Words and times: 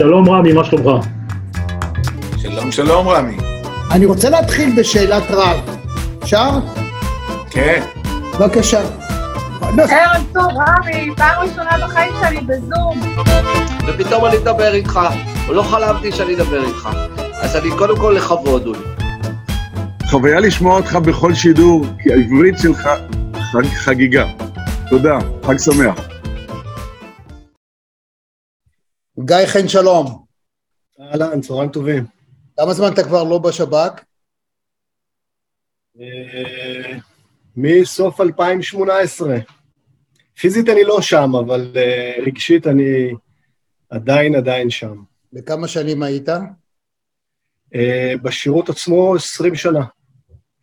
שלום 0.00 0.30
רמי, 0.30 0.52
מה 0.52 0.64
שלומך? 0.64 1.06
שלום, 2.36 2.72
שלום 2.72 3.08
רמי. 3.08 3.36
אני 3.90 4.06
רוצה 4.06 4.30
להתחיל 4.30 4.72
בשאלת 4.76 5.22
רב. 5.30 5.78
אפשר? 6.22 6.50
כן. 7.50 7.82
בבקשה. 8.38 8.80
ערב 9.62 10.24
טוב, 10.32 10.46
רמי, 10.46 11.10
פעם 11.16 11.42
ראשונה 11.42 11.70
בחיים 11.86 12.12
שלי 12.20 12.40
בזום. 12.40 13.00
ופתאום 13.88 14.26
אני 14.26 14.36
אדבר 14.36 14.74
איתך, 14.74 15.00
לא 15.48 15.62
חלמתי 15.62 16.12
שאני 16.12 16.34
אדבר 16.34 16.64
איתך. 16.64 16.88
אז 17.40 17.56
אני 17.56 17.70
קודם 17.78 17.96
כל 17.96 18.14
לכבוד, 18.16 18.66
אולי. 18.66 18.80
חוויה 20.10 20.40
לשמוע 20.40 20.76
אותך 20.76 20.96
בכל 20.96 21.34
שידור, 21.34 21.86
כי 22.02 22.12
העברית 22.12 22.58
שלך 22.58 22.88
חג, 23.52 23.66
חגיגה. 23.76 24.24
תודה, 24.90 25.18
חג 25.46 25.58
שמח. 25.58 26.09
גיא 29.30 29.46
חן 29.46 29.68
שלום. 29.68 30.24
אהלן, 31.00 31.40
צהריים 31.40 31.70
טובים. 31.70 32.04
כמה 32.56 32.74
זמן 32.74 32.92
אתה 32.92 33.04
כבר 33.04 33.24
לא 33.24 33.38
בשב"כ? 33.38 34.02
אה, 36.00 36.98
מסוף 37.56 38.20
2018. 38.20 39.36
פיזית 40.40 40.68
אני 40.68 40.84
לא 40.84 41.02
שם, 41.02 41.30
אבל 41.44 41.72
אה, 41.76 42.14
רגשית 42.26 42.66
אני 42.66 43.14
עדיין 43.90 44.34
עדיין 44.34 44.70
שם. 44.70 45.02
וכמה 45.32 45.68
שנים 45.68 46.02
היית? 46.02 46.28
אה, 47.74 48.14
בשירות 48.22 48.68
עצמו 48.68 49.16
20 49.16 49.54
שנה. 49.54 49.84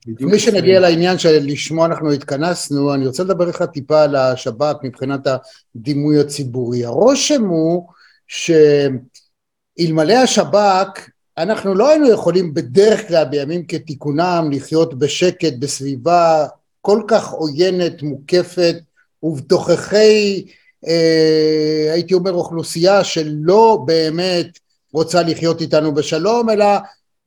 בדיוק 0.07 0.21
לפני 0.21 0.35
20. 0.38 0.55
שנגיע 0.55 0.79
לעניין 0.79 1.18
שלשמו 1.18 1.85
אנחנו 1.85 2.12
התכנסנו, 2.12 2.93
אני 2.93 3.07
רוצה 3.07 3.23
לדבר 3.23 3.48
איתך 3.48 3.62
טיפה 3.62 4.04
על 4.04 4.15
השב"כ 4.15 4.76
מבחינת 4.84 5.27
הדימוי 5.76 6.20
הציבורי. 6.20 6.85
הרושם 6.85 7.43
הוא 7.43 7.88
שאלמלא 8.27 10.13
השב"כ, 10.13 11.10
אנחנו 11.38 11.76
לא 11.76 11.90
היינו 11.90 12.10
יכולים 12.10 12.54
בדרך 12.54 13.07
כלל 13.07 13.26
בימים 13.26 13.65
כתיקונם 13.68 14.49
לחיות 14.51 14.99
בשקט 14.99 15.54
בסביבה 15.60 16.48
כל 16.82 17.01
כך 17.07 17.32
עוינת, 17.32 18.04
מוקפת, 18.04 18.76
ובתוככי, 19.24 20.46
אה, 20.88 21.90
הייתי 21.93 22.13
אומר, 22.13 22.34
אוכלוסייה 22.34 23.04
שלא 23.04 23.84
באמת 23.85 24.60
רוצה 24.94 25.21
לחיות 25.23 25.62
איתנו 25.62 25.94
בשלום, 25.94 26.49
אלא 26.49 26.66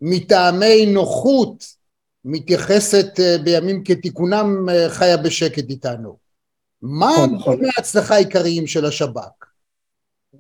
מטעמי 0.01 0.87
נוחות 0.87 1.65
מתייחסת 2.25 3.21
אה, 3.21 3.39
בימים 3.39 3.85
כתיקונם 3.85 4.69
אה, 4.69 4.89
חיה 4.89 5.17
בשקט 5.17 5.71
איתנו. 5.71 6.17
מה 6.83 7.11
נכון, 7.13 7.35
נכון. 7.35 7.61
ההצלחה 7.77 8.15
העיקריים 8.15 8.67
של 8.67 8.85
השב"כ? 8.85 9.50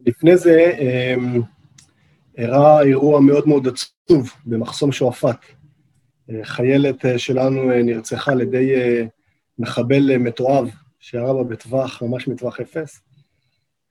לפני 0.07 0.37
זה 0.37 0.73
אמ, 0.79 1.41
אירע 2.39 2.83
אירוע 2.83 3.21
מאוד 3.21 3.49
מאוד 3.49 3.69
עצוב 3.69 4.33
במחסום 4.47 4.93
שועפאט. 4.93 5.45
אה, 6.31 6.45
חיילת 6.45 7.05
אה, 7.05 7.19
שלנו 7.19 7.73
אה, 7.73 7.83
נרצחה 7.83 8.33
על 8.33 8.41
ידי 8.41 8.73
מחבל 9.59 10.17
מתועב 10.19 10.69
שירה 11.01 11.35
בה 11.35 11.45
בטווח, 11.45 12.03
ממש 12.03 12.29
מטווח 12.29 12.61
אפס. 12.61 13.01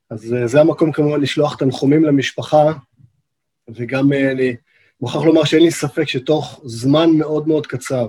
אז 0.10 0.36
זה 0.46 0.62
המקום 0.62 0.92
כמובן 0.92 1.22
לשלוח 1.22 1.56
תנחומים 1.56 2.04
למשפחה, 2.04 2.74
וגם 3.70 4.14
אני 4.14 4.56
מוכרח 5.02 5.24
לומר 5.24 5.44
שאין 5.44 5.64
לי 5.64 5.72
ספק 5.72 6.08
שתוך 6.08 6.62
זמן 6.66 7.10
מאוד 7.10 7.48
מאוד 7.48 7.68
קצר, 7.68 8.08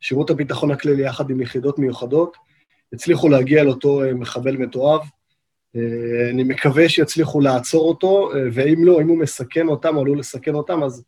שירות 0.00 0.30
הביטחון 0.30 0.70
הכללי 0.70 1.02
יחד 1.02 1.30
עם 1.30 1.40
יחידות 1.40 1.78
מיוחדות, 1.78 2.36
הצליחו 2.92 3.28
להגיע 3.28 3.64
לאותו 3.64 4.00
מחבל 4.14 4.56
מתועב. 4.56 5.00
אה, 5.76 6.30
אני 6.30 6.42
מקווה 6.42 6.88
שיצליחו 6.88 7.40
לעצור 7.40 7.88
אותו, 7.88 8.30
אה, 8.34 8.40
ואם 8.52 8.84
לא, 8.84 9.00
אם 9.00 9.08
הוא 9.08 9.18
מסכן 9.18 9.68
אותם 9.68 9.96
או 9.96 10.00
עלול 10.00 10.18
לסכן 10.18 10.54
אותם, 10.54 10.82
אז 10.82 11.02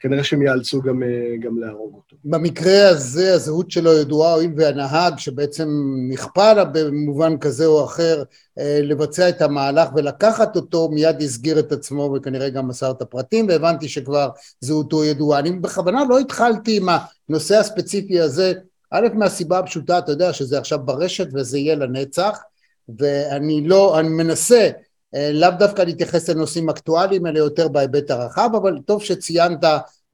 כנראה 0.00 0.24
שהם 0.24 0.42
יאלצו 0.42 0.82
גם, 0.82 1.02
אה, 1.02 1.36
גם 1.40 1.58
להרוג 1.58 1.94
אותו. 1.94 2.16
במקרה 2.24 2.88
הזה 2.88 3.34
הזהות 3.34 3.70
שלו 3.70 3.92
ידועה, 3.92 4.34
הואיל 4.34 4.50
והנהג 4.56 5.18
שבעצם 5.18 5.68
נכפה 6.08 6.64
במובן 6.64 7.38
כזה 7.38 7.66
או 7.66 7.84
אחר 7.84 8.22
לבצע 8.82 9.28
את 9.28 9.42
המהלך 9.42 9.88
ולקחת 9.94 10.56
אותו, 10.56 10.88
מיד 10.88 11.22
הסגיר 11.22 11.58
את 11.58 11.72
עצמו 11.72 12.14
וכנראה 12.16 12.50
גם 12.50 12.68
מסר 12.68 12.90
את 12.90 13.02
הפרטים, 13.02 13.46
והבנתי 13.48 13.88
שכבר 13.88 14.28
זהותו 14.60 15.04
ידועה. 15.04 15.38
אני 15.38 15.52
בכוונה 15.52 16.04
לא 16.08 16.18
התחלתי 16.18 16.76
עם 16.76 16.88
הנושא 17.28 17.56
הספציפי 17.58 18.20
הזה, 18.20 18.52
א', 18.90 19.08
מהסיבה 19.14 19.58
הפשוטה, 19.58 19.98
אתה 19.98 20.12
יודע 20.12 20.32
שזה 20.32 20.58
עכשיו 20.58 20.78
ברשת 20.84 21.28
וזה 21.34 21.58
יהיה 21.58 21.74
לנצח, 21.74 22.38
ואני 22.98 23.68
לא, 23.68 24.00
אני 24.00 24.08
מנסה 24.08 24.70
אה, 25.14 25.30
לאו 25.32 25.50
דווקא 25.58 25.82
להתייחס 25.82 26.28
לנושאים 26.28 26.70
אקטואליים, 26.70 27.26
אלא 27.26 27.38
יותר 27.38 27.68
בהיבט 27.68 28.10
הרחב, 28.10 28.50
אבל 28.56 28.78
טוב 28.86 29.02
שציינת, 29.02 29.64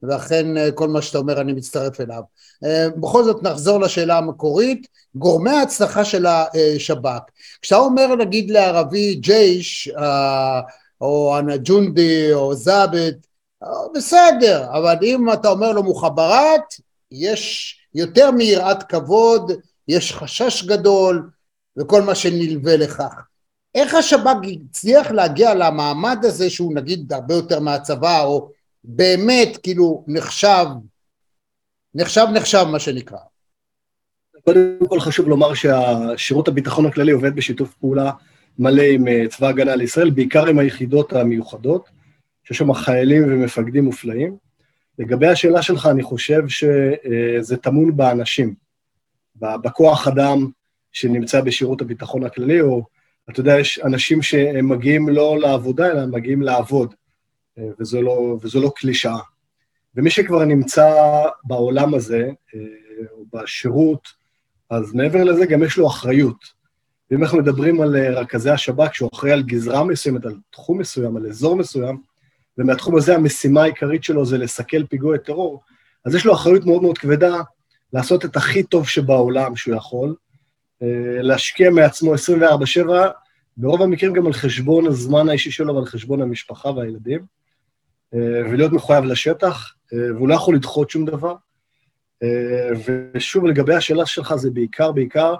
ואכן 0.03 0.57
אה, 0.57 0.71
כל 0.71 0.87
מה 0.87 1.01
שאתה 1.01 1.17
אומר 1.17 1.41
אני 1.41 1.53
מצטרף 1.53 2.01
אליו. 2.01 2.21
אה, 2.65 2.89
בכל 2.89 3.23
זאת 3.23 3.43
נחזור 3.43 3.79
לשאלה 3.79 4.17
המקורית, 4.17 4.87
גורמי 5.15 5.49
ההצלחה 5.49 6.05
של 6.05 6.25
השב"כ. 6.25 7.21
כשאתה 7.61 7.81
אומר 7.81 8.15
נגיד 8.15 8.51
לערבי 8.51 9.15
ג'ייש, 9.15 9.91
או 11.01 11.37
אנג'ונדי, 11.39 12.33
או 12.33 12.55
זאבט, 12.55 13.15
בסדר, 13.95 14.65
אבל 14.71 14.95
אם 15.03 15.33
אתה 15.33 15.49
אומר 15.49 15.71
לו 15.71 15.83
מוחבראת, 15.83 16.73
יש 17.11 17.75
יותר 17.95 18.31
מיראת 18.31 18.83
כבוד, 18.83 19.51
יש 19.87 20.13
חשש 20.13 20.63
גדול, 20.63 21.29
וכל 21.77 22.01
מה 22.01 22.15
שנלווה 22.15 22.77
לכך. 22.77 23.13
איך 23.75 23.93
השב"כ 23.93 24.47
הצליח 24.69 25.11
להגיע 25.11 25.55
למעמד 25.55 26.17
הזה 26.23 26.49
שהוא 26.49 26.75
נגיד 26.75 27.13
הרבה 27.13 27.33
יותר 27.33 27.59
מהצבא, 27.59 28.23
או 28.23 28.51
באמת 28.83 29.57
כאילו 29.63 30.03
נחשב, 30.07 30.65
נחשב 31.95 32.25
נחשב 32.33 32.65
מה 32.71 32.79
שנקרא. 32.79 33.17
קודם 34.45 34.87
כל 34.89 34.99
חשוב 34.99 35.27
לומר 35.27 35.53
שהשירות 35.53 36.47
הביטחון 36.47 36.85
הכללי 36.85 37.11
עובד 37.11 37.35
בשיתוף 37.35 37.73
פעולה 37.73 38.11
מלא 38.59 38.81
עם 38.81 39.07
אה, 39.07 39.23
צבא 39.29 39.47
ההגנה 39.47 39.75
לישראל, 39.75 40.09
בעיקר 40.09 40.45
עם 40.45 40.59
היחידות 40.59 41.13
המיוחדות, 41.13 41.89
שיש 42.43 42.57
שם 42.57 42.73
חיילים 42.73 43.23
ומפקדים 43.23 43.85
מופלאים. 43.85 44.37
לגבי 44.99 45.27
השאלה 45.27 45.61
שלך, 45.61 45.85
אני 45.85 46.03
חושב 46.03 46.41
שזה 46.47 47.57
טמון 47.57 47.97
באנשים, 47.97 48.55
בכוח 49.35 50.07
אדם 50.07 50.49
שנמצא 50.99 51.41
בשירות 51.41 51.81
הביטחון 51.81 52.23
הכללי, 52.23 52.61
או 52.61 52.85
אתה 53.29 53.39
יודע, 53.39 53.59
יש 53.59 53.79
אנשים 53.79 54.21
שהם 54.21 54.69
מגיעים 54.69 55.09
לא 55.09 55.37
לעבודה, 55.39 55.91
אלא 55.91 55.99
הם 55.99 56.11
מגיעים 56.11 56.41
לעבוד, 56.41 56.93
אה, 57.57 57.63
וזו 57.79 58.01
לא, 58.01 58.37
וזו 58.41 58.61
לא 58.61 58.71
קלישאה. 58.75 59.19
ומי 59.95 60.09
שכבר 60.09 60.45
נמצא 60.45 60.91
בעולם 61.43 61.93
הזה, 61.93 62.29
אה, 62.55 62.59
או 63.11 63.25
בשירות, 63.33 64.07
אז 64.69 64.93
מעבר 64.93 65.23
לזה 65.23 65.45
גם 65.45 65.63
יש 65.63 65.77
לו 65.77 65.87
אחריות. 65.87 66.57
ואם 67.11 67.23
אנחנו 67.23 67.37
מדברים 67.37 67.81
על 67.81 67.95
אה, 67.95 68.09
רכזי 68.09 68.49
השב"כ, 68.49 68.93
שהוא 68.93 69.09
אחראי 69.13 69.31
על 69.31 69.43
גזרה 69.43 69.83
מסוימת, 69.83 70.25
על 70.25 70.35
תחום 70.49 70.77
מסוים, 70.77 71.17
על 71.17 71.27
אזור 71.27 71.55
מסוים, 71.55 72.01
ומהתחום 72.57 72.97
הזה 72.97 73.15
המשימה 73.15 73.61
העיקרית 73.63 74.03
שלו 74.03 74.25
זה 74.25 74.37
לסכל 74.37 74.85
פיגועי 74.85 75.19
טרור, 75.19 75.61
אז 76.05 76.15
יש 76.15 76.25
לו 76.25 76.33
אחריות 76.33 76.65
מאוד 76.65 76.81
מאוד 76.81 76.97
כבדה 76.97 77.41
לעשות 77.93 78.25
את 78.25 78.35
הכי 78.35 78.63
טוב 78.63 78.87
שבעולם 78.87 79.55
שהוא 79.55 79.75
יכול, 79.75 80.15
להשקיע 81.21 81.69
מעצמו 81.69 82.13
24/7, 82.13 82.89
ברוב 83.57 83.81
המקרים 83.81 84.13
גם 84.13 84.25
על 84.27 84.33
חשבון 84.33 84.87
הזמן 84.87 85.29
האישי 85.29 85.51
שלו 85.51 85.75
ועל 85.75 85.85
חשבון 85.85 86.21
המשפחה 86.21 86.69
והילדים, 86.69 87.25
אה, 88.13 88.19
ולהיות 88.19 88.71
מחויב 88.71 89.03
לשטח, 89.03 89.73
אה, 89.93 90.13
והוא 90.15 90.29
לא 90.29 90.33
יכול 90.33 90.55
לדחות 90.55 90.89
שום 90.89 91.05
דבר. 91.05 91.35
אה, 92.23 92.69
ושוב, 93.13 93.45
לגבי 93.45 93.75
השאלה 93.75 94.05
שלך, 94.05 94.35
זה 94.35 94.51
בעיקר, 94.51 94.91
בעיקר 94.91 95.35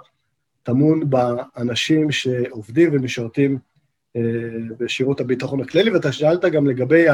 טמון 0.62 1.10
באנשים 1.10 2.10
שעובדים 2.10 2.90
ומשרתים 2.92 3.58
אה, 4.16 4.22
בשירות 4.78 5.20
הביטחון 5.20 5.60
הכללי, 5.60 5.90
ואתה 5.90 6.12
שאלת 6.12 6.44
גם 6.44 6.66
לגבי 6.66 7.06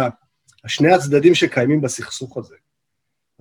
השני 0.64 0.92
הצדדים 0.92 1.34
שקיימים 1.34 1.80
בסכסוך 1.80 2.36
הזה. 2.38 2.54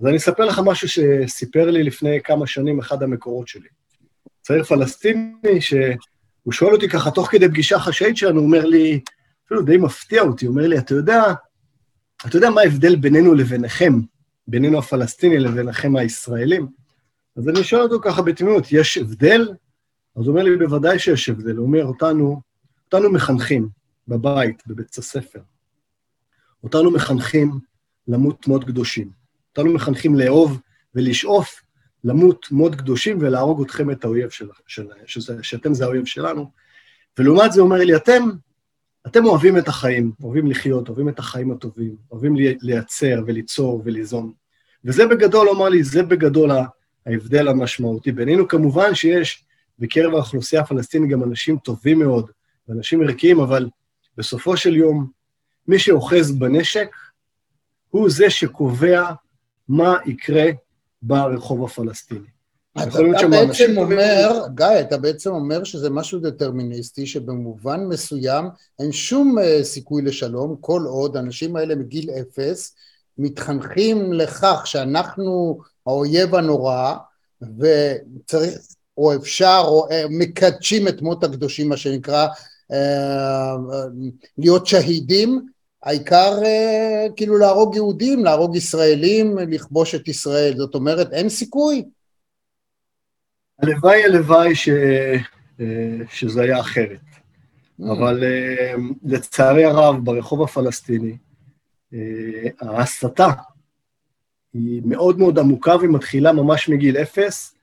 אז 0.00 0.06
אני 0.06 0.16
אספר 0.16 0.44
לך 0.44 0.60
משהו 0.64 0.88
שסיפר 0.88 1.70
לי 1.70 1.82
לפני 1.82 2.20
כמה 2.24 2.46
שנים 2.46 2.78
אחד 2.78 3.02
המקורות 3.02 3.48
שלי. 3.48 3.68
צעיר 4.44 4.64
פלסטיני, 4.64 5.60
שהוא 5.60 6.52
שואל 6.52 6.72
אותי 6.72 6.88
ככה, 6.88 7.10
תוך 7.10 7.30
כדי 7.30 7.48
פגישה 7.48 7.78
חשאית 7.78 8.16
שלנו, 8.16 8.38
הוא 8.38 8.46
אומר 8.46 8.64
לי, 8.64 9.00
אפילו 9.46 9.62
די 9.62 9.76
מפתיע 9.76 10.22
אותי, 10.22 10.46
הוא 10.46 10.54
אומר 10.54 10.66
לי, 10.66 10.78
אתה 10.78 10.94
יודע, 10.94 11.22
אתה 12.26 12.36
יודע 12.36 12.50
מה 12.50 12.60
ההבדל 12.60 12.96
בינינו 12.96 13.34
לביניכם, 13.34 13.92
בינינו 14.48 14.78
הפלסטיני 14.78 15.38
לביניכם 15.38 15.96
הישראלים? 15.96 16.66
אז 17.36 17.48
אני 17.48 17.64
שואל 17.64 17.82
אותו 17.82 18.00
ככה 18.02 18.22
בתמימות, 18.22 18.64
יש 18.70 18.98
הבדל? 18.98 19.48
אז 20.16 20.26
הוא 20.26 20.28
אומר 20.28 20.42
לי, 20.42 20.56
בוודאי 20.56 20.98
שיש 20.98 21.28
הבדל. 21.28 21.56
הוא 21.56 21.66
אומר, 21.66 21.84
אותנו, 21.84 22.40
אותנו 22.84 23.12
מחנכים 23.12 23.68
בבית, 24.08 24.62
בבית 24.66 24.98
הספר. 24.98 25.40
אותנו 26.64 26.90
מחנכים 26.90 27.58
למות 28.08 28.46
מות 28.46 28.64
קדושים. 28.64 29.10
אותנו 29.50 29.74
מחנכים 29.74 30.14
לאהוב 30.14 30.60
ולשאוף 30.94 31.63
למות 32.04 32.46
מות 32.50 32.74
קדושים 32.74 33.18
ולהרוג 33.20 33.62
אתכם 33.62 33.90
את 33.90 34.04
האויב 34.04 34.30
של, 34.30 34.48
של, 34.66 34.86
שזה, 35.06 35.42
שאתם 35.42 35.74
זה 35.74 35.84
האויב 35.84 36.06
שלנו. 36.06 36.50
ולעומת 37.18 37.52
זה 37.52 37.60
אומר 37.60 37.76
לי, 37.76 37.96
אתם, 37.96 38.22
אתם 39.06 39.24
אוהבים 39.24 39.58
את 39.58 39.68
החיים, 39.68 40.12
אוהבים 40.22 40.46
לחיות, 40.46 40.88
אוהבים 40.88 41.08
את 41.08 41.18
החיים 41.18 41.50
הטובים, 41.50 41.96
אוהבים 42.12 42.36
לייצר 42.62 43.22
וליצור 43.26 43.82
וליזום. 43.84 44.32
וזה 44.84 45.06
בגדול, 45.06 45.48
אמר 45.48 45.68
לי, 45.68 45.84
זה 45.84 46.02
בגדול 46.02 46.50
ההבדל 47.06 47.48
המשמעותי 47.48 48.12
בינינו. 48.12 48.48
כמובן 48.48 48.94
שיש 48.94 49.44
בקרב 49.78 50.14
האוכלוסייה 50.14 50.62
הפלסטינית 50.62 51.10
גם 51.10 51.22
אנשים 51.22 51.58
טובים 51.58 51.98
מאוד, 51.98 52.30
ואנשים 52.68 53.02
ערכיים, 53.02 53.40
אבל 53.40 53.68
בסופו 54.16 54.56
של 54.56 54.76
יום, 54.76 55.10
מי 55.68 55.78
שאוחז 55.78 56.38
בנשק 56.38 56.88
הוא 57.90 58.10
זה 58.10 58.30
שקובע 58.30 59.10
מה 59.68 59.96
יקרה 60.06 60.44
ברחוב 61.06 61.64
הפלסטיני. 61.64 62.34
אתה, 62.82 62.88
אתה 63.18 63.28
בעצם 63.28 63.78
אומר, 63.78 64.46
גיא, 64.54 64.80
אתה 64.80 64.98
בעצם 64.98 65.30
אומר 65.30 65.64
שזה 65.64 65.90
משהו 65.90 66.20
דטרמיניסטי, 66.20 67.06
שבמובן 67.06 67.84
מסוים 67.88 68.44
אין 68.78 68.92
שום 68.92 69.38
uh, 69.38 69.64
סיכוי 69.64 70.02
לשלום, 70.02 70.56
כל 70.60 70.82
עוד 70.86 71.16
האנשים 71.16 71.56
האלה 71.56 71.74
מגיל 71.74 72.10
אפס 72.10 72.74
מתחנכים 73.18 74.12
לכך 74.12 74.62
שאנחנו 74.64 75.60
האויב 75.86 76.34
הנורא, 76.34 76.94
וצריך, 77.42 78.58
או 78.98 79.14
אפשר, 79.14 79.62
או 79.64 79.88
uh, 79.88 79.92
מקדשים 80.10 80.88
את 80.88 81.02
מות 81.02 81.24
הקדושים, 81.24 81.68
מה 81.68 81.76
שנקרא, 81.76 82.26
uh, 82.72 82.76
להיות 84.38 84.66
שהידים, 84.66 85.46
העיקר 85.84 86.38
uh, 86.42 87.12
כאילו 87.16 87.38
להרוג 87.38 87.74
יהודים, 87.74 88.24
להרוג 88.24 88.56
ישראלים, 88.56 89.38
לכבוש 89.38 89.94
את 89.94 90.08
ישראל, 90.08 90.54
זאת 90.56 90.74
אומרת 90.74 91.12
אין 91.12 91.28
סיכוי? 91.28 91.84
הלוואי, 93.58 94.04
הלוואי 94.04 94.54
ש... 94.54 94.68
אה, 95.60 96.06
שזה 96.10 96.42
היה 96.42 96.60
אחרת. 96.60 97.00
Mm. 97.80 97.92
אבל 97.92 98.24
אה, 98.24 98.74
לצערי 99.04 99.64
הרב, 99.64 100.04
ברחוב 100.04 100.42
הפלסטיני, 100.42 101.16
אה, 101.94 102.48
ההסתה 102.60 103.28
היא 104.52 104.82
מאוד 104.84 105.18
מאוד 105.18 105.38
עמוקה 105.38 105.76
ומתחילה 105.76 106.32
ממש 106.32 106.68
מגיל 106.68 106.96
אפס, 106.96 107.54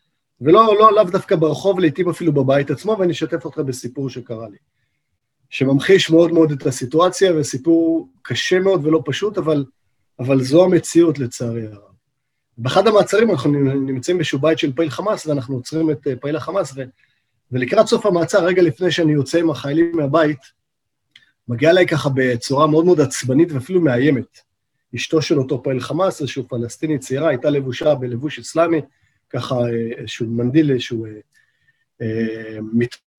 ולא 0.42 0.76
לא, 0.80 0.96
לאו 0.96 1.04
דווקא 1.04 1.36
ברחוב, 1.36 1.80
לעתים 1.80 2.10
אפילו 2.10 2.34
בבית 2.34 2.72
עצמו, 2.72 2.96
ואני 3.00 3.12
אשתף 3.12 3.46
אותך 3.46 3.58
בסיפור 3.58 4.10
שקרה 4.10 4.50
לי. 4.50 4.58
שממחיש 5.52 6.10
מאוד 6.10 6.32
מאוד 6.32 6.52
את 6.52 6.66
הסיטואציה, 6.66 7.32
וסיפור 7.36 8.10
קשה 8.22 8.60
מאוד 8.60 8.86
ולא 8.86 9.02
פשוט, 9.06 9.38
אבל, 9.38 9.66
אבל 10.20 10.44
זו 10.44 10.64
המציאות 10.64 11.20
לצערי 11.20 11.68
הרב. 11.68 11.92
באחד 12.58 12.88
המעצרים 12.88 13.32
אנחנו 13.32 13.52
נמצאים 13.74 14.18
באיזשהו 14.18 14.40
בית 14.40 14.60
של 14.60 14.74
פעיל 14.74 14.90
חמאס, 14.90 15.28
ואנחנו 15.28 15.56
עוצרים 15.56 15.92
את 15.92 16.08
אה, 16.08 16.16
פעיל 16.16 16.36
החמאס, 16.36 16.74
ו... 16.76 16.82
ולקראת 17.52 17.88
סוף 17.88 18.06
המעצר, 18.06 18.46
רגע 18.46 18.62
לפני 18.62 18.92
שאני 18.92 19.14
יוצא 19.14 19.40
עם 19.40 19.50
החיילים 19.50 19.92
מהבית, 19.94 20.40
מגיע 21.48 21.70
אליי 21.70 21.88
ככה 21.88 22.10
בצורה 22.16 22.68
מאוד 22.68 22.86
מאוד 22.86 23.02
עצבנית 23.02 23.52
ואפילו 23.52 23.82
מאיימת. 23.82 24.40
אשתו 24.96 25.22
של 25.22 25.40
אותו 25.40 25.64
פעיל 25.64 25.80
חמאס, 25.80 26.22
איזושהי 26.22 26.44
פלסטינית 26.44 27.02
צעירה, 27.02 27.30
הייתה 27.30 27.50
לבושה 27.50 27.96
בלבוש 27.96 28.40
אסלאמי, 28.40 28.82
ככה 29.30 29.56
אה, 29.56 29.70
איזשהו 29.98 30.28
מנדיל, 30.28 30.72
איזשהו 30.72 31.06
אה, 31.06 31.12
אה, 32.02 32.58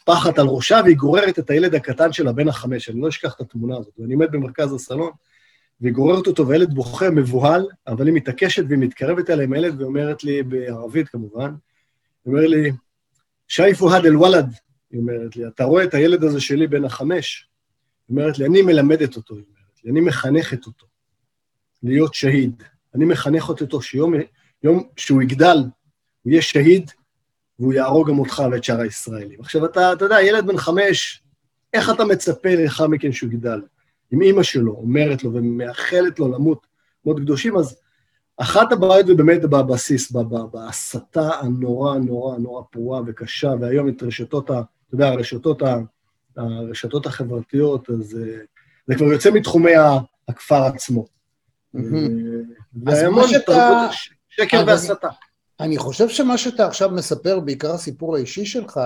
מטפחת 0.02 0.38
על 0.38 0.46
ראשה, 0.46 0.80
והיא 0.84 0.96
גוררת 0.96 1.38
את 1.38 1.50
הילד 1.50 1.74
הקטן 1.74 2.12
שלה 2.12 2.32
בן 2.32 2.48
החמש, 2.48 2.88
אני 2.88 3.00
לא 3.00 3.08
אשכח 3.08 3.34
את 3.36 3.40
התמונה 3.40 3.76
הזאת. 3.76 3.92
ואני 3.98 4.14
עומד 4.14 4.32
במרכז 4.32 4.72
הסלון, 4.72 5.10
והיא 5.80 5.92
גוררת 5.92 6.26
אותו, 6.26 6.48
והילד 6.48 6.74
בוכה, 6.74 7.10
מבוהל, 7.10 7.66
אבל 7.86 8.06
היא 8.06 8.14
מתעקשת 8.14 8.64
והיא 8.68 8.78
מתקרבת 8.78 9.30
אליי 9.30 9.44
עם 9.44 9.52
הילד 9.52 9.80
ואומרת 9.80 10.24
לי, 10.24 10.42
בערבית 10.42 11.08
כמובן, 11.08 11.54
היא 12.24 12.34
אומרת 12.34 12.50
לי, 12.50 12.72
שייפו 13.48 13.94
הד 13.94 14.06
אל-וולד, 14.06 14.54
היא 14.90 15.00
אומרת 15.00 15.36
לי, 15.36 15.46
אתה 15.46 15.64
רואה 15.64 15.84
את 15.84 15.94
הילד 15.94 16.24
הזה 16.24 16.40
שלי 16.40 16.66
בן 16.66 16.84
החמש? 16.84 17.48
היא 18.08 18.16
אומרת 18.16 18.38
לי, 18.38 18.46
אני 18.46 18.62
מלמדת 18.62 19.16
אותו, 19.16 19.34
היא 19.34 19.44
אומרת 19.48 19.84
לי, 19.84 19.90
אני 19.90 20.00
מחנכת 20.00 20.66
אותו 20.66 20.86
להיות 21.82 22.14
שהיד. 22.14 22.62
אני 22.94 23.04
מחנך 23.04 23.48
אותו 23.48 23.82
שיום 23.82 24.14
יום 24.62 24.88
שהוא 24.96 25.22
יגדל, 25.22 25.58
הוא 26.22 26.30
יהיה 26.30 26.42
שהיד, 26.42 26.90
והוא 27.58 27.72
יהרוג 27.72 28.08
גם 28.08 28.18
אותך 28.18 28.42
ואת 28.52 28.64
שאר 28.64 28.80
הישראלים. 28.80 29.40
עכשיו, 29.40 29.64
אתה, 29.64 29.92
אתה 29.92 30.04
יודע, 30.04 30.22
ילד 30.22 30.46
בן 30.46 30.56
חמש, 30.56 31.22
איך 31.72 31.90
אתה 31.90 32.04
מצפה 32.04 32.54
לאחר 32.54 32.86
מכן 32.86 33.12
שהוא 33.12 33.30
יגדל? 33.30 33.60
עם 34.10 34.22
אימא 34.22 34.42
שלו, 34.42 34.72
אומרת 34.72 35.24
לו 35.24 35.32
ומאחלת 35.32 36.18
לו 36.18 36.32
למות 36.32 36.66
מות 37.04 37.16
קדושים, 37.16 37.56
אז 37.56 37.76
אחת 38.36 38.72
הבעיות 38.72 39.06
זה 39.06 39.14
באמת 39.14 39.40
בבסיס, 39.40 40.12
בהסתה 40.52 41.30
הנורא 41.40 41.98
נורא 41.98 42.38
נורא 42.38 42.62
פרועה 42.70 43.02
וקשה, 43.06 43.52
והיום 43.60 43.88
את 43.88 44.02
רשתות, 44.02 44.50
ה, 44.50 44.52
אתה 44.52 44.94
יודע, 44.94 45.08
הרשתות, 45.08 45.62
ה, 45.62 45.76
הרשתות 46.36 47.06
החברתיות, 47.06 47.90
אז 47.90 48.18
אה, 48.20 48.38
זה 48.86 48.94
כבר 48.94 49.06
יוצא 49.06 49.30
מתחומי 49.30 49.72
הכפר 50.28 50.62
עצמו. 50.62 51.06
אז 52.86 53.02
מה 53.10 53.28
שאתה... 53.28 53.88
שקר 54.28 54.64
והסתה. 54.66 55.08
אני 55.60 55.78
חושב 55.78 56.08
שמה 56.08 56.38
שאתה 56.38 56.66
עכשיו 56.66 56.90
מספר, 56.90 57.40
בעיקר 57.40 57.74
הסיפור 57.74 58.16
האישי 58.16 58.46
שלך, 58.46 58.80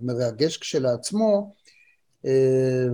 מרגש 0.00 0.56
כשלעצמו, 0.56 1.52
אה, 2.26 2.86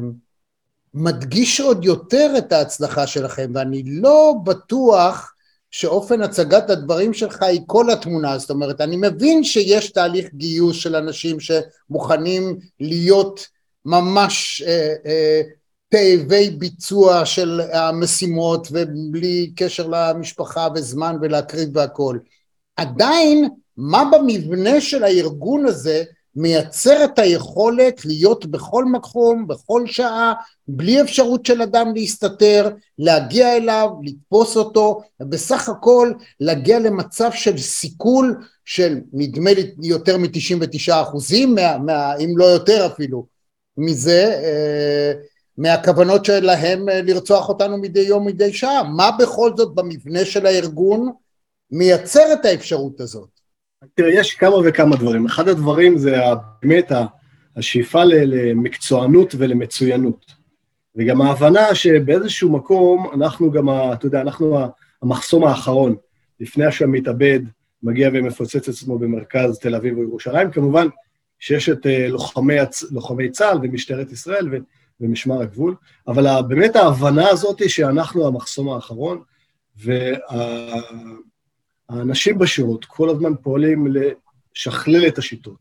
מדגיש 0.94 1.60
עוד 1.60 1.84
יותר 1.84 2.34
את 2.38 2.52
ההצלחה 2.52 3.06
שלכם, 3.06 3.52
ואני 3.54 3.82
לא 3.86 4.34
בטוח 4.44 5.34
שאופן 5.70 6.22
הצגת 6.22 6.70
הדברים 6.70 7.14
שלך 7.14 7.42
היא 7.42 7.60
כל 7.66 7.90
התמונה, 7.90 8.38
זאת 8.38 8.50
אומרת, 8.50 8.80
אני 8.80 8.96
מבין 8.96 9.44
שיש 9.44 9.90
תהליך 9.90 10.34
גיוס 10.34 10.76
של 10.76 10.96
אנשים 10.96 11.36
שמוכנים 11.40 12.58
להיות 12.80 13.46
ממש 13.84 14.62
אה, 14.66 14.94
אה, 15.06 15.42
תאבי 15.88 16.50
ביצוע 16.50 17.26
של 17.26 17.60
המשימות 17.72 18.68
ובלי 18.70 19.52
קשר 19.56 19.86
למשפחה 19.86 20.68
וזמן 20.74 21.16
ולהקריב 21.22 21.76
והכל. 21.76 22.18
עדיין, 22.76 23.48
מה 23.76 24.04
במבנה 24.12 24.80
של 24.80 25.04
הארגון 25.04 25.66
הזה 25.66 26.04
מייצר 26.36 27.04
את 27.04 27.18
היכולת 27.18 28.04
להיות 28.04 28.46
בכל 28.46 28.84
מקום, 28.84 29.46
בכל 29.46 29.86
שעה, 29.86 30.34
בלי 30.68 31.00
אפשרות 31.00 31.46
של 31.46 31.62
אדם 31.62 31.94
להסתתר, 31.94 32.70
להגיע 32.98 33.56
אליו, 33.56 33.90
לתפוס 34.02 34.56
אותו, 34.56 35.00
ובסך 35.20 35.68
הכל 35.68 36.12
להגיע 36.40 36.78
למצב 36.78 37.30
של 37.32 37.58
סיכול 37.58 38.36
של 38.64 39.00
נדמה 39.12 39.54
לי 39.54 39.74
יותר 39.82 40.18
מ-99 40.18 40.92
אחוזים, 41.02 41.54
מה, 41.54 41.78
מה, 41.78 42.16
אם 42.16 42.38
לא 42.38 42.44
יותר 42.44 42.86
אפילו, 42.86 43.26
מזה, 43.76 44.40
אה, 44.44 45.12
מהכוונות 45.58 46.24
שלהם 46.24 46.88
אה, 46.88 47.02
לרצוח 47.02 47.48
אותנו 47.48 47.78
מדי 47.78 48.00
יום, 48.00 48.26
מדי 48.26 48.52
שעה. 48.52 48.82
מה 48.82 49.10
בכל 49.18 49.52
זאת 49.56 49.74
במבנה 49.74 50.24
של 50.24 50.46
הארגון 50.46 51.12
מייצר 51.72 52.32
את 52.32 52.44
האפשרות 52.44 53.00
הזאת? 53.00 53.28
תראה, 53.94 54.14
יש 54.14 54.34
כמה 54.34 54.56
וכמה 54.64 54.96
דברים. 54.96 55.26
אחד 55.26 55.48
הדברים 55.48 55.98
זה 55.98 56.16
באמת 56.62 56.92
השאיפה 57.56 58.04
למקצוענות 58.04 59.34
ולמצוינות. 59.38 60.40
וגם 60.96 61.20
ההבנה 61.20 61.74
שבאיזשהו 61.74 62.52
מקום 62.52 63.10
אנחנו 63.14 63.50
גם, 63.50 63.68
אתה 63.92 64.06
יודע, 64.06 64.20
אנחנו 64.20 64.58
המחסום 65.02 65.44
האחרון. 65.44 65.96
לפני 66.40 66.72
שהמתאבד 66.72 67.40
מגיע 67.82 68.10
ומפוצץ 68.12 68.68
עצמו 68.68 68.98
במרכז 68.98 69.58
תל 69.58 69.74
אביב 69.74 69.96
או 69.96 70.02
ירושלים, 70.02 70.50
כמובן 70.50 70.86
שיש 71.38 71.68
את 71.68 71.86
אה, 71.86 72.08
לוחמי, 72.08 72.54
לוחמי 72.90 73.30
צה"ל 73.30 73.58
ומשטרת 73.62 74.12
ישראל 74.12 74.48
ומשמר 75.00 75.42
הגבול, 75.42 75.74
אבל 76.08 76.42
באמת 76.48 76.76
ההבנה 76.76 77.28
הזאת 77.28 77.60
היא 77.60 77.68
שאנחנו 77.68 78.26
המחסום 78.26 78.68
האחרון, 78.68 79.22
וה... 79.84 80.16
האנשים 81.90 82.38
בשירות 82.38 82.84
כל 82.84 83.08
הזמן 83.08 83.32
פועלים 83.42 83.86
לשכלל 84.56 85.06
את 85.06 85.18
השיטות, 85.18 85.58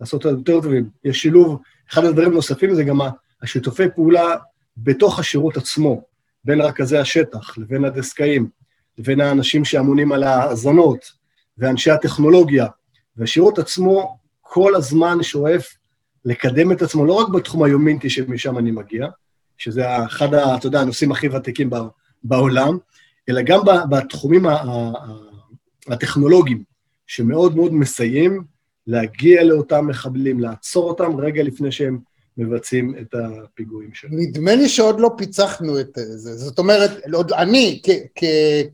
לעשות 0.00 0.26
אותם 0.26 0.38
יותר 0.38 0.60
טובים. 0.60 0.88
יש 1.04 1.22
שילוב, 1.22 1.60
אחד 1.90 2.04
הדברים 2.04 2.30
הנוספים 2.30 2.74
זה 2.74 2.84
גם 2.84 2.98
השיתופי 3.42 3.84
פעולה 3.94 4.36
בתוך 4.76 5.18
השירות 5.18 5.56
עצמו, 5.56 6.02
בין 6.44 6.60
רכזי 6.60 6.98
השטח 6.98 7.58
לבין 7.58 7.84
הדסקאים, 7.84 8.48
לבין 8.98 9.20
האנשים 9.20 9.64
שאמונים 9.64 10.12
על 10.12 10.22
ההאזנות 10.22 11.12
ואנשי 11.58 11.90
הטכנולוגיה. 11.90 12.66
והשירות 13.16 13.58
עצמו 13.58 14.18
כל 14.40 14.74
הזמן 14.74 15.22
שואף 15.22 15.76
לקדם 16.24 16.72
את 16.72 16.82
עצמו, 16.82 17.06
לא 17.06 17.12
רק 17.12 17.28
בתחום 17.28 17.62
היומינטי 17.62 18.10
שמשם 18.10 18.58
אני 18.58 18.70
מגיע, 18.70 19.06
שזה 19.58 20.04
אחד, 20.04 20.34
אתה 20.34 20.66
יודע, 20.66 20.80
הנושאים 20.80 21.12
הכי 21.12 21.28
ותיקים 21.28 21.70
בעולם, 22.24 22.78
אלא 23.28 23.42
גם 23.42 23.60
בתחומים 23.90 24.46
הטכנולוגיים, 25.88 26.62
שמאוד 27.06 27.56
מאוד 27.56 27.74
מסייעים 27.74 28.42
להגיע 28.86 29.44
לאותם 29.44 29.86
מחבלים, 29.86 30.40
לעצור 30.40 30.88
אותם 30.88 31.16
רגע 31.16 31.42
לפני 31.42 31.72
שהם 31.72 31.98
מבצעים 32.36 32.94
את 33.00 33.14
הפיגועים 33.14 33.94
שלהם. 33.94 34.14
נדמה 34.18 34.54
לי 34.54 34.68
שעוד 34.68 35.00
לא 35.00 35.10
פיצחנו 35.16 35.80
את 35.80 35.88
זה, 35.94 36.36
זאת 36.36 36.58
אומרת, 36.58 36.90
עוד 37.12 37.32
אני 37.32 37.82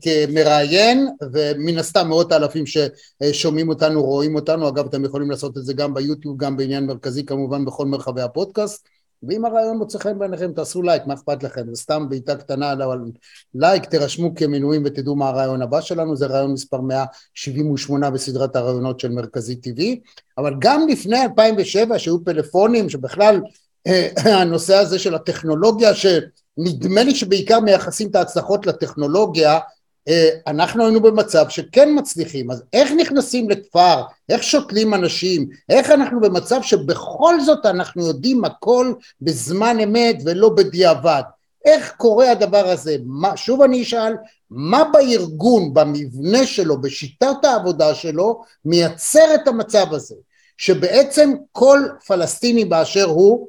כמראיין, 0.01 1.07
ומן 1.33 1.77
הסתם 1.77 2.07
מאות 2.07 2.31
האלפים 2.31 2.63
ששומעים 2.65 3.69
אותנו, 3.69 4.03
רואים 4.03 4.35
אותנו, 4.35 4.69
אגב 4.69 4.85
אתם 4.85 5.05
יכולים 5.05 5.31
לעשות 5.31 5.57
את 5.57 5.65
זה 5.65 5.73
גם 5.73 5.93
ביוטיוב, 5.93 6.37
גם 6.37 6.57
בעניין 6.57 6.85
מרכזי 6.85 7.25
כמובן 7.25 7.65
בכל 7.65 7.85
מרחבי 7.85 8.21
הפודקאסט, 8.21 8.89
ואם 9.23 9.45
הרעיון 9.45 9.77
מוצא 9.77 9.99
חן 9.99 10.19
בעיניכם 10.19 10.51
תעשו 10.51 10.81
לייק, 10.81 11.03
מה 11.05 11.13
אכפת 11.13 11.43
לכם? 11.43 11.61
זה 11.69 11.81
סתם 11.81 12.09
בעיטה 12.09 12.35
קטנה, 12.35 12.73
אבל 12.73 12.99
לייק, 13.55 13.85
תירשמו 13.85 14.35
כמנויים 14.35 14.83
ותדעו 14.85 15.15
מה 15.15 15.29
הרעיון 15.29 15.61
הבא 15.61 15.81
שלנו, 15.81 16.15
זה 16.15 16.25
רעיון 16.25 16.53
מספר 16.53 16.81
178 16.81 18.09
בסדרת 18.09 18.55
הרעיונות 18.55 18.99
של 18.99 19.11
מרכזי 19.11 19.59
TV, 19.65 19.81
אבל 20.37 20.53
גם 20.59 20.87
לפני 20.87 21.21
2007 21.21 21.99
שהיו 21.99 22.23
פלאפונים, 22.23 22.89
שבכלל 22.89 23.41
אה, 23.87 24.09
הנושא 24.41 24.75
הזה 24.75 24.99
של 24.99 25.15
הטכנולוגיה, 25.15 25.91
שנדמה 25.95 27.03
לי 27.03 27.15
שבעיקר 27.15 27.59
מייחסים 27.59 28.09
את 28.09 28.15
ההצלחות 28.15 28.65
לטכנולוגיה, 28.67 29.53
אה, 29.53 29.59
אנחנו 30.47 30.83
היינו 30.83 31.01
במצב 31.01 31.49
שכן 31.49 31.89
מצליחים, 31.95 32.51
אז 32.51 32.63
איך 32.73 32.91
נכנסים 32.91 33.49
לכפר, 33.49 34.01
איך 34.29 34.43
שותלים 34.43 34.93
אנשים, 34.93 35.49
איך 35.69 35.91
אנחנו 35.91 36.21
במצב 36.21 36.61
שבכל 36.61 37.41
זאת 37.41 37.65
אנחנו 37.65 38.07
יודעים 38.07 38.45
הכל 38.45 38.93
בזמן 39.21 39.79
אמת 39.79 40.15
ולא 40.25 40.49
בדיעבד, 40.49 41.21
איך 41.65 41.93
קורה 41.97 42.31
הדבר 42.31 42.67
הזה, 42.67 42.95
מה, 43.05 43.37
שוב 43.37 43.61
אני 43.61 43.81
אשאל, 43.81 44.13
מה 44.49 44.83
בארגון, 44.93 45.73
במבנה 45.73 46.45
שלו, 46.45 46.81
בשיטת 46.81 47.43
העבודה 47.43 47.95
שלו, 47.95 48.41
מייצר 48.65 49.35
את 49.35 49.47
המצב 49.47 49.93
הזה, 49.93 50.15
שבעצם 50.57 51.33
כל 51.51 51.79
פלסטיני 52.07 52.65
באשר 52.65 53.05
הוא, 53.05 53.47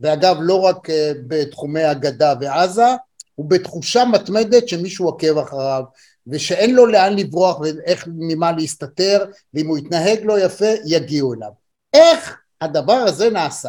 ואגב 0.00 0.36
לא 0.40 0.60
רק 0.60 0.90
אה, 0.90 1.12
בתחומי 1.26 1.82
הגדה 1.82 2.34
ועזה, 2.40 2.86
הוא 3.34 3.50
בתחושה 3.50 4.04
מתמדת 4.04 4.68
שמישהו 4.68 5.06
עוקב 5.06 5.38
אחריו 5.38 5.82
ושאין 6.26 6.74
לו 6.74 6.86
לאן 6.86 7.16
לברוח 7.18 7.60
ואיך 7.60 8.08
ממה 8.18 8.52
להסתתר 8.52 9.24
ואם 9.54 9.66
הוא 9.66 9.78
יתנהג 9.78 10.18
לא 10.24 10.40
יפה 10.40 10.70
יגיעו 10.86 11.34
אליו. 11.34 11.50
איך 11.94 12.38
הדבר 12.60 12.92
הזה 12.92 13.30
נעשה? 13.30 13.68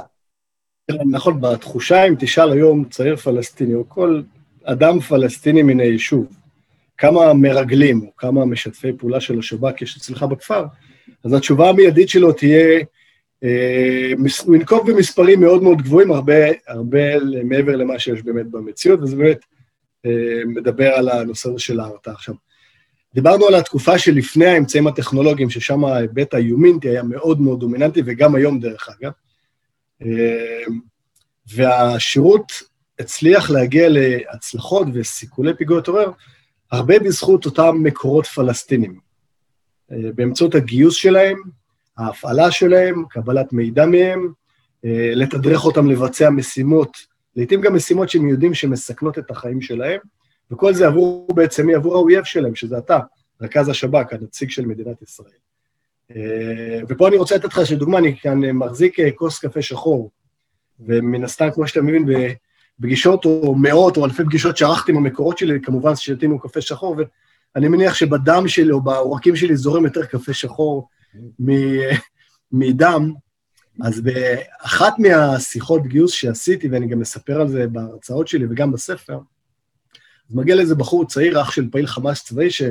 נכון, 1.11 1.41
בתחושה 1.41 2.03
אם 2.07 2.15
תשאל 2.19 2.51
היום 2.51 2.85
צעיר 2.89 3.15
פלסטיני 3.15 3.75
או 3.75 3.89
כל 3.89 4.21
אדם 4.63 4.99
פלסטיני 4.99 5.63
מן 5.63 5.79
היישוב, 5.79 6.25
כמה 6.97 7.33
מרגלים 7.33 8.01
או 8.01 8.15
כמה 8.17 8.45
משתפי 8.45 8.93
פעולה 8.97 9.21
של 9.21 9.39
השב"כ 9.39 9.81
יש 9.81 9.97
אצלך 9.97 10.23
בכפר, 10.23 10.65
אז 11.23 11.33
התשובה 11.33 11.69
המיידית 11.69 12.09
שלו 12.09 12.31
תהיה, 12.31 12.79
אה, 13.43 14.11
הוא 14.45 14.55
ינקוב 14.55 14.91
במספרים 14.91 15.39
מאוד 15.39 15.63
מאוד 15.63 15.81
גבוהים, 15.81 16.11
הרבה, 16.11 16.33
הרבה 16.67 17.19
מעבר 17.43 17.75
למה 17.75 17.99
שיש 17.99 18.21
באמת 18.21 18.45
במציאות, 18.45 18.99
וזה 19.01 19.15
באמת 19.15 19.37
אה, 19.37 19.52
מדבר 20.45 20.87
על 20.87 21.09
הנושא 21.09 21.49
הזה 21.49 21.59
של 21.59 21.79
ההרתעה. 21.79 22.13
עכשיו, 22.13 22.35
דיברנו 23.13 23.45
על 23.45 23.55
התקופה 23.55 23.97
שלפני 23.97 24.45
האמצעים 24.45 24.87
הטכנולוגיים, 24.87 25.49
ששם 25.49 25.85
ההיבט 25.85 26.33
האיומינטי 26.33 26.89
היה 26.89 27.03
מאוד 27.03 27.41
מאוד 27.41 27.59
דומיננטי, 27.59 28.01
וגם 28.05 28.35
היום 28.35 28.59
דרך 28.59 28.89
אגב. 28.89 29.11
אה, 30.01 30.63
והשירות 31.55 32.51
הצליח 32.99 33.49
להגיע 33.49 33.87
להצלחות 33.89 34.87
וסיכולי 34.93 35.53
פיגועי 35.57 35.83
טרור 35.83 36.11
הרבה 36.71 36.99
בזכות 36.99 37.45
אותם 37.45 37.77
מקורות 37.83 38.25
פלסטינים. 38.25 38.99
אה, 39.91 40.11
באמצעות 40.15 40.55
הגיוס 40.55 40.95
שלהם, 40.95 41.37
ההפעלה 41.97 42.51
שלהם, 42.51 43.03
קבלת 43.09 43.53
מידע 43.53 43.85
מהם, 43.85 44.33
לתדרך 45.15 45.65
אותם 45.65 45.89
לבצע 45.91 46.29
משימות 46.29 46.97
לעתים 47.35 47.61
גם 47.61 47.75
משימות 47.75 48.09
שהם 48.09 48.29
יודעים 48.29 48.53
שמסכנות 48.53 49.19
את 49.19 49.31
החיים 49.31 49.61
שלהם, 49.61 49.99
וכל 50.51 50.73
זה 50.73 50.87
עבור 50.87 51.27
בעצם 51.35 51.67
מי? 51.67 51.75
עבור 51.75 51.95
האויב 51.95 52.23
שלהם, 52.23 52.55
שזה 52.55 52.77
אתה, 52.77 52.99
רכז 53.41 53.69
השב"כ, 53.69 54.13
הנציג 54.13 54.49
של 54.49 54.65
מדינת 54.65 55.01
ישראל. 55.01 55.33
אה, 56.15 56.79
ופה 56.89 57.07
אני 57.07 57.17
רוצה 57.17 57.35
לתת 57.35 57.45
לך 57.45 57.71
דוגמה, 57.71 57.97
אני 57.97 58.17
כאן 58.17 58.39
מחזיק 58.51 58.99
אה, 58.99 59.11
כוס 59.11 59.39
קפה 59.39 59.61
שחור, 59.61 60.11
ומן 60.79 61.23
הסתם, 61.23 61.51
כמו 61.53 61.67
שאתה 61.67 61.81
מבין, 61.81 62.05
בפגישות 62.79 63.25
או 63.25 63.55
מאות 63.55 63.97
או 63.97 64.05
אלפי 64.05 64.23
פגישות 64.23 64.57
שערכתי 64.57 64.91
עם 64.91 64.97
המקורות 64.97 65.37
שלי, 65.37 65.61
כמובן 65.61 65.95
שתינו 65.95 66.39
קפה 66.39 66.61
שחור, 66.61 66.95
ואני 67.55 67.67
מניח 67.67 67.93
שבדם 67.93 68.47
שלי 68.47 68.71
או 68.71 68.81
בעורקים 68.81 69.35
שלי 69.35 69.55
זורם 69.55 69.85
יותר 69.85 70.05
קפה 70.05 70.33
שחור 70.33 70.87
מדם, 72.51 73.13
אז 73.81 74.01
באחת 74.01 74.93
מהשיחות 74.99 75.87
גיוס 75.87 76.11
שעשיתי, 76.11 76.67
ואני 76.67 76.87
גם 76.87 76.99
מספר 76.99 77.41
על 77.41 77.47
זה 77.47 77.67
בהרצאות 77.67 78.27
שלי 78.27 78.45
וגם 78.49 78.71
בספר, 78.71 79.19
אז 80.29 80.35
מגיע 80.35 80.55
לאיזה 80.55 80.75
בחור 80.75 81.05
צעיר, 81.05 81.41
אח 81.41 81.51
של 81.51 81.69
פעיל 81.71 81.87
חמאס 81.87 82.23
צבאי, 82.23 82.51
ש... 82.51 82.61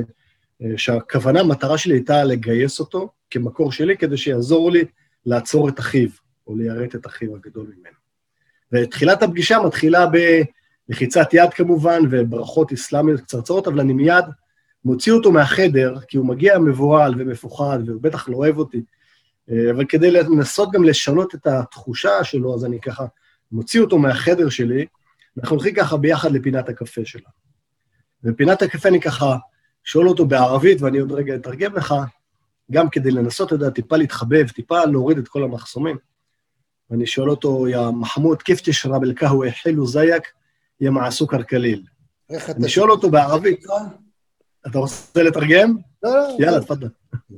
שהכוונה, 0.77 1.39
המטרה 1.39 1.77
שלי 1.77 1.93
הייתה 1.93 2.23
לגייס 2.23 2.79
אותו 2.79 3.11
כמקור 3.29 3.71
שלי, 3.71 3.97
כדי 3.97 4.17
שיעזור 4.17 4.71
לי 4.71 4.85
לעצור 5.25 5.69
את 5.69 5.79
אחיו, 5.79 6.09
או 6.47 6.55
ליירט 6.55 6.95
את 6.95 7.05
אחיו 7.05 7.35
הגדול 7.35 7.65
ממנו. 7.65 7.95
ותחילת 8.71 9.23
הפגישה 9.23 9.59
מתחילה 9.59 10.05
בלחיצת 10.89 11.29
יד 11.33 11.53
כמובן, 11.53 11.99
וברכות 12.11 12.73
אסלאמיות 12.73 13.21
קצרצרות, 13.21 13.67
אבל 13.67 13.79
אני 13.79 13.93
מיד 13.93 14.25
מוציא 14.85 15.13
אותו 15.13 15.31
מהחדר, 15.31 15.99
כי 16.07 16.17
הוא 16.17 16.25
מגיע 16.25 16.59
מבוהל 16.59 17.13
ומפוחד, 17.17 17.79
והוא 17.85 18.01
בטח 18.01 18.29
לא 18.29 18.37
אוהב 18.37 18.57
אותי, 18.57 18.83
אבל 19.49 19.85
כדי 19.89 20.11
לנסות 20.11 20.71
גם 20.71 20.83
לשנות 20.83 21.35
את 21.35 21.47
התחושה 21.47 22.23
שלו, 22.23 22.55
אז 22.55 22.65
אני 22.65 22.81
ככה 22.81 23.05
מוציא 23.51 23.81
אותו 23.81 23.97
מהחדר 23.97 24.49
שלי, 24.49 24.85
ואנחנו 25.37 25.55
הולכים 25.55 25.75
ככה 25.75 25.97
ביחד 25.97 26.31
לפינת 26.31 26.69
הקפה 26.69 27.01
שלנו. 27.05 27.25
ופינת 28.23 28.61
הקפה 28.61 28.89
אני 28.89 29.01
ככה 29.01 29.37
שואל 29.83 30.07
אותו 30.07 30.25
בערבית, 30.25 30.81
ואני 30.81 30.99
עוד 30.99 31.11
רגע 31.11 31.35
אתרגם 31.35 31.75
לך, 31.75 31.95
גם 32.71 32.89
כדי 32.89 33.11
לנסות, 33.11 33.47
אתה 33.47 33.55
יודע, 33.55 33.69
טיפה 33.69 33.97
להתחבב, 33.97 34.49
טיפה 34.49 34.85
להוריד 34.85 35.17
את 35.17 35.27
כל 35.27 35.43
המחסומים. 35.43 35.97
ואני 36.89 37.05
שואל 37.05 37.29
אותו, 37.29 37.67
יא 37.67 37.79
מחמוד, 37.93 38.41
כיף 38.41 38.61
תשרב 38.63 39.03
אל-קהווה 39.03 39.51
חילו 39.51 39.87
זייק, 39.87 40.23
יא 40.81 40.89
מעסוקר 40.89 41.43
קליל. 41.43 41.83
אני 42.29 42.69
שואל 42.69 42.91
אותו 42.91 43.11
בערבית, 43.11 43.65
אתה 44.67 44.79
רוצה 44.79 45.23
לתרגם? 45.23 45.77
לא, 46.03 46.11
לא. 46.13 46.37
יאללה, 46.39 46.61
תפאדל. 46.61 46.87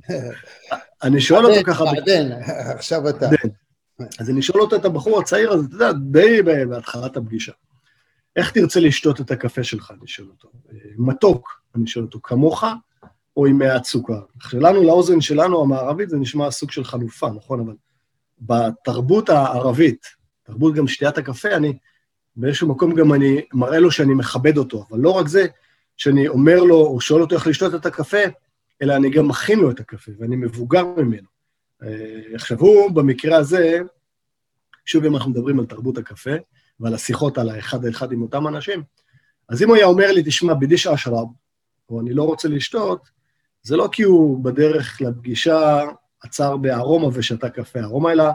אני 1.06 1.22
שואל 1.22 1.46
אותו 1.46 1.64
ככה... 1.66 1.86
בעדן, 1.86 2.32
עכשיו 2.76 3.10
אתה. 3.10 3.30
אז 4.20 4.30
אני 4.30 4.42
שואל 4.42 4.62
אותו 4.62 4.76
את 4.76 4.86
הבחור 4.86 5.20
הצעיר 5.20 5.52
הזה, 5.52 5.66
אתה 5.68 5.76
יודע, 5.76 5.92
די 5.92 6.42
בהתחלת 6.42 7.18
הפגישה. 7.18 7.52
איך 8.36 8.52
תרצה 8.52 8.80
לשתות 8.80 9.22
את 9.22 9.32
הקפה 9.32 9.64
שלך, 9.64 9.92
אני 10.00 10.08
שואל 10.08 10.28
אותו. 10.28 10.50
מתוק, 10.98 11.62
אני 11.76 11.88
שואל 11.88 12.06
אותו, 12.06 12.20
כמוך 12.24 12.64
או 13.38 13.46
עם 13.46 13.58
מעט 13.58 13.86
סוכר? 13.86 14.22
שלנו, 14.40 14.84
לאוזן 14.84 15.22
שלנו, 15.22 15.62
המערבית, 15.62 16.10
זה 16.10 16.18
נשמע 16.18 16.52
סוג 16.52 16.72
של 16.72 16.84
חלופה, 16.84 17.30
נכון? 17.30 17.60
אבל 17.60 17.76
בתרבות 18.40 19.30
הערבית, 19.30 20.06
תרבות 20.44 20.76
גם 20.76 20.88
שתיית 20.88 21.18
הקפה, 21.18 21.56
אני 21.56 21.78
באיזשהו 22.36 22.68
מקום 22.68 22.96
גם 22.96 23.14
אני 23.14 23.42
מראה 23.54 23.80
לו 23.80 23.92
שאני 23.92 24.14
מכבד 24.14 24.58
אותו, 24.58 24.86
אבל 24.90 25.00
לא 25.00 25.10
רק 25.10 25.28
זה, 25.28 25.46
שאני 25.98 26.28
אומר 26.28 26.64
לו, 26.64 26.76
או 26.76 27.02
שואל 27.02 27.22
אותו 27.22 27.36
איך 27.36 27.48
לשתות 27.48 27.76
את 27.76 27.86
הקפה, 27.86 28.18
אלא 28.82 28.96
אני 28.96 29.10
גם 29.10 29.27
מכין 29.27 29.60
לו 29.60 29.72
את 29.72 29.79
הקפה, 29.79 30.12
ואני 30.20 30.36
מבוגר 30.36 30.86
ממנו. 30.86 31.27
אה, 31.84 32.22
עכשיו, 32.34 32.60
הוא, 32.60 32.91
במקרה 32.91 33.38
הזה, 33.38 33.79
שוב, 34.86 35.05
אם 35.05 35.15
אנחנו 35.15 35.32
מדברים 35.32 35.60
על 35.60 35.65
תרבות 35.65 35.98
הקפה, 35.98 36.36
ועל 36.79 36.94
השיחות 36.94 37.38
על 37.38 37.50
האחד 37.50 37.86
האחד 37.86 38.12
עם 38.12 38.22
אותם 38.22 38.48
אנשים, 38.48 38.84
אז 39.50 39.63
אם 39.63 39.67
הוא 39.67 39.75
היה 39.75 39.86
אומר 39.86 40.12
לי, 40.12 40.24
תשמע, 40.25 40.53
בדיש 40.53 40.88
אשרב, 40.88 41.27
או 41.89 42.01
אני 42.01 42.13
לא 42.13 42.24
רוצה 42.24 42.48
לשתות, 42.48 43.10
זה 43.63 43.77
לא 43.77 43.89
כי 43.91 44.03
הוא 44.03 44.44
בדרך 44.44 45.01
לפגישה 45.01 45.82
עצר 46.24 46.58
בארומה 46.58 47.08
ושתה 47.13 47.50
קפה 47.50 47.79
ארומה, 47.79 48.12
אלא 48.12 48.25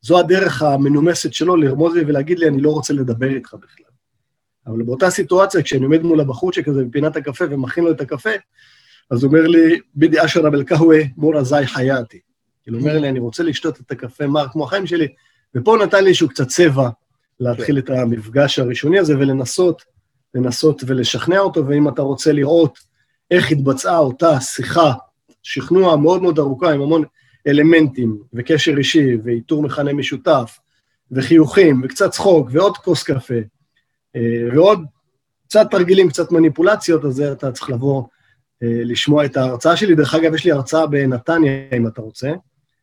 זו 0.00 0.18
הדרך 0.18 0.62
המנומסת 0.62 1.32
שלו 1.32 1.56
לרמוז 1.56 1.94
לי 1.94 2.04
ולהגיד 2.04 2.38
לי, 2.38 2.48
אני 2.48 2.60
לא 2.60 2.70
רוצה 2.70 2.94
לדבר 2.94 3.30
איתך 3.30 3.54
בכלל. 3.54 3.86
אבל 4.66 4.82
באותה 4.82 5.10
סיטואציה, 5.10 5.62
כשאני 5.62 5.84
עומד 5.84 6.02
מול 6.02 6.20
הבחורצ'יק 6.20 6.68
הזה 6.68 6.84
בפינת 6.84 7.16
הקפה 7.16 7.44
ומכין 7.50 7.84
לו 7.84 7.90
את 7.90 8.00
הקפה, 8.00 8.30
אז 9.10 9.24
הוא 9.24 9.32
אומר 9.32 9.46
לי, 9.46 9.80
בידי 9.94 10.24
אשר 10.24 10.40
אבל 10.40 10.64
קהווה 10.64 10.98
מורה 11.16 11.44
זי 11.44 11.66
חייתי. 11.66 12.18
כאילו, 12.62 12.78
אומר 12.78 12.98
לי, 12.98 13.08
אני 13.08 13.18
רוצה 13.18 13.42
לשתות 13.42 13.80
את 13.80 13.90
הקפה 13.90 14.26
מר 14.26 14.48
כמו 14.48 14.64
החיים 14.64 14.86
שלי, 14.86 15.08
ופה 15.54 15.70
הוא 15.70 15.84
נתן 15.84 16.04
לי 16.04 16.08
איזשהו 16.08 16.28
קצת 16.28 16.48
צבע 16.48 16.88
להתחיל 17.40 17.78
את 17.78 17.90
המפגש 17.90 18.58
הראשוני 18.58 18.98
הזה 18.98 19.18
ולנסות, 19.18 19.82
לנסות 20.34 20.82
ולשכנע 20.86 21.38
אותו, 21.38 21.66
ואם 21.66 21.88
אתה 21.88 22.02
רוצה 22.02 22.32
לראות 22.32 22.78
איך 23.30 23.50
התבצעה 23.52 23.98
אותה 23.98 24.40
שיחה, 24.40 24.92
שכנוע 25.42 25.96
מאוד 25.96 26.22
מאוד 26.22 26.38
ארוכה 26.38 26.72
עם 26.72 26.80
המון 26.80 27.04
אלמנטים, 27.46 28.18
וקשר 28.32 28.78
אישי, 28.78 29.16
ואיתור 29.24 29.62
מכנה 29.62 29.92
משותף, 29.92 30.58
וחיוכים, 31.10 31.82
וקצת 31.84 32.10
צחוק, 32.10 32.48
ועוד 32.52 32.76
כוס 32.76 33.02
קפה, 33.02 33.34
אה, 34.16 34.20
ועוד 34.54 34.84
קצת 35.48 35.66
תרגילים, 35.70 36.08
קצת 36.08 36.32
מניפולציות, 36.32 37.04
אז 37.04 37.20
אתה 37.20 37.52
צריך 37.52 37.70
לבוא 37.70 38.02
לשמוע 38.64 39.24
את 39.24 39.36
ההרצאה 39.36 39.76
שלי. 39.76 39.94
דרך 39.94 40.14
אגב, 40.14 40.34
יש 40.34 40.44
לי 40.44 40.52
הרצאה 40.52 40.86
בנתניה, 40.86 41.52
אם 41.76 41.86
אתה 41.86 42.02
רוצה, 42.02 42.32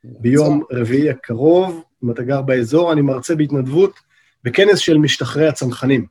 ביום 0.04 0.64
רביעי 0.72 1.10
הקרוב, 1.10 1.84
אם 2.04 2.12
אתה 2.12 2.24
גר 2.24 2.42
באזור, 2.42 2.94
אני 2.94 3.02
מרצה 3.02 3.36
בהתנדבות 3.36 3.94
בכנס 4.44 4.80
של 4.80 4.98
משתחררי 4.98 5.48
הצנחנים. 5.48 6.06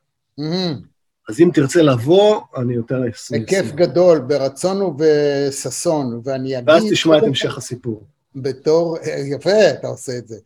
אז 1.29 1.39
אם 1.39 1.49
תרצה 1.53 1.81
לבוא, 1.81 2.41
אני 2.57 2.73
יותר 2.73 3.09
אשמח. 3.09 3.39
בכיף 3.41 3.71
גדול, 3.71 4.19
ברצון 4.19 4.81
ובששון, 4.81 6.21
ואני 6.23 6.57
אגיד... 6.57 6.69
ואז 6.69 6.83
תשמע 6.91 7.17
את 7.17 7.23
המשך 7.23 7.57
הסיפור. 7.57 8.03
בתור, 8.35 8.97
יפה, 9.35 9.69
אתה 9.71 9.87
עושה 9.87 10.17
את 10.17 10.27
זה. 10.27 10.37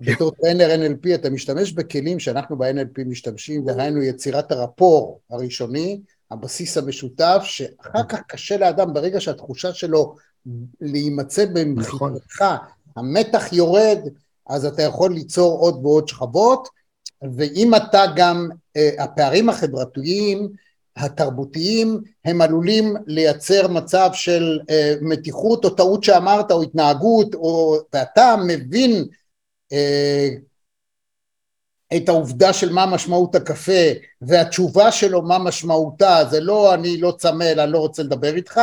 בתור 0.00 0.30
trainer 0.30 0.68
NLP 0.68 1.14
אתה 1.14 1.30
משתמש 1.30 1.72
בכלים 1.72 2.18
שאנחנו 2.18 2.56
ב-NLP 2.56 3.04
משתמשים, 3.06 3.64
דהיינו 3.64 4.02
יצירת 4.02 4.52
ה 4.52 4.60
rapport 4.60 5.20
הראשוני, 5.30 6.00
הבסיס 6.30 6.78
המשותף, 6.78 7.40
שאחר 7.42 8.04
כך 8.08 8.18
קשה 8.28 8.56
לאדם, 8.56 8.92
ברגע 8.92 9.20
שהתחושה 9.20 9.74
שלו 9.74 10.14
להימצא 10.80 11.44
במחיצתך, 11.52 12.44
המתח 12.96 13.52
יורד, 13.52 13.98
אז 14.48 14.64
אתה 14.64 14.82
יכול 14.82 15.12
ליצור 15.14 15.58
עוד 15.58 15.80
ועוד 15.82 16.08
שכבות, 16.08 16.68
ואם 17.36 17.74
אתה 17.74 18.04
גם, 18.16 18.48
אה, 18.76 18.90
הפערים 18.98 19.48
החברתיים, 19.48 20.48
התרבותיים, 20.96 22.00
הם 22.24 22.40
עלולים 22.40 22.94
לייצר 23.06 23.68
מצב 23.68 24.10
של 24.12 24.60
אה, 24.70 24.94
מתיחות 25.00 25.64
או 25.64 25.70
טעות 25.70 26.04
שאמרת 26.04 26.50
או 26.50 26.62
התנהגות, 26.62 27.34
או, 27.34 27.78
ואתה 27.92 28.34
מבין 28.46 29.04
אה, 29.72 30.28
את 31.96 32.08
העובדה 32.08 32.52
של 32.52 32.72
מה 32.72 32.86
משמעות 32.86 33.34
הקפה 33.34 33.72
והתשובה 34.22 34.92
שלו 34.92 35.22
מה 35.22 35.38
משמעותה 35.38 36.24
זה 36.30 36.40
לא 36.40 36.74
אני 36.74 36.96
לא 36.96 37.14
צמא 37.18 37.44
אלא 37.44 37.64
לא 37.64 37.78
רוצה 37.78 38.02
לדבר 38.02 38.34
איתך 38.34 38.60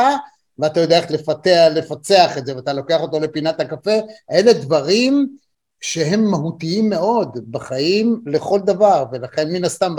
ואתה 0.60 0.80
יודע 0.80 0.98
איך 0.98 1.12
לפתח, 1.12 1.68
לפצח 1.76 2.38
את 2.38 2.46
זה 2.46 2.56
ואתה 2.56 2.74
לוקח 2.74 3.02
אותו 3.02 3.20
לפינת 3.20 3.60
הקפה 3.60 3.96
אלה 4.32 4.54
דברים 4.54 5.28
שהם 5.82 6.24
מהותיים 6.32 6.90
מאוד 6.90 7.40
בחיים 7.52 8.22
לכל 8.26 8.60
דבר 8.60 9.06
ולכן 9.12 9.52
מן 9.52 9.66
הסתם 9.66 9.96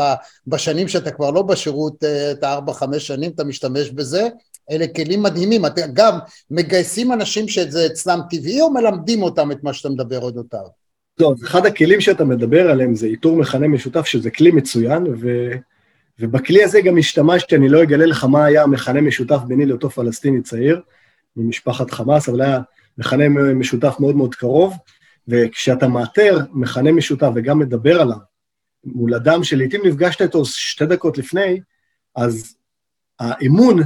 בשנים 0.47 0.89
שאתה 0.89 1.11
כבר 1.11 1.31
לא 1.31 1.43
בשירות 1.43 2.05
אה, 2.05 2.31
את 2.31 2.45
הארבע 2.45 2.73
חמש 2.73 3.07
שנים 3.07 3.31
אתה 3.31 3.45
משתמש 3.45 3.91
בזה 3.91 4.29
אלה 4.71 4.87
כלים 4.87 5.23
מדהימים. 5.23 5.67
אתם 5.67 5.93
גם 5.93 6.19
מגייסים 6.51 7.13
אנשים 7.13 7.49
שזה 7.49 7.87
אצלם 7.87 8.21
טבעי 8.31 8.61
או 8.61 8.71
מלמדים 8.71 9.23
אותם 9.23 9.53
את 9.53 9.63
מה 9.63 9.73
שאתה 9.73 9.89
מדבר 9.89 10.21
אודותיו 10.21 10.86
לא, 11.21 11.35
אחד 11.45 11.67
הכלים 11.67 12.01
שאתה 12.01 12.25
מדבר 12.25 12.71
עליהם 12.71 12.95
זה 12.95 13.07
איתור 13.07 13.37
מכנה 13.37 13.69
משותף, 13.69 14.07
שזה 14.07 14.31
כלי 14.31 14.51
מצוין, 14.51 15.07
ו... 15.21 15.49
ובכלי 16.19 16.65
הזה 16.65 16.81
גם 16.81 16.99
השתמשתי, 16.99 17.57
אני 17.57 17.69
לא 17.69 17.83
אגלה 17.83 18.07
לך 18.07 18.25
מה 18.25 18.45
היה 18.45 18.63
המכנה 18.63 19.01
משותף 19.01 19.39
ביני 19.47 19.67
לאותו 19.67 19.91
פלסטיני 19.91 20.43
צעיר, 20.43 20.81
ממשפחת 21.37 21.91
חמאס, 21.91 22.29
אבל 22.29 22.41
היה 22.41 22.61
מכנה 22.99 23.29
משותף 23.29 23.97
מאוד 24.01 24.17
מאוד 24.17 24.35
קרוב, 24.35 24.75
וכשאתה 25.29 25.89
מאתר 25.89 26.39
מכנה 26.53 26.93
משותף 26.93 27.29
וגם 27.35 27.59
מדבר 27.59 28.01
עליו 28.01 28.17
מול 28.85 29.15
אדם 29.15 29.45
שלעיתים 29.45 29.81
נפגשת 29.85 30.23
איתו 30.23 30.45
שתי 30.45 30.87
דקות 30.87 31.19
לפני, 31.19 31.61
אז 32.17 32.57
האמון 33.19 33.83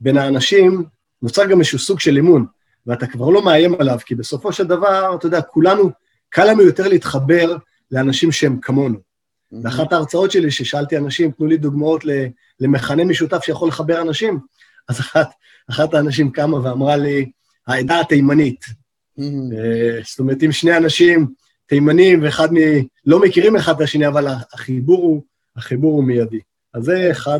בין 0.00 0.16
האנשים, 0.16 0.84
נוצר 1.22 1.44
גם 1.44 1.58
איזשהו 1.58 1.78
סוג 1.78 2.00
של 2.00 2.18
אמון, 2.18 2.46
ואתה 2.86 3.06
כבר 3.06 3.28
לא 3.28 3.44
מאיים 3.44 3.74
עליו, 3.78 3.98
כי 4.06 4.14
בסופו 4.14 4.52
של 4.52 4.66
דבר, 4.66 5.16
אתה 5.18 5.26
יודע, 5.26 5.42
כולנו 5.42 5.90
קל 6.34 6.50
לנו 6.50 6.62
יותר 6.62 6.88
להתחבר 6.88 7.56
לאנשים 7.90 8.32
שהם 8.32 8.58
כמונו. 8.62 8.98
באחת 9.52 9.92
ההרצאות 9.92 10.30
שלי, 10.30 10.50
ששאלתי 10.50 10.96
אנשים, 10.96 11.30
תנו 11.30 11.46
לי 11.46 11.56
דוגמאות 11.56 12.04
למכנה 12.60 13.04
משותף 13.04 13.44
שיכול 13.44 13.68
לחבר 13.68 14.00
אנשים, 14.00 14.38
אז 14.88 15.00
אחת, 15.00 15.30
אחת 15.70 15.94
האנשים 15.94 16.30
קמה 16.30 16.56
ואמרה 16.56 16.96
לי, 16.96 17.30
העדה 17.66 18.00
התימנית. 18.00 18.64
אה, 19.18 19.24
זאת 20.04 20.18
אומרת, 20.18 20.42
אם 20.42 20.52
שני 20.52 20.76
אנשים 20.76 21.26
תימנים 21.66 22.22
ואחד 22.22 22.52
מ... 22.52 22.56
לא 23.06 23.20
מכירים 23.20 23.56
אחד 23.56 23.74
את 23.74 23.80
השני, 23.80 24.06
אבל 24.06 24.26
החיבור 24.52 25.02
הוא, 25.02 25.22
החיבור 25.56 25.92
הוא 25.92 26.04
מיידי. 26.04 26.40
אז 26.74 26.84
זה 26.84 27.08
אחד 27.10 27.38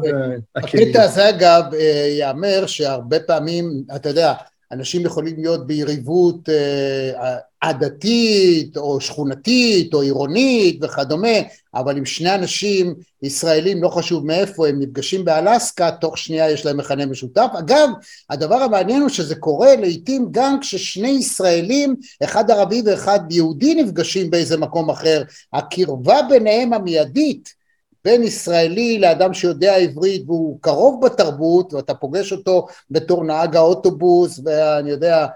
הכלים. 0.57 0.89
הקטע 0.89 1.03
הזה, 1.03 1.29
אגב, 1.29 1.63
אה, 1.75 2.07
ייאמר 2.09 2.67
שהרבה 2.67 3.21
פעמים, 3.21 3.85
אתה 3.97 4.09
יודע, 4.09 4.35
אנשים 4.75 5.07
יכולים 5.07 5.35
להיות 5.37 5.67
ביריבות 5.67 6.49
אה, 6.49 7.37
עדתית 7.61 8.77
או 8.77 9.01
שכונתית 9.01 9.95
או 9.95 10.01
עירונית 10.01 10.79
וכדומה, 10.83 11.39
אבל 11.75 11.97
אם 11.97 12.05
שני 12.05 12.35
אנשים 12.35 12.95
ישראלים, 13.23 13.83
לא 13.83 13.89
חשוב 13.89 14.27
מאיפה, 14.27 14.69
הם 14.69 14.81
נפגשים 14.81 15.25
באלסקה, 15.25 15.91
תוך 15.91 16.19
שנייה 16.19 16.51
יש 16.51 16.67
להם 16.67 16.77
מכנה 16.77 17.07
משותף. 17.07 17.47
אגב, 17.59 17.89
הדבר 18.31 18.55
המעניין 18.55 19.01
הוא 19.01 19.09
שזה 19.09 19.35
קורה 19.35 19.77
לעיתים 19.77 20.29
גם 20.31 20.61
כששני 20.61 21.09
ישראלים, 21.09 21.97
אחד 22.25 22.51
ערבי 22.51 22.83
ואחד 22.87 23.21
יהודי 23.31 23.75
נפגשים 23.75 24.31
באיזה 24.31 24.57
מקום 24.57 24.91
אחר, 24.91 25.23
הקרבה 25.53 26.21
ביניהם 26.29 26.73
המיידית 26.73 27.64
בין 28.05 28.23
ישראלי 28.23 28.99
לאדם 28.99 29.35
שיודע 29.35 29.77
עברית 29.77 30.23
והוא 30.27 30.59
קרוב 30.61 31.07
בתרבות 31.07 31.75
ואתה 31.75 31.95
פוגש 31.95 32.33
אותו 32.33 32.67
בתור 32.91 33.25
נהג 33.25 33.57
האוטובוס 33.57 34.41
ואני 34.45 34.91
יודע 34.91 35.27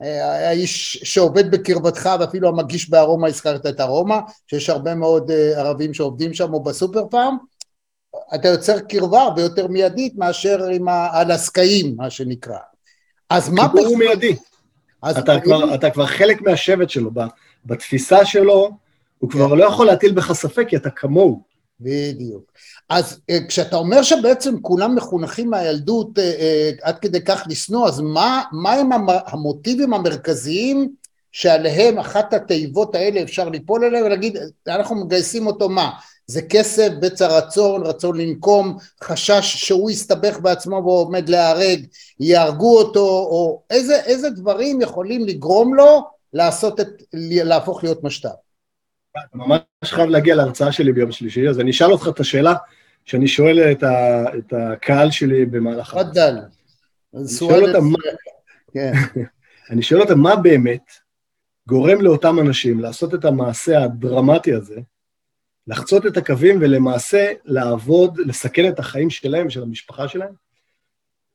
האיש 0.00 1.00
שעובד 1.04 1.50
בקרבתך 1.50 2.10
ואפילו 2.20 2.48
המגיש 2.48 2.90
בארומה 2.90 3.26
הזכרת 3.28 3.66
את 3.66 3.80
ארומה 3.80 4.20
שיש 4.46 4.70
הרבה 4.70 4.94
מאוד 4.94 5.30
אה, 5.30 5.60
ערבים 5.60 5.94
שעובדים 5.94 6.34
שם 6.34 6.54
או 6.54 6.62
בסופר 6.62 7.06
פארם 7.10 7.36
אתה 8.34 8.48
יוצר 8.48 8.80
קרבה 8.80 9.22
הרבה 9.22 9.42
יותר 9.42 9.68
מיידית 9.68 10.14
מאשר 10.16 10.64
עם 10.64 10.88
האלסקאים 10.88 11.94
מה 11.96 12.10
שנקרא 12.10 12.58
אז 13.30 13.48
מה... 13.48 13.62
חיבור 13.62 13.86
הוא 13.86 13.98
מיידי 13.98 14.36
אתה, 15.10 15.40
כבר, 15.40 15.74
אתה 15.74 15.90
כבר 15.90 16.06
חלק 16.06 16.40
מהשבט 16.40 16.90
שלו 16.90 17.10
בתפיסה 17.64 18.24
שלו 18.24 18.70
הוא 19.18 19.30
כבר. 19.30 19.54
לא 19.54 19.64
יכול 19.64 19.86
להטיל 19.86 20.12
בך 20.12 20.32
ספק 20.32 20.68
כי 20.68 20.76
אתה 20.76 20.90
כמוהו 20.90 21.42
בדיוק. 21.80 22.52
אז 22.88 23.20
אה, 23.30 23.38
כשאתה 23.48 23.76
אומר 23.76 24.02
שבעצם 24.02 24.60
כולם 24.62 24.94
מחונכים 24.94 25.50
מהילדות 25.50 26.18
אה, 26.18 26.24
אה, 26.24 26.70
עד 26.82 26.98
כדי 26.98 27.20
כך 27.20 27.44
לשנוא, 27.48 27.88
אז 27.88 28.00
מה, 28.00 28.42
מה 28.52 28.72
הם 28.72 28.90
המוטיבים 29.26 29.94
המרכזיים 29.94 30.88
שעליהם 31.32 31.98
אחת 31.98 32.34
התיבות 32.34 32.94
האלה 32.94 33.22
אפשר 33.22 33.48
ליפול 33.48 33.84
אליהם 33.84 34.04
ולהגיד 34.06 34.36
אנחנו 34.68 34.96
מגייסים 34.96 35.46
אותו 35.46 35.68
מה? 35.68 35.90
זה 36.26 36.42
כסף, 36.42 36.88
בצע 37.00 37.26
רצון, 37.26 37.82
רצון 37.86 38.20
לנקום, 38.20 38.76
חשש 39.04 39.56
שהוא 39.56 39.90
יסתבך 39.90 40.40
בעצמו 40.40 40.82
ועומד 40.84 41.28
להיהרג, 41.28 41.86
יהרגו 42.20 42.78
אותו, 42.78 43.06
או 43.08 43.62
איזה, 43.70 44.00
איזה 44.00 44.30
דברים 44.30 44.80
יכולים 44.80 45.24
לגרום 45.24 45.74
לו 45.74 46.02
לעשות 46.32 46.80
את, 46.80 46.88
להפוך 47.12 47.84
להיות 47.84 48.04
משת"פ? 48.04 48.47
ממש 49.34 49.60
חייב 49.84 50.08
להגיע 50.08 50.34
להרצאה 50.34 50.72
שלי 50.72 50.92
ביום 50.92 51.12
שלישי, 51.12 51.48
אז 51.48 51.60
אני 51.60 51.70
אשאל 51.70 51.92
אותך 51.92 52.08
את 52.08 52.20
השאלה 52.20 52.54
שאני 53.04 53.28
שואל 53.28 53.72
את, 53.72 53.82
ה, 53.82 54.24
את 54.38 54.52
הקהל 54.52 55.10
שלי 55.10 55.46
במהלך... 55.46 55.90
תפאדל. 55.90 56.38
כן. 58.72 58.92
אני 59.70 59.82
שואל 59.82 60.00
אותם 60.00 60.18
מה 60.26 60.36
באמת 60.36 60.90
גורם 61.68 62.00
לאותם 62.00 62.38
אנשים 62.38 62.80
לעשות 62.80 63.14
את 63.14 63.24
המעשה 63.24 63.84
הדרמטי 63.84 64.54
הזה, 64.54 64.80
לחצות 65.66 66.06
את 66.06 66.16
הקווים 66.16 66.58
ולמעשה 66.60 67.32
לעבוד, 67.44 68.18
לסכן 68.18 68.68
את 68.68 68.78
החיים 68.78 69.10
שלהם 69.10 69.46
ושל 69.46 69.62
המשפחה 69.62 70.08
שלהם, 70.08 70.32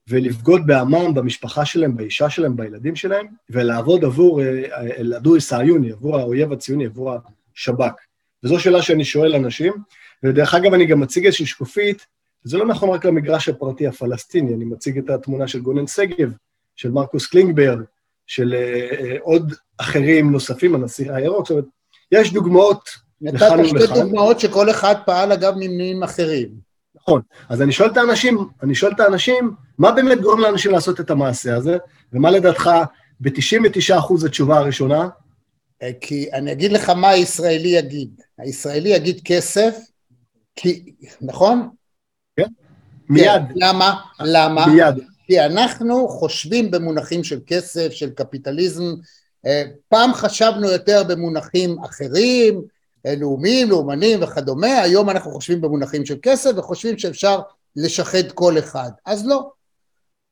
ולבגוד 0.08 0.62
בעמם, 0.66 1.14
במשפחה 1.14 1.66
שלהם, 1.66 1.98
באישה 1.98 2.30
שלהם, 2.30 2.56
בילדים 2.56 2.96
שלהם, 2.96 3.28
ולעבוד 3.50 4.04
עבור 4.04 4.42
אלעדו 4.98 5.42
סעיוני, 5.42 5.92
עבור 5.92 6.20
האויב 6.20 6.54
הציוני, 6.54 6.86
עבור 6.86 7.12
שב"כ? 7.56 7.94
וזו 8.44 8.60
שאלה 8.60 8.82
שאני 8.82 9.06
שואל 9.06 9.36
אנשים, 9.36 9.74
ודרך 10.24 10.54
אגב 10.54 10.74
אני 10.74 10.86
גם 10.86 11.00
מציג 11.00 11.26
איזושהי 11.26 11.46
שקופית, 11.46 12.06
זה 12.44 12.58
לא 12.58 12.66
נכון 12.66 12.90
רק 12.90 13.06
למגרש 13.06 13.50
הפרטי 13.50 13.88
הפלסטיני, 13.88 14.54
אני 14.54 14.66
מציג 14.66 14.98
את 14.98 15.10
התמונה 15.10 15.48
של 15.48 15.60
גונן 15.60 15.88
שגב, 15.88 16.30
של 16.76 16.92
מרקוס 16.92 17.28
קלינגברג, 17.28 17.80
של 18.28 18.54
uh, 18.54 19.22
עוד 19.22 19.54
אחרים 19.78 20.32
נוספים, 20.32 20.76
הנשיא 20.76 21.12
הירוק, 21.12 21.48
זאת 21.48 21.52
אומרת, 21.52 21.66
יש 22.12 22.34
דוגמאות 22.34 22.90
לכאן 23.22 23.60
ולכאן. 23.60 23.76
נתת 23.76 23.90
שתי 23.90 24.02
דוגמאות 24.02 24.40
שכל 24.40 24.70
אחד 24.70 24.96
פעל 25.06 25.32
אגב 25.32 25.54
ממניעים 25.56 26.04
אחרים. 26.04 26.50
נכון, 26.96 27.22
אז 27.50 27.62
אני 27.62 27.72
שואל 27.72 27.90
את 27.90 27.98
האנשים, 27.98 28.38
אני 28.64 28.76
שואל 28.76 28.92
את 28.92 29.00
האנשים, 29.00 29.56
מה 29.78 29.92
באמת 29.92 30.22
גורם 30.22 30.40
לאנשים 30.40 30.72
לעשות 30.72 31.00
את 31.00 31.12
המעשה 31.12 31.56
הזה, 31.56 31.78
ומה 32.14 32.32
לדעתך 32.32 32.70
ב-99% 33.20 34.26
התשובה 34.26 34.58
הראשונה, 34.58 35.02
אה, 35.02 35.08
כי 36.02 36.32
אני 36.34 36.52
אגיד 36.52 36.72
לך 36.72 36.90
מה 36.90 37.10
הישראלי 37.10 37.70
יגיד. 37.70 38.22
הישראלי 38.38 38.90
יגיד 38.90 39.22
כסף, 39.26 39.78
כי, 40.56 40.94
נכון? 41.22 41.70
כן, 42.38 42.48
מיד. 43.10 43.26
כן, 43.26 43.54
למה? 43.56 43.96
למה? 44.20 44.68
מיד. 44.68 44.96
כי 45.28 45.40
אנחנו 45.40 46.08
חושבים 46.08 46.72
במונחים 46.72 47.24
של 47.24 47.40
כסף, 47.48 47.92
של 47.92 48.10
קפיטליזם. 48.10 48.84
אה, 49.46 49.64
פעם 49.90 50.14
חשבנו 50.14 50.72
יותר 50.72 51.04
במונחים 51.04 51.80
אחרים, 51.86 52.62
אה, 53.06 53.16
לאומיים, 53.16 53.70
לאומנים 53.70 54.24
וכדומה, 54.24 54.82
היום 54.82 55.10
אנחנו 55.10 55.32
חושבים 55.32 55.62
במונחים 55.62 56.06
של 56.06 56.16
כסף 56.22 56.52
וחושבים 56.56 56.98
שאפשר 56.98 57.40
לשחד 57.76 58.32
כל 58.34 58.60
אחד. 58.60 58.90
אז 59.06 59.28
לא, 59.28 59.52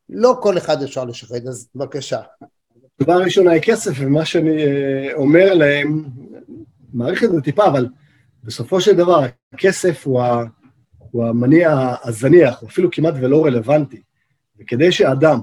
לא 0.10 0.40
כל 0.42 0.58
אחד 0.58 0.84
אפשר 0.84 1.06
לשחד, 1.06 1.48
אז 1.48 1.68
בבקשה. 1.76 2.22
דבר 3.04 3.22
ראשון 3.22 3.48
היה 3.48 3.62
כסף, 3.62 3.92
ומה 3.98 4.26
שאני 4.26 4.64
אה, 4.64 5.14
אומר 5.14 5.54
להם, 5.54 6.04
מעריך 6.94 7.24
את 7.24 7.32
זה 7.32 7.42
טיפה, 7.42 7.66
אבל 7.66 7.88
בסופו 8.44 8.82
של 8.82 8.96
דבר 8.96 9.26
הכסף 9.54 10.08
הוא, 10.08 10.22
ה, 10.22 10.44
הוא 10.98 11.26
המניע 11.26 11.96
הזניח, 12.04 12.62
הוא 12.62 12.70
אפילו 12.70 12.92
כמעט 12.92 13.14
ולא 13.22 13.46
רלוונטי. 13.46 14.02
וכדי 14.60 14.92
שאדם 14.92 15.40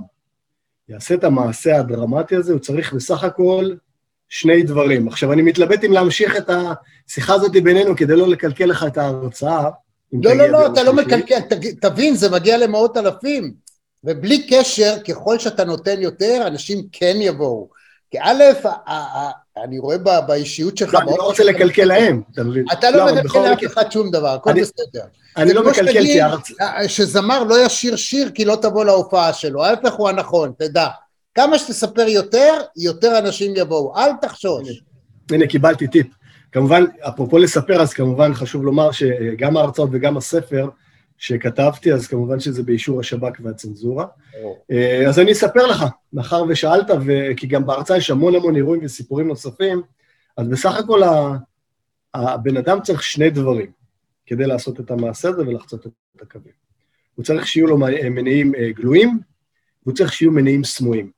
יעשה 0.89 1.15
את 1.15 1.25
המעשה 1.25 1.79
הדרמטי 1.79 2.37
הזה, 2.37 2.53
הוא 2.53 2.61
צריך 2.61 2.93
בסך 2.93 3.25
הכל 3.25 3.71
שני 4.29 4.63
דברים. 4.63 5.09
עכשיו, 5.09 5.33
אני 5.33 5.43
מתלבט 5.43 5.85
אם 5.85 5.93
להמשיך 5.93 6.37
את 6.37 6.51
השיחה 6.51 7.35
הזאת 7.35 7.53
בינינו 7.53 7.97
כדי 7.97 8.17
לא 8.17 8.29
לקלקל 8.29 8.65
לך 8.65 8.85
את 8.87 8.99
ההרצאה. 8.99 9.71
לא, 10.13 10.35
לא, 10.35 10.47
לא, 10.47 10.59
ביום 10.59 10.73
אתה 10.73 10.83
לא. 10.83 10.93
מקלקל, 10.93 11.41
תבין, 11.81 12.15
זה 12.15 12.31
מגיע 12.31 12.59
למאות 12.59 12.97
אלפים. 12.97 13.68
ובלי 14.05 14.47
קשר, 14.51 14.95
ככל 15.09 15.39
שאתה 15.39 15.65
נותן 15.65 16.03
יותר, 16.03 16.45
אנשים 16.47 16.83
כן 16.93 17.17
יבואו. 17.21 17.69
כי 18.11 18.19
א', 18.21 18.43
אני 19.65 19.79
רואה 19.79 19.99
באישיות 20.21 20.77
שלך... 20.77 20.95
לא, 20.95 20.99
אני 20.99 21.11
לא 21.19 21.23
רוצה 21.23 21.45
לקלקל 21.45 21.85
להם, 21.85 22.23
אתה 22.33 22.45
מבין? 22.45 22.65
אתה 22.73 22.91
לא 22.91 23.07
מקלקל 23.07 23.23
בכל 23.23 23.49
לאף 23.49 23.65
אחד 23.65 23.93
שום 23.93 24.11
דבר, 24.11 24.29
הכל 24.29 24.53
בסדר. 24.53 25.05
אני 25.37 25.55
לא 25.55 25.71
מקלקל 25.71 26.03
כי. 26.03 26.23
אה, 26.61 26.89
שזמר 26.89 27.45
לא 27.45 27.67
ישיר 27.67 27.97
שיר 27.97 28.31
כי 28.31 28.45
לא 28.45 28.57
תבוא 28.63 28.85
להופעה 28.85 29.33
שלו, 29.33 29.65
ההפך 29.65 29.93
הוא 29.93 30.09
הנכון, 30.09 30.53
תדע. 30.59 30.89
כמה 31.35 31.59
שתספר 31.59 32.09
יותר, 32.09 32.55
יותר 32.77 33.19
אנשים 33.19 33.53
יבואו, 33.57 33.97
אל 33.97 34.11
תחשוש. 34.21 34.83
הנה, 35.31 35.47
קיבלתי 35.47 35.89
טיפ. 35.89 36.07
כמובן, 36.53 36.85
אפרופו 37.01 37.39
לספר, 37.39 37.83
אז 37.83 37.93
כמובן 37.93 38.35
חשוב 38.35 38.65
לומר 38.65 38.93
שגם 38.93 39.57
ההרצאות 39.57 39.91
וגם 39.93 40.17
הספר 40.17 40.69
שכתבתי, 41.19 41.93
אז 41.93 42.07
כמובן 42.07 42.41
שזה 42.41 42.63
באישור 42.63 43.01
השב"כ 43.01 43.41
והצנזורה. 43.41 44.07
אה, 44.71 45.09
אז 45.09 45.19
אני 45.19 45.33
אספר 45.33 45.67
לך, 45.67 45.85
מאחר 46.13 46.43
ושאלת, 46.49 46.87
וכי 47.07 47.47
גם 47.47 47.67
בהרצאה 47.67 47.97
יש 47.97 48.11
המון 48.11 48.35
המון 48.35 48.57
אירועים 48.57 48.85
וסיפורים 48.85 49.29
נוספים, 49.29 49.83
אז 50.37 50.49
בסך 50.49 50.75
הכל 50.75 51.03
ה- 51.03 51.37
הבן 52.15 52.57
אדם 52.57 52.79
צריך 52.83 53.03
שני 53.03 53.31
דברים 53.31 53.71
כדי 54.27 54.47
לעשות 54.47 54.81
את 54.81 54.91
המעשה 54.91 55.29
הזה 55.29 55.43
ולחצות 55.43 55.87
את 56.17 56.23
הקווים. 56.23 56.53
הוא 57.15 57.25
צריך 57.25 57.47
שיהיו 57.47 57.67
לו 57.67 57.79
מניעים 58.11 58.55
אה, 58.55 58.71
גלויים, 58.73 59.19
והוא 59.83 59.95
צריך 59.97 60.13
שיהיו 60.13 60.31
מניעים 60.33 60.65
סמויים. 60.65 61.18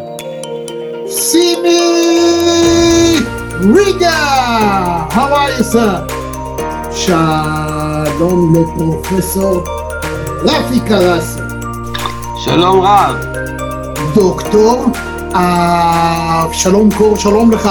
סימי 1.10 1.80
ריגה, 3.74 5.06
how 5.10 5.14
are 5.14 5.50
you 5.58 5.64
sir? 5.72 6.12
שלום 6.92 8.54
לפרופסור 8.54 9.64
רפי 10.42 10.80
קרסי, 10.88 11.40
שלום 12.44 12.80
רב. 12.80 13.14
דוקטור 14.14 14.86
אבשלום 15.34 16.88
קור, 16.98 17.16
שלום 17.16 17.50
לך. 17.50 17.70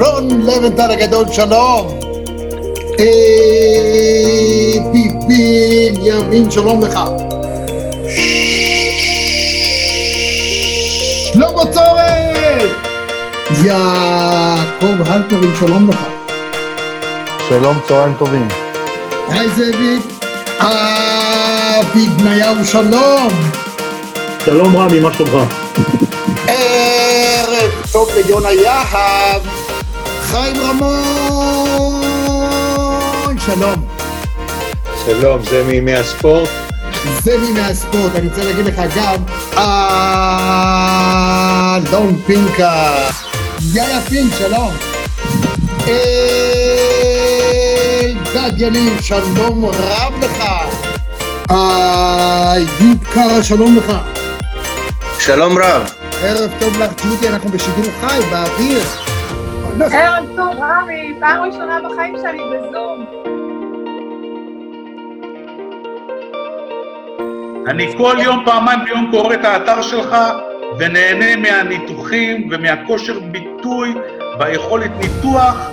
רון 0.00 0.40
לבנטל 0.40 0.90
הגדול, 0.90 1.24
שלום. 1.32 1.98
אבי 2.94 3.08
בנימין, 5.28 6.50
שלום 6.50 6.82
לך. 6.82 7.00
שלמה 11.32 11.66
צורן! 11.72 12.68
יעקב 13.64 15.02
הלפרין, 15.06 15.50
שלום 15.60 15.90
לך. 15.90 15.98
שלום, 17.48 17.78
צהריים 17.88 18.14
טובים. 18.18 18.48
היי 19.28 19.48
זאביק. 19.48 20.02
אבי 20.58 22.06
בניהו, 22.06 22.64
שלום. 22.64 23.28
שלום 24.44 24.76
רמי, 24.76 25.00
מה 25.00 25.12
שלומך? 25.12 25.54
טוב 27.94 28.10
ליונה 28.14 28.52
יהב, 28.52 29.42
חיים 30.22 30.56
רמון, 30.60 32.02
שלום. 33.46 33.86
שלום, 35.06 35.42
זה 35.42 35.64
מימי 35.66 35.94
הספורט. 35.94 36.48
זה 37.22 37.38
מי 37.38 37.52
מהספורט, 37.52 38.14
אני 38.14 38.28
רוצה 38.28 38.44
להגיד 38.44 38.66
לך 38.66 38.82
גם, 38.96 39.16
אלון 41.86 42.20
פינקה, 42.26 42.94
יאיה 43.72 44.00
פינק, 44.00 44.32
שלום. 44.38 44.72
אלדד 48.34 48.60
יניב, 48.60 49.00
שלום 49.00 49.64
רב 49.64 50.12
לך. 50.24 50.44
איוב 51.50 53.04
קרא, 53.12 53.42
שלום 53.42 53.76
לך. 53.76 53.92
שלום 55.18 55.58
רב. 55.58 56.03
ערב 56.26 56.50
טוב 56.60 56.78
לך, 56.80 56.92
ג'ודי, 57.02 57.28
אנחנו 57.28 57.50
בשידור 57.50 57.84
חי, 58.00 58.18
באוויר. 58.30 58.82
ערב 59.92 60.26
טוב, 60.36 60.54
רמי, 60.58 61.14
פעם 61.20 61.42
ראשונה 61.42 61.78
בחיים 61.84 62.14
שלי 62.22 62.38
בזום. 62.50 63.06
אני 67.66 67.96
כל 67.96 68.16
יום, 68.24 68.44
פעמיים 68.44 68.80
ביום 68.84 69.10
קורא 69.10 69.34
את 69.34 69.44
האתר 69.44 69.82
שלך 69.82 70.16
ונהנה 70.78 71.36
מהניתוחים 71.36 72.48
ומהכושר 72.52 73.20
ביטוי 73.20 73.94
והיכולת 74.38 74.90
ניתוח. 75.00 75.70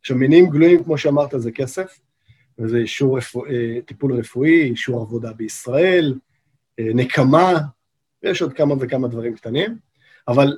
עכשיו, 0.00 0.16
מניעים 0.16 0.46
גלויים, 0.50 0.84
כמו 0.84 0.98
שאמרת, 0.98 1.30
זה 1.36 1.50
כסף, 1.52 1.98
וזה 2.58 2.76
אישור 2.76 3.18
רפוא, 3.18 3.46
אה, 3.46 3.78
טיפול 3.86 4.12
רפואי, 4.12 4.62
אישור 4.62 5.00
עבודה 5.00 5.32
בישראל, 5.32 6.14
אה, 6.78 6.88
נקמה, 6.94 7.52
ויש 8.22 8.42
עוד 8.42 8.52
כמה 8.52 8.74
וכמה 8.80 9.08
דברים 9.08 9.34
קטנים, 9.34 9.76
אבל 10.28 10.56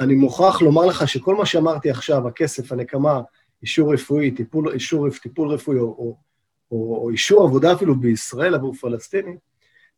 אני 0.00 0.14
מוכרח 0.14 0.62
לומר 0.62 0.86
לך 0.86 1.08
שכל 1.08 1.34
מה 1.34 1.46
שאמרתי 1.46 1.90
עכשיו, 1.90 2.28
הכסף, 2.28 2.72
הנקמה, 2.72 3.20
אישור 3.62 3.94
רפואי, 3.94 4.30
טיפול, 4.30 4.72
אישור 4.72 5.10
טיפול 5.22 5.48
רפואי, 5.48 5.78
או, 5.78 5.84
או, 5.84 6.16
או, 6.70 6.96
או 7.02 7.10
אישור 7.10 7.44
עבודה 7.44 7.72
אפילו 7.72 8.00
בישראל 8.00 8.54
עבור 8.54 8.74
פלסטינים, 8.74 9.36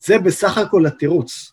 זה 0.00 0.18
בסך 0.18 0.58
הכל 0.58 0.86
התירוץ. 0.86 1.52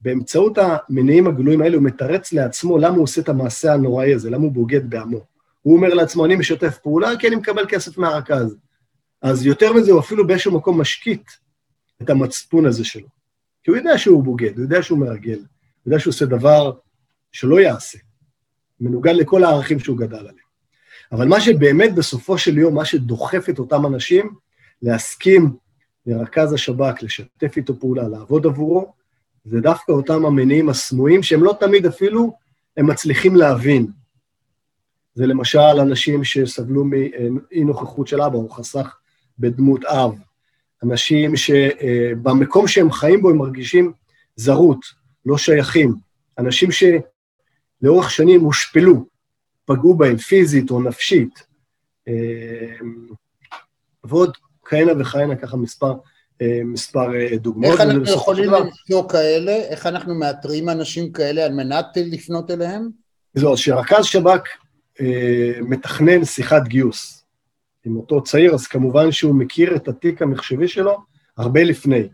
באמצעות 0.00 0.58
המניעים 0.58 1.26
הגלויים 1.26 1.62
האלה 1.62 1.76
הוא 1.76 1.84
מתרץ 1.84 2.32
לעצמו 2.32 2.78
למה 2.78 2.94
הוא 2.94 3.02
עושה 3.02 3.20
את 3.20 3.28
המעשה 3.28 3.74
הנוראי 3.74 4.14
הזה, 4.14 4.30
למה 4.30 4.44
הוא 4.44 4.52
בוגד 4.52 4.90
בעמו. 4.90 5.35
הוא 5.66 5.76
אומר 5.76 5.94
לעצמו, 5.94 6.24
אני 6.24 6.36
משתף 6.36 6.78
פעולה 6.78 7.10
כי 7.18 7.28
אני 7.28 7.36
מקבל 7.36 7.66
כסף 7.68 7.98
מהרכז. 7.98 8.56
אז 9.22 9.46
יותר 9.46 9.72
מזה, 9.72 9.92
הוא 9.92 10.00
אפילו 10.00 10.26
באיזשהו 10.26 10.52
מקום 10.52 10.80
משקיט 10.80 11.30
את 12.02 12.10
המצפון 12.10 12.66
הזה 12.66 12.84
שלו. 12.84 13.08
כי 13.62 13.70
הוא 13.70 13.76
יודע 13.76 13.98
שהוא 13.98 14.24
בוגד, 14.24 14.56
הוא 14.56 14.62
יודע 14.62 14.82
שהוא 14.82 14.98
מרגל, 14.98 15.38
הוא 15.38 15.44
יודע 15.86 15.98
שהוא 15.98 16.10
עושה 16.10 16.26
דבר 16.26 16.72
שלא 17.32 17.60
יעשה, 17.60 17.98
מנוגד 18.80 19.12
לכל 19.14 19.44
הערכים 19.44 19.78
שהוא 19.78 19.98
גדל 19.98 20.16
עליהם. 20.16 20.36
אבל 21.12 21.28
מה 21.28 21.40
שבאמת 21.40 21.94
בסופו 21.94 22.38
של 22.38 22.58
יום, 22.58 22.74
מה 22.74 22.84
שדוחף 22.84 23.48
את 23.48 23.58
אותם 23.58 23.86
אנשים 23.86 24.34
להסכים 24.82 25.56
לרכז 26.06 26.52
השב"כ, 26.52 27.02
לשתף 27.02 27.56
איתו 27.56 27.80
פעולה, 27.80 28.08
לעבוד 28.08 28.46
עבורו, 28.46 28.92
זה 29.44 29.60
דווקא 29.60 29.92
אותם 29.92 30.26
המניעים 30.26 30.68
הסמויים, 30.68 31.22
שהם 31.22 31.44
לא 31.44 31.56
תמיד 31.60 31.86
אפילו, 31.86 32.36
הם 32.76 32.86
מצליחים 32.86 33.36
להבין. 33.36 33.86
זה 35.16 35.26
למשל 35.26 35.58
אנשים 35.58 36.24
שסבלו 36.24 36.84
מאי 36.84 37.64
נוכחות 37.64 38.08
של 38.08 38.22
אבא, 38.22 38.36
הוא 38.36 38.50
חסך 38.50 38.96
בדמות 39.38 39.84
אב. 39.84 40.14
אנשים 40.82 41.36
שבמקום 41.36 42.68
שהם 42.68 42.92
חיים 42.92 43.22
בו 43.22 43.30
הם 43.30 43.36
מרגישים 43.36 43.92
זרות, 44.36 44.80
לא 45.26 45.38
שייכים. 45.38 45.94
אנשים 46.38 46.68
שלאורך 46.72 48.10
שנים 48.10 48.40
הושפלו, 48.40 49.06
פגעו 49.64 49.94
בהם 49.94 50.16
פיזית 50.16 50.70
או 50.70 50.82
נפשית. 50.82 51.46
ועוד 54.04 54.36
כהנה 54.64 54.92
וכהנה, 54.98 55.36
ככה 55.36 55.56
מספר, 55.56 55.92
מספר 56.64 57.06
דוגמאות. 57.34 57.72
איך 57.72 57.80
אנחנו 57.80 58.04
יכולים 58.04 58.50
למצוא 58.50 59.08
כאלה? 59.08 59.52
איך 59.52 59.86
אנחנו 59.86 60.14
מאתרים 60.14 60.68
אנשים 60.68 61.12
כאלה 61.12 61.44
על 61.44 61.52
מנת 61.52 61.86
לפנות 61.96 62.50
אליהם? 62.50 62.88
זהו, 63.34 63.56
שרכז 63.56 64.04
שב"כ 64.04 64.48
מתכנן 65.60 66.24
שיחת 66.24 66.62
גיוס 66.68 67.24
עם 67.84 67.96
אותו 67.96 68.22
צעיר, 68.22 68.54
אז 68.54 68.66
כמובן 68.66 69.12
שהוא 69.12 69.34
מכיר 69.34 69.76
את 69.76 69.88
התיק 69.88 70.22
המחשבי 70.22 70.68
שלו 70.68 70.96
הרבה 71.36 71.62
לפני. 71.62 72.08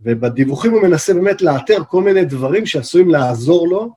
ובדיווחים 0.00 0.72
הוא 0.72 0.82
מנסה 0.82 1.14
באמת 1.14 1.42
לאתר 1.42 1.84
כל 1.88 2.02
מיני 2.02 2.24
דברים 2.24 2.66
שעשויים 2.66 3.10
לעזור 3.10 3.68
לו 3.68 3.94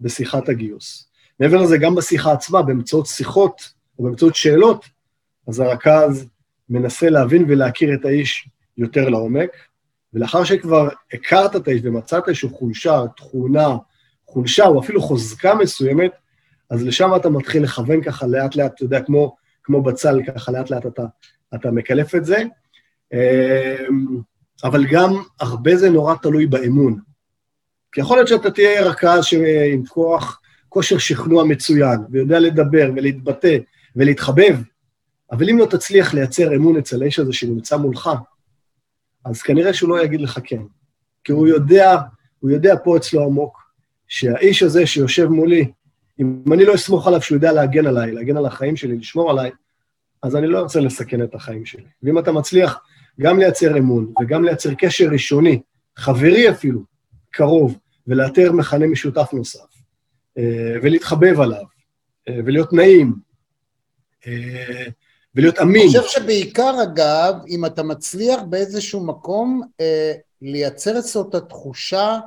בשיחת 0.00 0.48
הגיוס. 0.48 1.08
מעבר 1.40 1.62
לזה, 1.62 1.78
גם 1.78 1.94
בשיחה 1.94 2.32
עצמה, 2.32 2.62
באמצעות 2.62 3.06
שיחות 3.06 3.72
או 3.98 4.04
באמצעות 4.04 4.34
שאלות, 4.34 4.84
אז 5.48 5.60
הרכז 5.60 6.26
מנסה 6.70 7.10
להבין 7.10 7.44
ולהכיר 7.48 7.94
את 7.94 8.04
האיש 8.04 8.48
יותר 8.78 9.08
לעומק, 9.08 9.50
ולאחר 10.14 10.44
שכבר 10.44 10.88
הכרת 11.12 11.56
את 11.56 11.68
האיש 11.68 11.80
ומצאת 11.84 12.28
איזושהי 12.28 12.48
חולשה, 12.48 13.02
תכונה, 13.16 13.76
חולשה 14.26 14.66
או 14.66 14.80
אפילו 14.80 15.02
חוזקה 15.02 15.54
מסוימת, 15.54 16.10
אז 16.70 16.84
לשם 16.84 17.10
אתה 17.16 17.28
מתחיל 17.28 17.62
לכוון 17.62 18.02
ככה 18.02 18.26
לאט 18.26 18.56
לאט, 18.56 18.74
אתה 18.74 18.84
יודע, 18.84 19.02
כמו, 19.02 19.36
כמו 19.62 19.82
בצל, 19.82 20.20
ככה 20.26 20.52
לאט 20.52 20.70
לאט 20.70 20.86
אתה, 20.86 21.04
אתה 21.54 21.70
מקלף 21.70 22.14
את 22.14 22.24
זה. 22.24 22.42
אבל 24.64 24.86
גם 24.90 25.10
הרבה 25.40 25.76
זה 25.76 25.90
נורא 25.90 26.14
תלוי 26.22 26.46
באמון. 26.46 27.00
כי 27.92 28.00
יכול 28.00 28.16
להיות 28.16 28.28
שאתה 28.28 28.50
תהיה 28.50 28.84
רכז 28.84 29.24
עם 29.72 29.86
כוח, 29.86 30.40
כושר 30.68 30.98
שכנוע 30.98 31.44
מצוין, 31.44 32.00
ויודע 32.10 32.40
לדבר 32.40 32.90
ולהתבטא 32.96 33.56
ולהתחבב, 33.96 34.56
אבל 35.32 35.50
אם 35.50 35.58
לא 35.58 35.66
תצליח 35.66 36.14
לייצר 36.14 36.54
אמון 36.54 36.76
אצל 36.76 37.02
האיש 37.02 37.18
הזה 37.18 37.32
שנמצא 37.32 37.76
מולך, 37.76 38.10
אז 39.24 39.42
כנראה 39.42 39.74
שהוא 39.74 39.90
לא 39.90 40.04
יגיד 40.04 40.20
לך 40.20 40.38
כן. 40.44 40.62
כי 41.24 41.32
הוא 41.32 41.48
יודע, 41.48 41.96
הוא 42.38 42.50
יודע 42.50 42.74
פה 42.84 42.96
אצלו 42.96 43.24
עמוק, 43.24 43.58
שהאיש 44.08 44.62
הזה 44.62 44.86
שיושב 44.86 45.26
מולי, 45.26 45.70
אם 46.20 46.42
אני 46.52 46.64
לא 46.64 46.74
אסמוך 46.74 47.06
עליו 47.06 47.22
שהוא 47.22 47.36
יודע 47.36 47.52
להגן 47.52 47.86
עליי, 47.86 48.12
להגן 48.12 48.36
על 48.36 48.46
החיים 48.46 48.76
שלי, 48.76 48.96
לשמור 48.96 49.30
עליי, 49.30 49.50
אז 50.22 50.36
אני 50.36 50.46
לא 50.46 50.58
ארצה 50.58 50.80
לסכן 50.80 51.22
את 51.22 51.34
החיים 51.34 51.66
שלי. 51.66 51.84
ואם 52.02 52.18
אתה 52.18 52.32
מצליח 52.32 52.80
גם 53.20 53.38
לייצר 53.38 53.78
אמון 53.78 54.12
וגם 54.22 54.44
לייצר 54.44 54.74
קשר 54.74 55.08
ראשוני, 55.12 55.60
חברי 55.96 56.50
אפילו, 56.50 56.80
קרוב, 57.30 57.78
ולאתר 58.06 58.52
מכנה 58.52 58.86
משותף 58.86 59.30
נוסף, 59.32 59.66
ולהתחבב 60.82 61.40
עליו, 61.40 61.64
ולהיות 62.28 62.72
נעים, 62.72 63.14
ולהיות 65.34 65.58
אמין. 65.58 65.88
אני 65.90 66.00
חושב 66.00 66.20
שבעיקר, 66.20 66.74
אגב, 66.82 67.34
אם 67.48 67.66
אתה 67.66 67.82
מצליח 67.82 68.40
באיזשהו 68.42 69.06
מקום 69.06 69.62
לייצר 70.42 70.98
אצלו 70.98 71.28
את 71.28 71.34
התחושה 71.34 72.18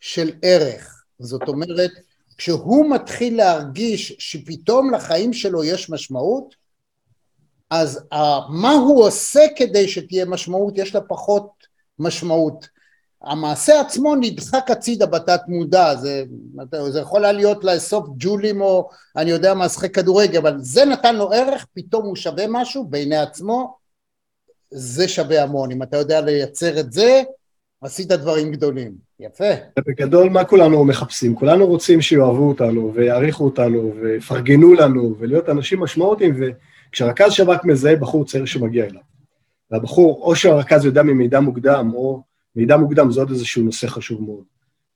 של 0.00 0.30
ערך, 0.42 1.04
זאת 1.18 1.48
אומרת, 1.48 1.90
כשהוא 2.38 2.90
מתחיל 2.90 3.36
להרגיש 3.36 4.16
שפתאום 4.18 4.94
לחיים 4.94 5.32
שלו 5.32 5.64
יש 5.64 5.90
משמעות, 5.90 6.54
אז 7.70 8.04
מה 8.50 8.72
הוא 8.72 9.04
עושה 9.04 9.40
כדי 9.56 9.88
שתהיה 9.88 10.24
משמעות, 10.24 10.78
יש 10.78 10.94
לה 10.94 11.00
פחות 11.00 11.50
משמעות. 11.98 12.68
המעשה 13.22 13.80
עצמו 13.80 14.14
נדחק 14.14 14.70
הצידה 14.70 15.06
בתת 15.06 15.40
מודע, 15.48 15.94
זה, 15.96 16.24
זה 16.88 17.00
יכול 17.00 17.20
להיות 17.20 17.64
לאסוף 17.64 18.06
ג'ולים 18.16 18.60
או 18.60 18.88
אני 19.16 19.30
יודע 19.30 19.54
מה, 19.54 19.66
לשחק 19.66 19.94
כדורגל, 19.94 20.38
אבל 20.38 20.56
זה 20.58 20.84
נתן 20.84 21.16
לו 21.16 21.32
ערך, 21.32 21.66
פתאום 21.74 22.06
הוא 22.06 22.16
שווה 22.16 22.44
משהו 22.48 22.84
בעיני 22.84 23.16
עצמו, 23.16 23.76
זה 24.70 25.08
שווה 25.08 25.42
המון. 25.42 25.72
אם 25.72 25.82
אתה 25.82 25.96
יודע 25.96 26.20
לייצר 26.20 26.80
את 26.80 26.92
זה, 26.92 27.22
עשית 27.80 28.08
דברים 28.08 28.52
גדולים. 28.52 29.03
יפה. 29.20 29.44
בגדול, 29.86 30.28
מה 30.28 30.44
כולנו 30.44 30.84
מחפשים? 30.84 31.34
כולנו 31.34 31.66
רוצים 31.66 32.00
שיאהבו 32.00 32.48
אותנו 32.48 32.94
ויעריכו 32.94 33.44
אותנו 33.44 33.94
ויפרגנו 34.00 34.74
לנו 34.74 35.16
ולהיות 35.18 35.48
אנשים 35.48 35.80
משמעותיים, 35.80 36.34
וכשרכז 36.90 37.32
שב"כ 37.32 37.64
מזהה 37.64 37.96
בחור 37.96 38.24
צעיר 38.24 38.44
שמגיע 38.44 38.84
אליו, 38.84 39.02
והבחור, 39.70 40.20
או 40.22 40.36
שהרכז 40.36 40.84
יודע 40.84 41.02
ממידע 41.02 41.40
מוקדם, 41.40 41.90
או 41.94 42.22
מידע 42.56 42.76
מוקדם 42.76 43.12
זה 43.12 43.20
עוד 43.20 43.30
איזשהו 43.30 43.62
נושא 43.62 43.86
חשוב 43.86 44.22
מאוד 44.22 44.44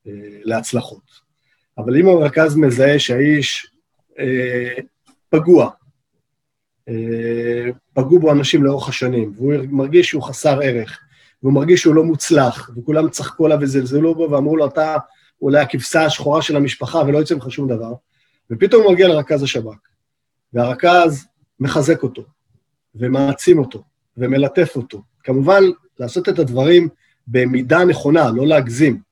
אה, 0.07 0.13
להצלחות. 0.43 1.29
אבל 1.79 1.97
אם 1.97 2.09
הרכז 2.09 2.57
מזהה 2.57 2.99
שהאיש 2.99 3.71
אה, 4.19 4.75
פגוע, 5.29 5.71
אה, 6.89 7.71
פגעו 7.93 8.19
בו 8.19 8.33
אנשים 8.33 8.65
לאורך 8.65 8.89
השנים, 8.89 9.33
והוא 9.37 9.55
מרגיש 9.69 10.09
שהוא 10.09 10.23
חסר 10.23 10.61
ערך, 10.63 11.01
והוא 11.43 11.53
מרגיש 11.53 11.81
שהוא 11.81 11.95
לא 11.95 12.05
מוצלח, 12.05 12.71
וכולם 12.77 13.09
צחקו 13.09 13.47
עליו 13.47 13.59
וזלזלו 13.61 14.15
בו 14.15 14.31
ואמרו 14.31 14.57
לו, 14.57 14.67
אתה 14.67 14.97
אולי 15.43 15.61
הכבשה 15.61 16.05
השחורה 16.05 16.43
של 16.43 16.57
המשפחה 16.57 16.99
ולא 16.99 17.19
יוצא 17.19 17.35
ממך 17.35 17.51
שום 17.51 17.69
דבר, 17.69 17.93
ופתאום 18.51 18.83
הוא 18.83 18.93
מגיע 18.93 19.09
לרכז 19.09 19.43
השב"כ, 19.43 19.77
והרכז 20.53 21.27
מחזק 21.61 22.03
אותו, 22.03 22.23
ומעצים 22.95 23.59
אותו, 23.59 23.83
ומלטף 24.17 24.77
אותו. 24.77 25.03
כמובן, 25.25 25.63
לעשות 25.99 26.29
את 26.29 26.39
הדברים 26.39 26.89
במידה 27.27 27.85
נכונה, 27.85 28.31
לא 28.31 28.47
להגזים. 28.47 29.08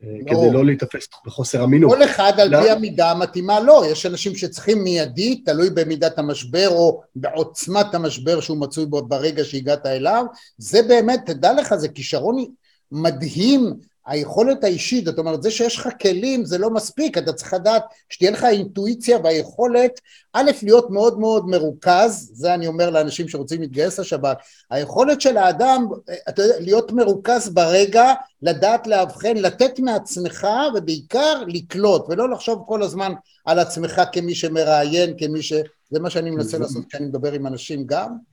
כדי 0.00 0.50
לא 0.52 0.64
להיתפס 0.64 1.08
בחוסר 1.26 1.64
אמינות. 1.64 1.90
כל 1.90 2.04
אחד 2.04 2.32
על 2.40 2.62
פי 2.62 2.70
המידה 2.70 3.10
המתאימה 3.10 3.60
לו, 3.60 3.66
לא. 3.66 3.86
יש 3.86 4.06
אנשים 4.06 4.36
שצריכים 4.36 4.84
מיידית, 4.84 5.46
תלוי 5.46 5.70
במידת 5.70 6.18
המשבר 6.18 6.68
או 6.68 7.02
בעוצמת 7.16 7.94
המשבר 7.94 8.40
שהוא 8.40 8.60
מצוי 8.60 8.86
בו 8.86 9.02
ברגע 9.02 9.44
שהגעת 9.44 9.86
אליו, 9.86 10.24
זה 10.58 10.82
באמת, 10.82 11.20
תדע 11.26 11.52
לך, 11.52 11.74
זה 11.74 11.88
כישרון 11.88 12.44
מדהים 12.92 13.74
היכולת 14.08 14.64
האישית, 14.64 15.04
זאת 15.04 15.18
אומרת, 15.18 15.42
זה 15.42 15.50
שיש 15.50 15.76
לך 15.76 15.88
כלים 16.02 16.44
זה 16.44 16.58
לא 16.58 16.70
מספיק, 16.70 17.18
אתה 17.18 17.32
צריך 17.32 17.54
לדעת 17.54 17.82
שתהיה 18.08 18.30
לך 18.30 18.44
אינטואיציה 18.44 19.18
והיכולת, 19.24 20.00
א', 20.32 20.50
להיות 20.62 20.90
מאוד 20.90 21.18
מאוד 21.18 21.48
מרוכז, 21.48 22.30
זה 22.32 22.54
אני 22.54 22.66
אומר 22.66 22.90
לאנשים 22.90 23.28
שרוצים 23.28 23.60
להתגייס 23.60 23.98
לשב"כ, 23.98 24.36
היכולת 24.70 25.20
של 25.20 25.36
האדם, 25.36 25.86
אתה 26.28 26.42
יודע, 26.42 26.60
להיות 26.60 26.92
מרוכז 26.92 27.48
ברגע, 27.48 28.12
לדעת 28.42 28.86
לאבחן, 28.86 29.36
לתת 29.36 29.78
מעצמך 29.78 30.46
ובעיקר 30.74 31.42
לקלוט, 31.46 32.06
ולא 32.08 32.30
לחשוב 32.30 32.64
כל 32.66 32.82
הזמן 32.82 33.12
על 33.46 33.58
עצמך 33.58 34.02
כמי 34.12 34.34
שמראיין, 34.34 35.14
כמי 35.18 35.42
ש... 35.42 35.52
זה 35.90 36.00
מה 36.00 36.10
שאני 36.10 36.30
מנסה 36.30 36.58
לעשות 36.58 36.84
כשאני 36.88 37.06
מדבר 37.06 37.32
עם 37.32 37.46
אנשים 37.46 37.86
גם. 37.86 38.27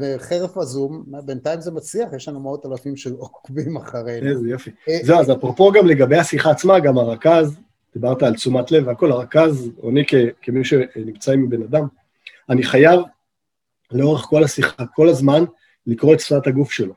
וחרף 0.00 0.56
הזום, 0.56 1.04
בינתיים 1.24 1.60
זה 1.60 1.70
מצליח, 1.70 2.08
יש 2.16 2.28
לנו 2.28 2.40
מאות 2.40 2.66
אלפים 2.66 2.96
שעוקבים 2.96 3.76
אחרינו. 3.76 4.30
איזה 4.30 4.48
יופי. 4.48 4.70
זהו, 5.02 5.20
אז 5.20 5.30
אפרופו 5.30 5.72
גם 5.72 5.86
לגבי 5.86 6.16
השיחה 6.16 6.50
עצמה, 6.50 6.80
גם 6.80 6.98
הרכז, 6.98 7.56
דיברת 7.94 8.22
על 8.22 8.34
תשומת 8.34 8.70
לב 8.70 8.86
והכל, 8.86 9.12
הרכז, 9.12 9.70
אני 9.88 10.04
כמי 10.42 10.64
שנמצא 10.64 11.32
עם 11.32 11.50
בן 11.50 11.62
אדם, 11.62 11.86
אני 12.50 12.62
חייב 12.62 13.00
לאורך 13.92 14.20
כל 14.20 14.44
השיחה, 14.44 14.84
כל 14.94 15.08
הזמן, 15.08 15.44
לקרוא 15.86 16.14
את 16.14 16.20
שפת 16.20 16.46
הגוף 16.46 16.72
שלו. 16.72 16.94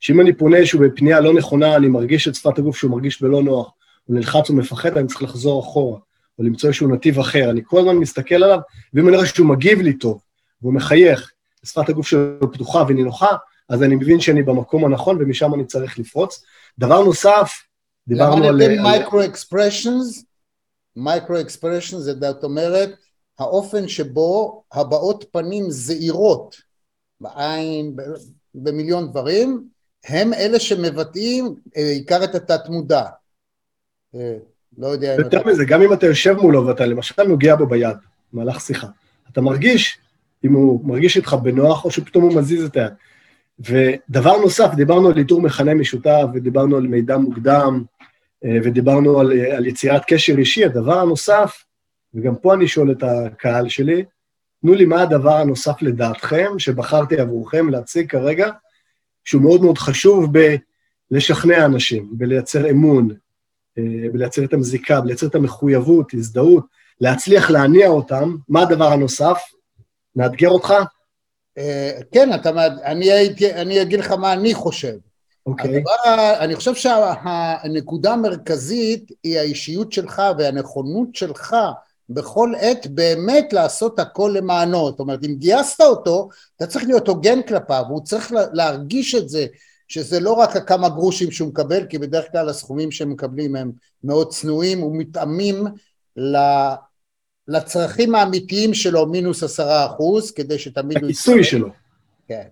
שאם 0.00 0.20
אני 0.20 0.32
פונה 0.32 0.66
שהוא 0.66 0.82
בפנייה 0.86 1.20
לא 1.20 1.34
נכונה, 1.34 1.76
אני 1.76 1.88
מרגיש 1.88 2.28
את 2.28 2.34
שפת 2.34 2.58
הגוף 2.58 2.76
שהוא 2.76 2.90
מרגיש 2.90 3.22
בלא 3.22 3.42
נוח, 3.42 3.72
הוא 4.04 4.16
נלחץ 4.16 4.50
ומפחד, 4.50 4.96
אני 4.96 5.06
צריך 5.06 5.22
לחזור 5.22 5.60
אחורה, 5.60 5.98
או 6.38 6.44
למצוא 6.44 6.68
איזשהו 6.68 6.88
נתיב 6.88 7.18
אחר. 7.18 7.50
אני 7.50 7.60
כל 7.64 7.78
הזמן 7.78 7.96
מסתכל 7.96 8.34
עליו, 8.34 8.58
ואם 8.94 9.08
אני 9.08 9.16
רואה 9.16 9.26
שהוא 9.26 9.46
מגיב 9.46 9.80
לי 9.80 9.92
טוב, 9.92 10.20
והוא 10.62 10.74
מחייך, 10.74 11.32
שפת 11.64 11.88
הגוף 11.88 12.06
שלו 12.06 12.52
פתוחה 12.52 12.84
ונינוחה, 12.88 13.36
אז 13.68 13.82
אני 13.82 13.94
מבין 13.94 14.20
שאני 14.20 14.42
במקום 14.42 14.84
הנכון 14.84 15.16
ומשם 15.20 15.54
אני 15.54 15.64
צריך 15.64 15.98
לפרוץ. 15.98 16.44
דבר 16.78 17.04
נוסף, 17.04 17.52
דיברנו 18.08 18.44
על... 18.44 18.62
למדתם 18.62 18.82
micro 18.82 19.24
expressions? 19.24 20.24
micro 20.96 21.40
expressions 21.40 22.00
זה 22.00 22.14
זאת 22.20 22.44
אומרת, 22.44 22.90
האופן 23.38 23.88
שבו 23.88 24.62
הבעות 24.72 25.24
פנים 25.32 25.70
זעירות 25.70 26.56
בעין, 27.20 27.96
במיליון 28.54 29.10
דברים, 29.10 29.68
הם 30.04 30.34
אלה 30.34 30.60
שמבטאים 30.60 31.54
עיקר 31.74 32.24
את 32.24 32.34
התת 32.34 32.68
מודע. 32.68 33.04
לא 34.78 34.86
יודע... 34.86 35.14
יותר 35.18 35.46
מזה, 35.46 35.64
גם 35.64 35.82
אם 35.82 35.92
אתה 35.92 36.06
יושב 36.06 36.32
מולו 36.32 36.66
ואתה 36.66 36.86
למשל 36.86 37.22
נוגע 37.22 37.56
בו 37.56 37.66
ביד, 37.66 37.96
במהלך 38.32 38.60
שיחה, 38.60 38.86
אתה 39.32 39.40
מרגיש 39.40 39.98
אם 40.44 40.52
הוא 40.52 40.88
מרגיש 40.88 41.16
איתך 41.16 41.36
בנוח, 41.42 41.84
או 41.84 41.90
שפתאום 41.90 42.24
הוא 42.24 42.34
מזיז 42.34 42.64
את 42.64 42.76
היד. 42.76 42.92
ודבר 43.60 44.36
נוסף, 44.36 44.74
דיברנו 44.74 45.08
על 45.08 45.18
איתור 45.18 45.42
מכנה 45.42 45.74
משותף, 45.74 46.22
ודיברנו 46.34 46.76
על 46.76 46.86
מידע 46.86 47.16
מוקדם, 47.16 47.84
אה, 48.44 48.58
ודיברנו 48.64 49.20
על, 49.20 49.32
אה, 49.32 49.56
על 49.56 49.66
יצירת 49.66 50.02
קשר 50.06 50.38
אישי. 50.38 50.64
הדבר 50.64 50.98
הנוסף, 50.98 51.64
וגם 52.14 52.36
פה 52.36 52.54
אני 52.54 52.68
שואל 52.68 52.90
את 52.90 53.02
הקהל 53.02 53.68
שלי, 53.68 54.04
תנו 54.62 54.74
לי 54.74 54.84
מה 54.84 55.02
הדבר 55.02 55.36
הנוסף 55.36 55.82
לדעתכם, 55.82 56.58
שבחרתי 56.58 57.20
עבורכם 57.20 57.68
להציג 57.70 58.10
כרגע, 58.10 58.50
שהוא 59.24 59.42
מאוד 59.42 59.62
מאוד 59.62 59.78
חשוב 59.78 60.32
בלשכנע 61.10 61.64
אנשים, 61.64 62.08
בלייצר 62.12 62.70
אמון, 62.70 63.08
אה, 63.78 64.08
בלייצר 64.12 64.44
את 64.44 64.52
המזיקה, 64.52 65.00
בלייצר 65.00 65.26
את 65.26 65.34
המחויבות, 65.34 66.14
הזדהות, 66.14 66.66
להצליח 67.00 67.50
להניע 67.50 67.88
אותם. 67.88 68.36
מה 68.48 68.62
הדבר 68.62 68.92
הנוסף? 68.92 69.42
נאתגר 70.16 70.48
אותך? 70.48 70.74
אה, 71.58 71.98
כן, 72.12 72.34
אתה, 72.34 72.66
אני, 72.66 73.12
הייתי, 73.12 73.54
אני 73.54 73.82
אגיד 73.82 74.00
לך 74.00 74.10
מה 74.10 74.32
אני 74.32 74.54
חושב. 74.54 74.96
אוקיי. 75.46 75.76
הדבר, 75.76 76.34
אני 76.38 76.56
חושב 76.56 76.74
שהנקודה 76.74 78.12
המרכזית 78.12 79.12
היא 79.22 79.38
האישיות 79.38 79.92
שלך 79.92 80.22
והנכונות 80.38 81.14
שלך 81.14 81.56
בכל 82.08 82.52
עת 82.60 82.86
באמת 82.86 83.52
לעשות 83.52 83.98
הכל 83.98 84.34
למענו. 84.36 84.90
זאת 84.90 85.00
אומרת, 85.00 85.24
אם 85.24 85.34
גייסת 85.34 85.80
אותו, 85.80 86.28
אתה 86.56 86.66
צריך 86.66 86.84
להיות 86.84 87.08
הוגן 87.08 87.42
כלפיו, 87.42 87.84
הוא 87.88 88.04
צריך 88.04 88.32
להרגיש 88.52 89.14
את 89.14 89.28
זה, 89.28 89.46
שזה 89.88 90.20
לא 90.20 90.32
רק 90.32 90.56
הכמה 90.56 90.88
גרושים 90.88 91.30
שהוא 91.30 91.48
מקבל, 91.48 91.86
כי 91.86 91.98
בדרך 91.98 92.24
כלל 92.32 92.48
הסכומים 92.48 92.90
שהם 92.90 93.10
מקבלים 93.10 93.56
הם 93.56 93.72
מאוד 94.04 94.32
צנועים 94.32 94.82
ומתאמים 94.82 95.64
לצרכים 97.48 98.14
האמיתיים 98.14 98.74
שלו 98.74 99.06
מינוס 99.06 99.42
עשרה 99.42 99.86
אחוז, 99.86 100.30
כדי 100.30 100.58
שתמיד... 100.58 100.96
הכיסוי 100.96 101.44
שלו. 101.44 101.68
כן. 102.28 102.42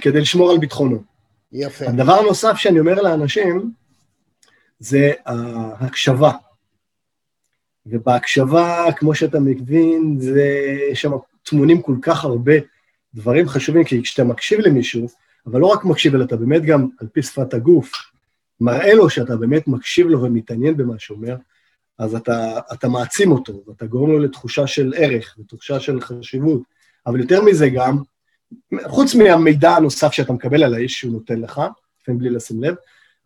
כדי 0.00 0.20
לשמור 0.20 0.50
על 0.50 0.58
ביטחונו. 0.58 1.02
יפה. 1.52 1.88
הדבר 1.88 2.12
הנוסף 2.12 2.54
שאני 2.56 2.80
אומר 2.80 3.02
לאנשים, 3.02 3.72
זה 4.78 5.12
ההקשבה. 5.26 6.32
ובהקשבה, 7.86 8.86
כמו 8.96 9.14
שאתה 9.14 9.40
מבין, 9.40 10.16
זה, 10.20 10.50
שם 10.94 11.10
טמונים 11.42 11.82
כל 11.82 11.96
כך 12.02 12.24
הרבה 12.24 12.52
דברים 13.14 13.48
חשובים, 13.48 13.84
כי 13.84 14.02
כשאתה 14.02 14.24
מקשיב 14.24 14.60
למישהו, 14.60 15.08
אבל 15.46 15.60
לא 15.60 15.66
רק 15.66 15.84
מקשיב, 15.84 16.14
אלא 16.14 16.24
אתה 16.24 16.36
באמת 16.36 16.62
גם, 16.62 16.88
על 17.00 17.06
פי 17.12 17.22
שפת 17.22 17.54
הגוף, 17.54 17.92
מראה 18.60 18.94
לו 18.94 19.10
שאתה 19.10 19.36
באמת 19.36 19.68
מקשיב 19.68 20.06
לו 20.06 20.22
ומתעניין 20.22 20.76
במה 20.76 20.94
שהוא 20.98 21.16
אומר, 21.16 21.36
אז 21.98 22.14
אתה, 22.14 22.60
אתה 22.72 22.88
מעצים 22.88 23.32
אותו, 23.32 23.62
ואתה 23.66 23.86
גורם 23.86 24.10
לו 24.10 24.18
לתחושה 24.18 24.66
של 24.66 24.92
ערך, 24.96 25.36
ותחושה 25.38 25.80
של 25.80 26.00
חשיבות. 26.00 26.62
אבל 27.06 27.20
יותר 27.20 27.42
מזה 27.42 27.68
גם, 27.68 27.98
חוץ 28.86 29.14
מהמידע 29.14 29.70
הנוסף 29.70 30.12
שאתה 30.12 30.32
מקבל 30.32 30.64
על 30.64 30.74
האיש 30.74 31.00
שהוא 31.00 31.12
נותן 31.12 31.40
לך, 31.40 31.60
לפעמים 32.02 32.18
בלי 32.18 32.30
לשים 32.30 32.62
לב, 32.62 32.74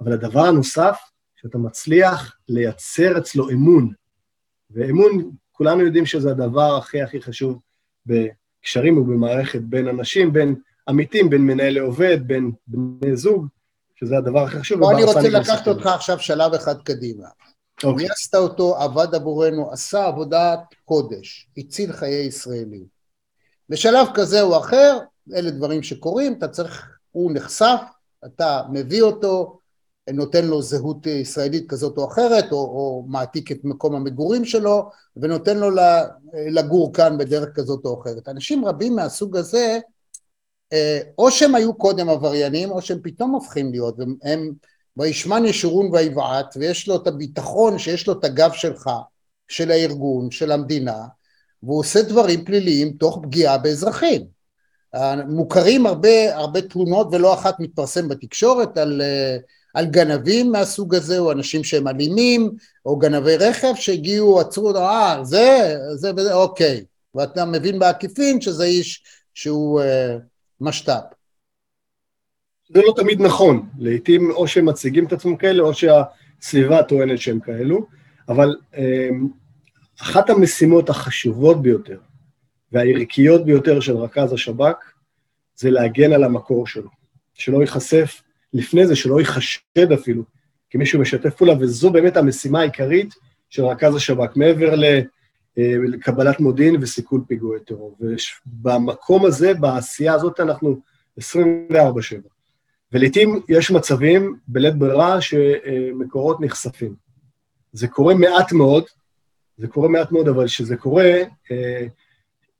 אבל 0.01 0.13
הדבר 0.13 0.41
הנוסף, 0.41 0.97
שאתה 1.37 1.59
מצליח 1.59 2.37
לייצר 2.49 3.19
אצלו 3.19 3.51
אמון. 3.51 3.93
ואמון, 4.71 5.31
כולנו 5.53 5.81
יודעים 5.81 6.07
שזה 6.07 6.31
הדבר 6.31 6.77
הכי 6.77 7.03
הכי 7.03 7.23
חשוב 7.23 7.61
בקשרים 8.07 8.99
ובמערכת 8.99 9.61
בין 9.61 9.89
אנשים, 9.89 10.33
בין 10.33 10.55
עמיתים, 10.89 11.31
בין 11.31 11.43
מנהל 11.43 11.75
לעובד, 11.75 12.19
בין 12.27 12.53
בני 12.67 13.17
זוג, 13.17 13.47
שזה 13.95 14.19
הדבר 14.19 14.45
הכי 14.45 14.59
חשוב. 14.59 14.81
פה 14.81 14.93
אני 14.93 15.05
רוצה 15.05 15.29
לקחת 15.29 15.69
אותך 15.69 15.87
עכשיו 15.87 16.19
שלב 16.19 16.55
אחד 16.55 16.83
קדימה. 16.83 17.27
אוקיי. 17.85 18.07
גייסת 18.07 18.35
אותו, 18.35 18.77
עבד 18.77 19.15
עבורנו, 19.15 19.73
עשה 19.73 20.07
עבודת 20.07 20.61
קודש, 20.85 21.49
הציל 21.59 21.93
חיי 21.93 22.27
ישראלים. 22.27 22.85
בשלב 23.69 24.07
כזה 24.15 24.43
או 24.43 24.59
אחר, 24.59 24.99
אלה 25.35 25.51
דברים 25.51 25.83
שקורים, 25.83 26.35
אתה 26.39 26.49
צריך, 26.49 26.99
הוא 27.13 27.33
נחשף, 27.35 27.81
אתה 28.25 28.63
מביא 28.73 29.03
אותו, 29.03 29.59
נותן 30.13 30.45
לו 30.45 30.63
זהות 30.63 31.07
ישראלית 31.07 31.71
כזאת 31.71 31.99
או 31.99 32.09
אחרת, 32.09 32.53
או, 32.53 32.59
או 32.59 33.05
מעתיק 33.09 33.53
את 33.53 33.61
מקום 33.65 33.95
המגורים 33.95 34.45
שלו, 34.45 34.91
ונותן 35.17 35.59
לו 35.59 35.71
לגור 36.51 36.93
כאן 36.93 37.19
בדרך 37.19 37.49
כזאת 37.55 37.85
או 37.85 38.01
אחרת. 38.03 38.29
אנשים 38.29 38.65
רבים 38.65 38.97
מהסוג 38.97 39.37
הזה, 39.37 39.79
אה, 40.73 41.01
או 41.19 41.31
שהם 41.31 41.55
היו 41.55 41.75
קודם 41.75 42.09
עבריינים, 42.09 42.71
או 42.71 42.83
שהם 42.83 42.99
פתאום 43.03 43.31
הופכים 43.31 43.71
להיות, 43.71 43.97
והם 43.99 44.53
וישמן 44.97 45.45
ישורון 45.45 45.89
ויבעט, 45.93 46.57
ויש 46.57 46.89
לו 46.89 46.97
את 46.97 47.07
הביטחון 47.07 47.79
שיש 47.79 48.07
לו 48.07 48.13
את 48.13 48.25
הגב 48.25 48.51
שלך, 48.53 48.91
של 49.49 49.71
הארגון, 49.71 50.31
של 50.31 50.53
המדינה, 50.53 51.07
והוא 51.63 51.79
עושה 51.79 52.03
דברים 52.03 52.45
פליליים 52.45 52.93
תוך 52.93 53.19
פגיעה 53.23 53.59
באזרחים. 53.59 54.37
מוכרים 55.29 55.87
הרבה, 55.87 56.37
הרבה 56.37 56.63
תלונות 56.63 57.09
ולא 57.13 57.35
אחת 57.35 57.61
מתפרסם 57.61 58.09
בתקשורת 58.09 58.79
על, 58.79 59.03
על 59.75 59.87
גנבים 59.87 60.53
מהסוג 60.53 60.95
הזה, 60.95 61.19
או 61.19 61.33
אנשים 61.33 61.65
שהם 61.65 61.89
אלימים, 61.89 62.51
או 62.87 62.97
גנבי 62.97 63.37
רכב 63.37 63.75
שהגיעו, 63.75 64.41
עצרו, 64.41 64.77
אה, 64.77 65.19
זה, 65.23 65.77
זה, 65.95 66.13
זה, 66.17 66.35
אוקיי. 66.35 66.85
ואתה 67.15 67.45
מבין 67.45 67.79
בעקיפין 67.79 68.41
שזה 68.41 68.65
איש 68.65 69.05
שהוא 69.35 69.81
אה, 69.81 70.17
משת"פ. 70.61 71.16
זה 72.69 72.81
לא 72.87 72.93
תמיד 72.97 73.21
נכון, 73.21 73.69
לעתים 73.79 74.31
או 74.31 74.49
שהם 74.49 74.67
מציגים 74.67 75.07
את 75.07 75.13
עצמם 75.13 75.37
כאלה 75.37 75.63
או 75.63 75.73
שהסביבה 75.75 76.83
טוענת 76.83 77.19
שהם 77.19 77.41
כאלו, 77.41 77.87
אבל 78.29 78.57
אמ, 78.77 79.29
אחת 80.01 80.31
המשימות 80.31 80.91
החשובות 80.91 81.63
ביותר 81.63 81.99
והערכיות 82.73 83.45
ביותר 83.45 83.81
של 83.81 83.97
רכז 83.97 84.33
השב"כ 84.33 84.77
זה 85.57 85.71
להגן 85.71 86.13
על 86.13 86.25
המקור 86.25 86.67
שלו, 86.67 86.89
שלא 87.35 87.61
ייחשף 87.61 88.23
לפני 88.53 88.87
זה, 88.87 88.97
שלא 88.97 89.21
ייחשד 89.21 89.93
אפילו, 89.95 90.23
כי 90.71 90.79
מישהו 90.79 91.01
משתף 91.01 91.35
פעולה, 91.35 91.55
וזו 91.61 91.91
באמת 91.91 92.17
המשימה 92.17 92.61
העיקרית 92.61 93.15
של 93.51 93.65
רכז 93.65 93.95
השב"כ, 93.95 94.37
מעבר 94.37 94.75
אה, 94.85 95.01
לקבלת 95.59 96.41
מודיעין 96.41 96.77
וסיכול 96.81 97.21
פיגועי 97.29 97.61
טרור. 97.61 97.97
ובמקום 98.01 99.27
הזה, 99.27 99.55
בעשייה 99.55 100.15
הזאת, 100.15 100.41
אנחנו 100.41 100.81
24-7. 101.21 102.36
ולעיתים 102.93 103.41
יש 103.49 103.71
מצבים 103.71 104.37
בלית 104.49 104.75
ברירה 104.75 105.21
שמקורות 105.21 106.41
נחשפים. 106.41 106.95
זה 107.73 107.89
קורה 107.89 108.15
מעט 108.15 108.53
מאוד, 108.53 108.85
זה 109.59 109.69
קורה 109.69 109.89
מעט 109.89 110.13
מאוד, 110.13 110.29
אבל 110.29 110.47
כשזה 110.47 110.77
קורה, 110.77 111.23
אה, 111.51 111.87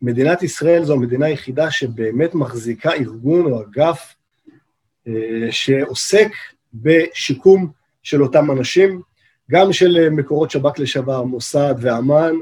מדינת 0.03 0.43
ישראל 0.43 0.85
זו 0.85 0.95
המדינה 0.95 1.27
היחידה 1.27 1.71
שבאמת 1.71 2.35
מחזיקה 2.35 2.93
ארגון 2.93 3.53
או 3.53 3.63
אגף 3.63 4.15
אה, 5.09 5.13
שעוסק 5.51 6.29
בשיקום 6.75 7.71
של 8.03 8.23
אותם 8.23 8.51
אנשים, 8.51 9.03
גם 9.51 9.73
של 9.73 10.09
מקורות 10.11 10.51
שב"כ 10.51 10.79
לשעבר, 10.79 11.23
מוסד 11.23 11.75
ואמ"ן, 11.81 12.35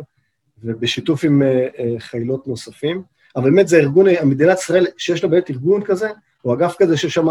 ובשיתוף 0.65 1.25
עם 1.25 1.43
אה, 1.43 1.69
חילות 1.99 2.47
נוספים. 2.47 3.03
אבל 3.37 3.51
באמת 3.51 3.69
זה 3.69 3.77
ארגון, 3.77 4.07
המדינת 4.21 4.59
ישראל 4.59 4.87
שיש 4.97 5.25
לה 5.25 5.29
באמת 5.31 5.51
ארגון 5.51 5.85
כזה, 5.85 6.09
או 6.45 6.55
אגף 6.55 6.77
כזה 6.79 6.97
ששם 6.97 7.27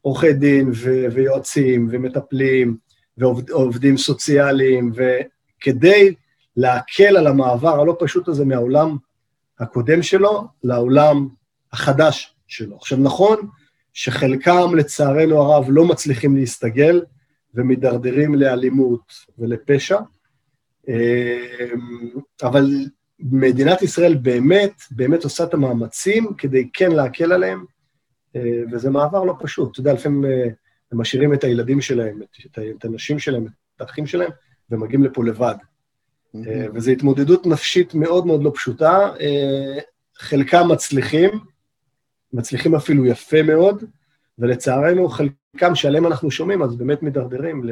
עורכי 0.00 0.32
דין 0.32 0.70
ו- 0.74 1.06
ויועצים 1.12 1.88
ומטפלים 1.90 2.76
ועובדים 3.18 3.96
סוציאליים, 3.96 4.92
וכדי 4.94 6.14
להקל 6.56 7.16
על 7.16 7.26
המעבר 7.26 7.80
הלא 7.80 7.96
פשוט 7.98 8.28
הזה 8.28 8.44
מהעולם 8.44 8.96
הקודם 9.60 10.02
שלו 10.02 10.46
לעולם 10.64 11.28
החדש 11.72 12.34
שלו. 12.46 12.76
עכשיו, 12.76 12.98
נכון 12.98 13.48
שחלקם, 13.92 14.74
לצערנו 14.76 15.42
הרב, 15.42 15.66
לא 15.68 15.84
מצליחים 15.84 16.36
להסתגל 16.36 17.02
ומידרדרים 17.54 18.34
לאלימות 18.34 19.12
ולפשע, 19.38 19.98
אבל 22.42 22.70
מדינת 23.20 23.82
ישראל 23.82 24.14
באמת, 24.14 24.72
באמת 24.90 25.24
עושה 25.24 25.44
את 25.44 25.54
המאמצים 25.54 26.34
כדי 26.38 26.68
כן 26.72 26.92
להקל 26.92 27.32
עליהם, 27.32 27.64
וזה 28.72 28.90
מעבר 28.90 29.24
לא 29.24 29.34
פשוט. 29.40 29.72
אתה 29.72 29.80
יודע, 29.80 29.92
לפעמים 29.92 30.24
אה, 30.24 30.48
הם 30.92 31.00
משאירים 31.00 31.34
את 31.34 31.44
הילדים 31.44 31.80
שלהם, 31.80 32.22
את, 32.22 32.58
את 32.78 32.84
הנשים 32.84 33.18
שלהם, 33.18 33.46
את 33.76 33.80
האחים 33.80 34.06
שלהם, 34.06 34.30
ומגיעים 34.70 35.04
לפה 35.04 35.24
לבד. 35.24 35.54
אה, 36.36 36.66
וזו 36.74 36.90
התמודדות 36.90 37.46
נפשית 37.46 37.94
מאוד 37.94 38.26
מאוד 38.26 38.42
לא 38.42 38.52
פשוטה. 38.54 39.10
חלקם 40.16 40.68
מצליחים, 40.72 41.30
מצליחים 42.32 42.74
אפילו 42.74 43.06
יפה 43.06 43.42
מאוד, 43.42 43.84
ולצערנו 44.38 45.08
חלקם 45.08 45.74
שעליהם 45.74 46.06
אנחנו 46.06 46.30
שומעים, 46.30 46.62
אז 46.62 46.76
באמת 46.76 47.02
מידרדרים 47.02 47.62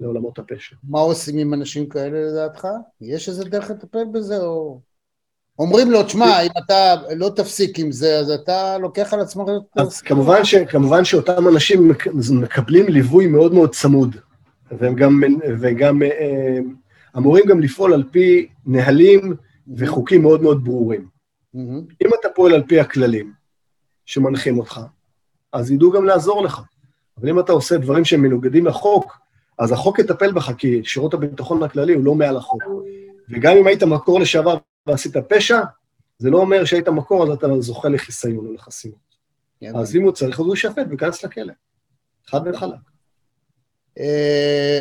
לעולמות 0.00 0.38
הפשע. 0.38 0.76
מה 0.84 1.00
עושים 1.00 1.38
עם 1.38 1.54
אנשים 1.54 1.88
כאלה 1.88 2.20
לדעתך? 2.20 2.66
יש 3.00 3.28
איזה 3.28 3.44
דרך 3.44 3.70
לטפל 3.70 4.04
בזה, 4.12 4.38
או... 4.38 4.80
אומרים 5.60 5.90
לו, 5.90 6.02
תשמע, 6.02 6.42
אם 6.42 6.50
אתה 6.58 6.94
לא 7.16 7.30
תפסיק 7.36 7.78
עם 7.78 7.92
זה, 7.92 8.18
אז 8.18 8.30
אתה 8.30 8.78
לוקח 8.78 9.14
על 9.14 9.20
עצמך... 9.20 9.48
אז 9.76 10.00
כמובן, 10.00 10.44
ש, 10.44 10.54
כמובן 10.54 11.04
שאותם 11.04 11.48
אנשים 11.48 11.92
מקבלים 12.30 12.88
ליווי 12.88 13.26
מאוד 13.26 13.54
מאוד 13.54 13.74
צמוד, 13.74 14.16
והם 14.78 14.94
גם, 14.94 15.20
וגם 15.60 16.02
אה, 16.02 16.58
אמורים 17.16 17.44
גם 17.46 17.60
לפעול 17.60 17.94
על 17.94 18.04
פי 18.10 18.48
נהלים 18.66 19.34
וחוקים 19.76 20.22
מאוד 20.22 20.42
מאוד 20.42 20.64
ברורים. 20.64 21.08
מהמם. 21.54 21.82
אם 22.04 22.10
אתה 22.20 22.28
פועל 22.34 22.54
על 22.54 22.62
פי 22.62 22.80
הכללים 22.80 23.32
שמנחים 24.06 24.58
אותך, 24.58 24.80
אז 25.52 25.70
ידעו 25.70 25.90
גם 25.90 26.04
לעזור 26.04 26.44
לך. 26.44 26.60
אבל 27.20 27.28
אם 27.28 27.40
אתה 27.40 27.52
עושה 27.52 27.76
דברים 27.76 28.04
שהם 28.04 28.22
מנוגדים 28.22 28.66
לחוק, 28.66 29.18
אז 29.58 29.72
החוק 29.72 29.98
יטפל 29.98 30.32
בך, 30.32 30.52
כי 30.58 30.80
שירות 30.84 31.14
הביטחון 31.14 31.62
הכללי 31.62 31.94
הוא 31.94 32.04
לא 32.04 32.14
מעל 32.14 32.36
החוק. 32.36 32.62
וגם 33.30 33.56
אם 33.56 33.66
היית 33.66 33.82
מקור 33.82 34.20
לשעבר 34.20 34.56
ועשית 34.90 35.16
פשע, 35.16 35.60
זה 36.18 36.30
לא 36.30 36.38
אומר 36.38 36.64
שהיית 36.64 36.88
מקור, 36.88 37.22
אז 37.24 37.30
אתה 37.30 37.46
זוכה 37.60 37.88
לחיסיון 37.88 38.46
או 38.46 38.52
לחסינות. 38.52 39.10
אז 39.74 39.96
אם 39.96 40.02
הוא 40.02 40.12
צריך, 40.12 40.40
אז 40.40 40.46
הוא 40.46 40.54
יישפט 40.54 40.86
וייכנס 40.88 41.24
לכלא. 41.24 41.52
חד 42.26 42.40
וחלק. 42.46 42.74
אה, 43.98 44.80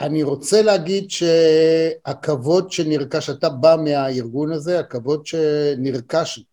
אני 0.00 0.22
רוצה 0.22 0.62
להגיד 0.62 1.10
שהכבוד 1.10 2.72
שנרכש, 2.72 3.30
אתה 3.30 3.48
בא 3.48 3.76
מהארגון 3.84 4.52
הזה, 4.52 4.80
הכבוד 4.80 5.26
שנרכש 5.26 6.44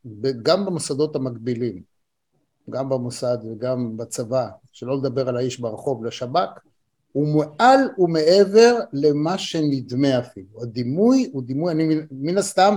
גם 0.43 0.65
במוסדות 0.65 1.15
המקבילים, 1.15 1.81
גם 2.69 2.89
במוסד 2.89 3.37
וגם 3.51 3.97
בצבא, 3.97 4.47
שלא 4.71 4.97
לדבר 4.97 5.29
על 5.29 5.37
האיש 5.37 5.59
ברחוב, 5.59 6.05
לשב"כ, 6.05 6.59
הוא 7.17 7.27
מעל 7.59 7.79
ומעבר 7.97 8.79
למה 8.93 9.37
שנדמה 9.37 10.19
אפילו. 10.19 10.63
הדימוי 10.63 11.29
הוא 11.33 11.43
דימוי, 11.43 11.71
אני 11.71 11.99
מן- 12.11 12.37
הסתם, 12.37 12.75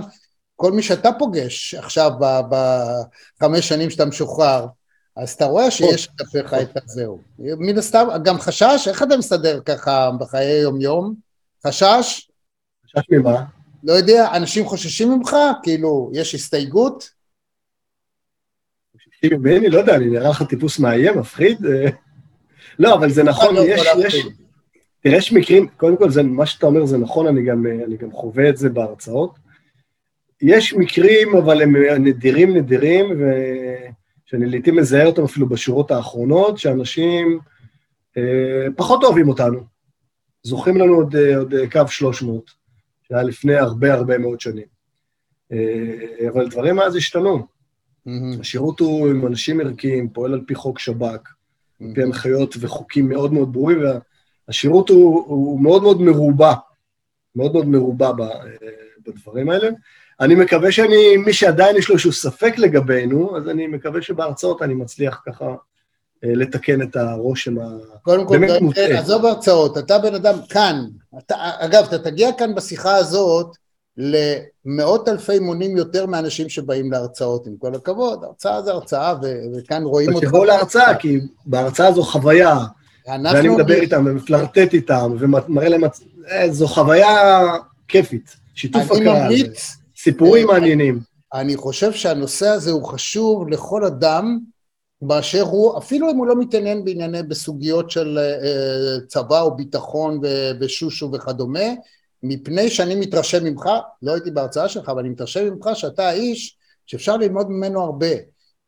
כל 0.55 0.71
מי 0.71 0.83
שאתה 0.83 1.09
פוגש 1.19 1.75
עכשיו 1.75 2.11
בחמש 2.49 3.67
שנים 3.67 3.89
שאתה 3.89 4.05
משוחרר, 4.05 4.65
אז 5.15 5.29
אתה 5.33 5.45
רואה 5.45 5.71
שיש 5.71 6.07
כלפיך 6.07 6.53
את 6.53 6.83
הזהו. 6.83 7.19
מן 7.39 7.77
הסתם, 7.77 8.07
גם 8.23 8.39
חשש, 8.39 8.87
איך 8.87 9.03
אתה 9.03 9.17
מסתדר 9.17 9.61
ככה 9.65 10.11
בחיי 10.19 10.61
יום-יום? 10.61 11.15
חשש? 11.67 12.29
חשש 12.85 13.05
ממה? 13.11 13.43
לא 13.83 13.93
יודע, 13.93 14.35
אנשים 14.35 14.65
חוששים 14.65 15.11
ממך? 15.11 15.35
כאילו, 15.63 16.11
יש 16.13 16.35
הסתייגות? 16.35 17.09
חוששים 18.93 19.39
ממני? 19.41 19.69
לא 19.69 19.79
יודע, 19.79 19.95
אני 19.95 20.05
נראה 20.05 20.29
לך 20.29 20.43
טיפוס 20.49 20.79
מאיים, 20.79 21.19
מפחיד? 21.19 21.57
לא, 22.79 22.93
אבל 22.93 23.09
זה 23.09 23.23
נכון, 23.23 23.55
לא 23.55 23.61
יש, 23.61 23.81
יש. 24.05 24.25
תראה, 25.01 25.17
יש 25.17 25.33
מקרים, 25.33 25.67
קודם 25.77 25.97
כל, 25.97 26.09
זה, 26.09 26.23
מה 26.23 26.45
שאתה 26.45 26.65
אומר 26.65 26.85
זה 26.85 26.97
נכון, 26.97 27.27
אני 27.27 27.43
גם, 27.43 27.65
אני 27.85 27.97
גם 27.97 28.11
חווה 28.11 28.49
את 28.49 28.57
זה 28.57 28.69
בהרצאות. 28.69 29.39
יש 30.41 30.73
מקרים, 30.73 31.35
אבל 31.35 31.61
הם 31.61 31.75
נדירים 32.03 32.57
נדירים, 32.57 33.05
ושאני 34.25 34.45
לעיתים 34.45 34.75
מזהה 34.75 35.05
אותם 35.05 35.23
אפילו 35.23 35.49
בשורות 35.49 35.91
האחרונות, 35.91 36.57
שאנשים 36.57 37.39
אה, 38.17 38.67
פחות 38.75 39.03
אוהבים 39.03 39.29
אותנו. 39.29 39.59
זוכרים 40.43 40.77
לנו 40.77 40.93
עוד, 40.93 41.15
אה, 41.15 41.37
עוד 41.37 41.53
אה, 41.53 41.69
קו 41.69 41.87
300, 41.87 42.51
שהיה 43.07 43.23
לפני 43.23 43.55
הרבה 43.55 43.93
הרבה 43.93 44.17
מאוד 44.17 44.41
שנים. 44.41 44.65
אה, 45.51 46.29
אבל 46.29 46.49
דברים 46.49 46.75
מאז 46.75 46.95
השתנו. 46.95 47.47
מהמם. 48.05 48.39
השירות 48.39 48.79
הוא 48.79 49.09
עם 49.09 49.27
אנשים 49.27 49.61
ערכיים, 49.61 50.09
פועל 50.09 50.33
על 50.33 50.41
פי 50.47 50.55
חוק 50.55 50.79
שב"כ, 50.79 51.29
על 51.81 51.93
פי 51.93 52.03
הנחיות 52.03 52.55
וחוקים 52.59 53.09
מאוד 53.09 53.33
מאוד 53.33 53.53
ברורים, 53.53 53.83
והשירות 54.47 54.89
הוא, 54.89 55.23
הוא 55.27 55.61
מאוד 55.61 55.83
מאוד 55.83 56.01
מרובע, 56.01 56.53
מאוד 57.35 57.53
מאוד 57.53 57.67
מרובע 57.67 58.11
ב, 58.11 58.21
אה, 58.21 58.27
בדברים 59.07 59.49
האלה. 59.49 59.69
אני 60.19 60.35
מקווה 60.35 60.71
שאני, 60.71 61.17
מי 61.17 61.33
שעדיין 61.33 61.77
יש 61.77 61.89
לו 61.89 61.93
איזשהו 61.93 62.11
ספק 62.11 62.53
לגבינו, 62.57 63.37
אז 63.37 63.49
אני 63.49 63.67
מקווה 63.67 64.01
שבהרצאות 64.01 64.61
אני 64.61 64.73
מצליח 64.73 65.21
ככה 65.25 65.45
אה, 66.23 66.29
לתקן 66.35 66.81
את 66.81 66.95
הרושם. 66.95 67.55
קודם 68.01 68.27
כל, 68.27 68.37
מוטעה. 68.61 68.99
עזוב 68.99 69.25
הרצאות, 69.25 69.77
אתה 69.77 69.97
בן 69.97 70.15
אדם 70.15 70.35
כאן, 70.49 70.85
אתה, 71.17 71.35
אגב, 71.59 71.83
אתה 71.83 71.99
תגיע 71.99 72.29
כאן 72.37 72.55
בשיחה 72.55 72.95
הזאת 72.95 73.57
למאות 73.97 75.07
אלפי 75.07 75.39
מונים 75.39 75.77
יותר 75.77 76.05
מאנשים 76.05 76.49
שבאים 76.49 76.91
להרצאות, 76.91 77.47
עם 77.47 77.55
כל 77.59 77.75
הכבוד, 77.75 78.23
הרצאה 78.23 78.61
זה 78.61 78.71
הרצאה, 78.71 79.15
וכאן 79.53 79.83
רואים 79.83 80.13
אותך. 80.13 80.19
שיבואו 80.19 80.45
להרצאה, 80.45 80.95
כי 80.95 81.19
בהרצאה 81.45 81.91
זו 81.91 82.03
חוויה, 82.03 82.57
ואני 83.07 83.49
מדבר 83.49 83.73
איתם 83.73 84.05
ומפלרטט 84.07 84.73
איתם, 84.73 85.15
ומראה 85.19 85.69
להם, 85.69 85.83
אה, 86.31 86.51
זו 86.51 86.67
חוויה 86.67 87.41
כיפית, 87.87 88.35
שיתוף 88.55 88.91
הקהל, 88.91 89.33
סיפורים 89.97 90.49
אה, 90.49 90.53
מעניינים. 90.53 90.99
אני 91.33 91.55
חושב 91.55 91.93
שהנושא 91.93 92.47
הזה 92.47 92.71
הוא 92.71 92.85
חשוב 92.85 93.49
לכל 93.49 93.85
אדם 93.85 94.39
באשר 95.01 95.41
הוא, 95.41 95.77
אפילו 95.77 96.11
אם 96.11 96.17
הוא 96.17 96.27
לא 96.27 96.39
מתעניין 96.39 96.85
בענייני, 96.85 97.23
בסוגיות 97.23 97.91
של 97.91 98.19
אה, 98.19 98.99
צבא 99.07 99.41
או 99.41 99.55
ביטחון 99.55 100.21
ושושו 100.59 101.11
וכדומה, 101.13 101.69
מפני 102.23 102.69
שאני 102.69 102.95
מתרשם 102.95 103.43
ממך, 103.43 103.69
לא 104.01 104.13
הייתי 104.13 104.31
בהרצאה 104.31 104.69
שלך, 104.69 104.89
אבל 104.89 104.99
אני 104.99 105.09
מתרשם 105.09 105.53
ממך 105.53 105.69
שאתה 105.73 106.07
האיש 106.07 106.57
שאפשר 106.85 107.17
ללמוד 107.17 107.49
ממנו 107.49 107.81
הרבה. 107.81 108.15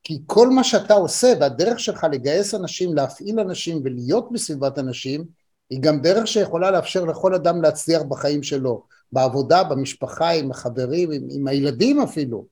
כי 0.04 0.22
כל 0.26 0.50
מה 0.50 0.64
שאתה 0.64 0.94
עושה 0.94 1.34
והדרך 1.40 1.80
שלך 1.80 2.08
לגייס 2.12 2.56
אנשים, 2.56 2.94
להפעיל 2.94 3.40
אנשים 3.40 3.82
ולהיות 3.84 4.32
בסביבת 4.32 4.80
אנשים, 4.80 5.26
היא 5.70 5.80
גם 5.82 6.02
דרך 6.02 6.28
שיכולה 6.28 6.72
לאפשר 6.72 7.06
לכל 7.06 7.36
אדם 7.36 7.62
להצליח 7.62 8.02
בחיים 8.02 8.44
שלו, 8.44 8.84
בעבודה, 9.12 9.64
במשפחה, 9.64 10.30
עם 10.30 10.52
החברים, 10.52 11.12
עם, 11.12 11.28
עם 11.32 11.48
הילדים 11.48 12.02
אפילו, 12.02 12.46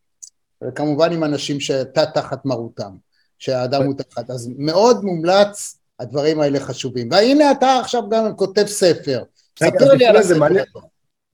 וכמובן 0.64 1.14
עם 1.14 1.24
אנשים 1.24 1.60
שאתה 1.60 2.06
תחת 2.06 2.45
מרותם, 2.45 2.91
שהאדם 3.39 3.84
הוא 3.84 3.93
תחת. 3.93 4.30
אז 4.30 4.49
מאוד 4.58 5.04
מומלץ, 5.04 5.78
הדברים 5.99 6.39
האלה 6.39 6.60
חשובים. 6.60 7.10
והנה 7.12 7.52
אתה 7.52 7.78
עכשיו 7.80 8.10
גם 8.10 8.36
כותב 8.36 8.66
ספר. 8.66 9.24
ספר 9.64 9.93
לי 9.93 10.05
על 10.05 10.12
לפני 10.16 10.24
זה, 10.24 10.34
הספר. 10.34 10.39
מעניין- 10.39 10.66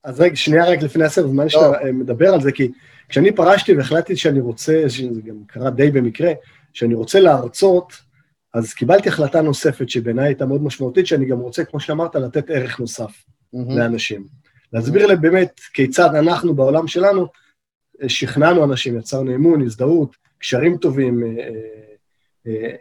אז 0.04 0.20
רגע, 0.22 0.36
שנייה 0.36 0.66
רק 0.66 0.82
לפני 0.82 1.06
הסרט, 1.06 1.30
זמן 1.30 1.50
שאתה. 1.50 1.72
אה, 1.84 1.92
מדבר 1.92 2.34
על 2.34 2.42
זה, 2.42 2.52
כי 2.52 2.72
כשאני 3.10 3.32
פרשתי 3.36 3.74
והחלטתי 3.74 4.16
שאני 4.16 4.40
רוצה, 4.40 4.84
שזה 4.88 5.22
גם 5.22 5.36
קרה 5.48 5.70
די 5.70 5.92
במקרה, 5.92 6.32
שאני 6.74 6.94
רוצה 6.94 7.20
להרצות, 7.20 7.94
אז 8.54 8.74
קיבלתי 8.74 9.10
החלטה 9.10 9.42
נוספת 9.42 9.90
שבעיניי 9.90 10.26
הייתה 10.26 10.46
מאוד 10.46 10.64
משמעותית, 10.64 11.08
שאני 11.08 11.26
גם 11.26 11.40
רוצה, 11.40 11.66
כמו 11.66 11.80
שאמרת, 11.80 12.16
לתת 12.16 12.50
ערך 12.50 12.80
נוסף 12.80 13.24
מהמם. 13.54 13.78
לאנשים. 13.78 14.24
להסביר 14.74 15.06
להם 15.06 15.22
באמת 15.22 15.60
כיצד 15.74 16.16
אנחנו 16.16 16.54
בעולם 16.56 16.88
שלנו 16.88 17.28
אה, 18.04 18.10
שכנענו 18.10 18.64
אנשים, 18.64 18.98
יצרנו 18.98 19.36
אמון, 19.36 19.62
הזדהות, 19.62 20.16
קשרים 20.40 20.78
טובים, 20.78 21.24
אה, 21.24 21.50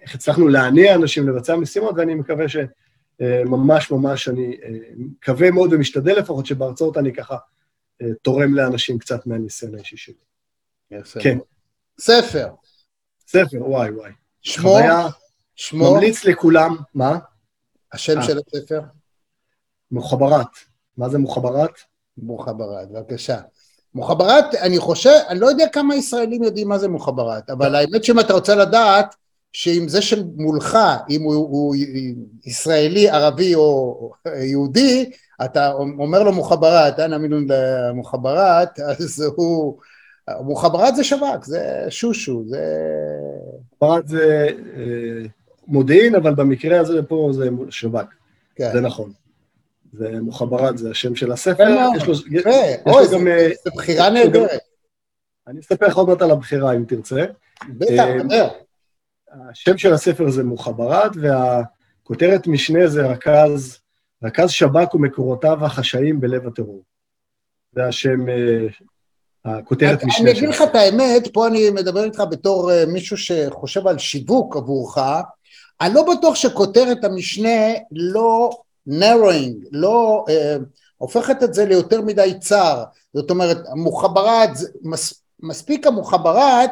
איך 0.02 0.14
הצלחנו 0.14 0.48
להניע 0.48 0.94
אנשים 0.94 1.28
לבצע 1.28 1.56
משימות, 1.56 1.94
ואני 1.96 2.14
מקווה 2.14 2.44
שממש 2.48 2.66
ממש 3.90 4.28
אני 4.28 4.56
אה, 4.62 4.68
מקווה 4.96 5.50
מאוד 5.50 5.72
ומשתדל 5.72 6.18
לפחות 6.18 6.46
שבהרצאות 6.46 6.96
אני 6.96 7.14
ככה 7.14 7.36
אה, 8.02 8.06
תורם 8.22 8.54
לאנשים 8.54 8.98
קצת 8.98 9.26
מהניסיון 9.26 9.74
האישי 9.74 9.96
שלי. 9.96 10.14
יפה. 10.90 11.20
כן, 11.20 11.38
ספר, 12.00 12.48
ספר, 13.28 13.68
וואי 13.68 13.90
וואי. 13.90 14.10
שמו, 14.42 14.68
חוויה, 14.68 15.06
שמו, 15.54 15.94
ממליץ 15.94 16.24
לכולם, 16.24 16.76
מה? 16.94 17.18
השם 17.92 18.18
אה. 18.18 18.22
של 18.22 18.38
הספר, 18.38 18.80
מוחברת. 19.90 20.46
מה 20.96 21.08
זה 21.08 21.18
מוחברת? 21.18 21.70
מוחברת, 22.18 22.90
בבקשה. 22.90 23.40
מוחברת, 23.94 24.54
אני 24.54 24.78
חושב, 24.78 25.18
אני 25.28 25.40
לא 25.40 25.46
יודע 25.46 25.68
כמה 25.72 25.94
ישראלים 25.94 26.42
יודעים 26.42 26.68
מה 26.68 26.78
זה 26.78 26.88
מוחברת, 26.88 27.50
אבל 27.50 27.74
האמת 27.74 28.04
שאם 28.04 28.20
אתה 28.20 28.32
רוצה 28.32 28.54
לדעת, 28.54 29.16
שאם 29.52 29.88
זה 29.88 30.02
שמולך, 30.02 30.78
אם 31.10 31.22
הוא, 31.22 31.34
הוא 31.34 31.74
ישראלי, 32.44 33.10
ערבי 33.10 33.54
או 33.54 34.12
יהודי, 34.26 35.10
אתה 35.44 35.72
אומר 35.72 36.22
לו 36.22 36.32
מוחברת, 36.32 37.00
אין 37.00 37.12
אמינו 37.12 37.36
למוחברת, 37.48 38.80
אז 38.90 39.24
הוא... 39.36 39.78
מוחברת 40.40 40.96
זה 40.96 41.04
שב"כ, 41.04 41.44
זה 41.44 41.86
שושו, 41.88 42.44
זה... 42.46 42.64
מוחברת 43.72 44.08
זה 44.08 44.48
אה, 44.76 45.26
מודיעין, 45.66 46.14
אבל 46.14 46.34
במקרה 46.34 46.80
הזה 46.80 47.02
פה 47.02 47.30
זה 47.32 47.48
שב"כ. 47.70 48.04
כן. 48.56 48.70
זה 48.72 48.80
נכון. 48.80 49.12
זה 49.92 50.20
מוחברת, 50.20 50.78
זה 50.78 50.90
השם 50.90 51.14
של 51.14 51.32
הספר. 51.32 51.74
מאוד. 51.74 51.96
יש 51.96 52.06
לו, 52.06 52.14
יפה, 52.30 52.50
אוי, 52.86 53.04
גם... 53.12 53.28
אה, 53.28 53.48
זו 53.64 53.70
בחירה 53.76 54.10
נהדרת. 54.10 54.50
אני 55.46 55.60
אספר 55.60 55.86
לך 55.86 55.96
עוד 55.96 56.08
מעט 56.08 56.22
על 56.22 56.30
הבחירה, 56.30 56.72
אם 56.72 56.84
תרצה. 56.84 57.24
בטח, 57.68 57.90
אה, 57.98 58.22
דבר. 58.22 58.48
השם 59.50 59.78
של 59.78 59.92
הספר 59.92 60.30
זה 60.30 60.44
מוחברת, 60.44 61.10
והכותרת 61.20 62.46
משנה 62.46 62.86
זה 62.88 63.06
רכז, 63.06 63.78
רכז 64.22 64.50
שב"כ 64.50 64.94
ומקורותיו 64.94 65.64
החשאיים 65.64 66.20
בלב 66.20 66.46
הטרור. 66.46 66.82
זה 67.72 67.84
השם, 67.84 68.28
אה, 68.28 68.66
הכותרת 69.44 70.02
אני 70.02 70.08
משנה 70.08 70.30
אגיד 70.30 70.42
של 70.42 70.48
לך 70.48 70.62
את 70.62 70.74
האמת, 70.74 71.28
פה 71.32 71.46
אני 71.46 71.70
מדבר 71.70 72.04
איתך 72.04 72.22
בתור 72.30 72.72
אה, 72.72 72.86
מישהו 72.86 73.16
שחושב 73.16 73.86
על 73.86 73.98
שיווק 73.98 74.56
עבורך, 74.56 74.98
אני 75.80 75.94
לא 75.94 76.14
בטוח 76.14 76.34
שכותרת 76.34 77.04
המשנה 77.04 77.72
לא 77.92 78.50
narrowing, 78.88 79.68
לא 79.72 80.24
אה, 80.28 80.56
הופכת 80.96 81.42
את 81.42 81.54
זה 81.54 81.64
ליותר 81.66 82.00
מדי 82.00 82.34
צר, 82.40 82.84
זאת 83.14 83.30
אומרת, 83.30 83.58
המוחברת, 83.72 84.56
זה- 84.56 84.68
מס, 84.82 85.22
מספיק 85.42 85.86
המוחברת, 85.86 86.70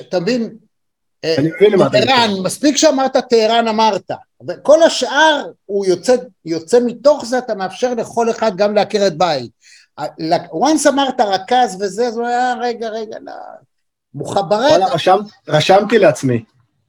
אתה 0.00 0.20
מבין? 0.20 0.56
טהרן, 1.22 1.74
מתכוון. 1.74 2.42
מספיק 2.42 2.76
שאמרת 2.76 3.16
טהרן 3.16 3.68
אמרת, 3.68 4.10
וכל 4.48 4.82
השאר 4.82 5.42
הוא 5.66 5.86
יוצא, 5.86 6.14
יוצא 6.44 6.78
מתוך 6.84 7.24
זה, 7.24 7.38
אתה 7.38 7.54
מאפשר 7.54 7.94
לכל 7.94 8.30
אחד 8.30 8.56
גם 8.56 8.74
לעקרת 8.74 9.16
בית. 9.16 9.50
once 10.52 10.88
אמרת 10.88 11.20
רכז 11.20 11.76
וזה, 11.80 12.06
אז 12.08 12.16
הוא 12.16 12.26
היה, 12.26 12.54
רגע, 12.60 12.88
רגע, 12.88 13.16
לא. 13.22 13.32
מוחברת, 14.14 14.70
וואלה, 14.70 14.86
רשם- 14.86 15.20
רשמתי 15.48 15.98
לעצמי. 15.98 16.44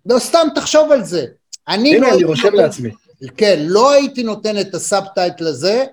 לא 0.06 0.20
סתם 0.20 0.48
תחשוב 0.56 0.92
על 0.92 1.04
זה. 1.04 1.26
אני 1.68 1.96
הנה, 1.96 2.08
לא 2.08 2.14
אני 2.14 2.24
רושם 2.24 2.54
לעצמי. 2.54 2.92
כן, 3.38 3.56
לא 3.60 3.92
הייתי 3.92 4.24
נותן 4.24 4.60
את 4.60 4.76
הסאבטייטל 4.76 5.48
הזה, 5.48 5.86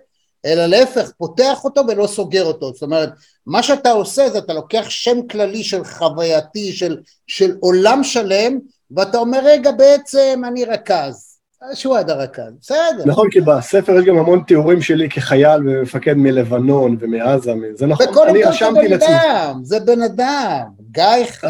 אלא 0.45 0.67
להפך, 0.67 1.11
פותח 1.19 1.65
אותו 1.65 1.83
ולא 1.89 2.07
סוגר 2.07 2.45
אותו. 2.45 2.73
זאת 2.73 2.83
אומרת, 2.83 3.11
מה 3.47 3.63
שאתה 3.63 3.91
עושה 3.91 4.31
זה 4.31 4.39
אתה 4.39 4.53
לוקח 4.53 4.87
שם 4.89 5.27
כללי 5.31 5.65
של 5.65 5.85
חווייתי, 5.85 6.73
של, 6.73 7.01
של 7.27 7.57
עולם 7.61 8.05
שלם, 8.05 8.59
ואתה 8.97 9.19
אומר, 9.19 9.41
רגע, 9.45 9.73
בעצם 9.73 10.43
אני 10.49 10.65
רכז. 10.65 11.31
שהוא 11.75 11.99
עד 11.99 12.11
הרכז, 12.11 12.53
בסדר. 12.61 13.05
נכון, 13.07 13.31
כי 13.31 13.41
בספר 13.41 13.99
יש 13.99 14.05
גם 14.05 14.19
המון 14.19 14.43
תיאורים 14.47 14.83
שלי 14.83 15.11
כחייל 15.11 15.69
ומפקד 15.69 16.15
מלבנון 16.15 16.97
ומעזה, 17.01 17.53
זה 17.75 17.87
נכון, 17.87 18.29
אני 18.29 18.43
רשמתי 18.43 18.81
בן 18.81 18.91
לעצמי. 18.91 19.09
אדם, 19.09 19.61
זה 19.63 19.81
בן 19.81 20.03
אדם. 20.03 20.67
גיא 20.91 21.25
חן, 21.27 21.49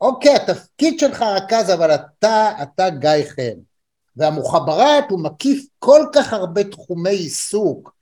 אוקיי, 0.00 0.34
התפקיד 0.34 0.98
שלך 0.98 1.22
רכז, 1.22 1.70
אבל 1.70 1.94
אתה, 1.94 2.50
אתה 2.62 2.90
גיא 2.90 3.10
חן. 3.28 3.58
והמוחברת 4.16 5.10
הוא 5.10 5.20
מקיף 5.20 5.66
כל 5.78 6.06
כך 6.14 6.32
הרבה 6.32 6.64
תחומי 6.64 7.10
עיסוק, 7.10 7.94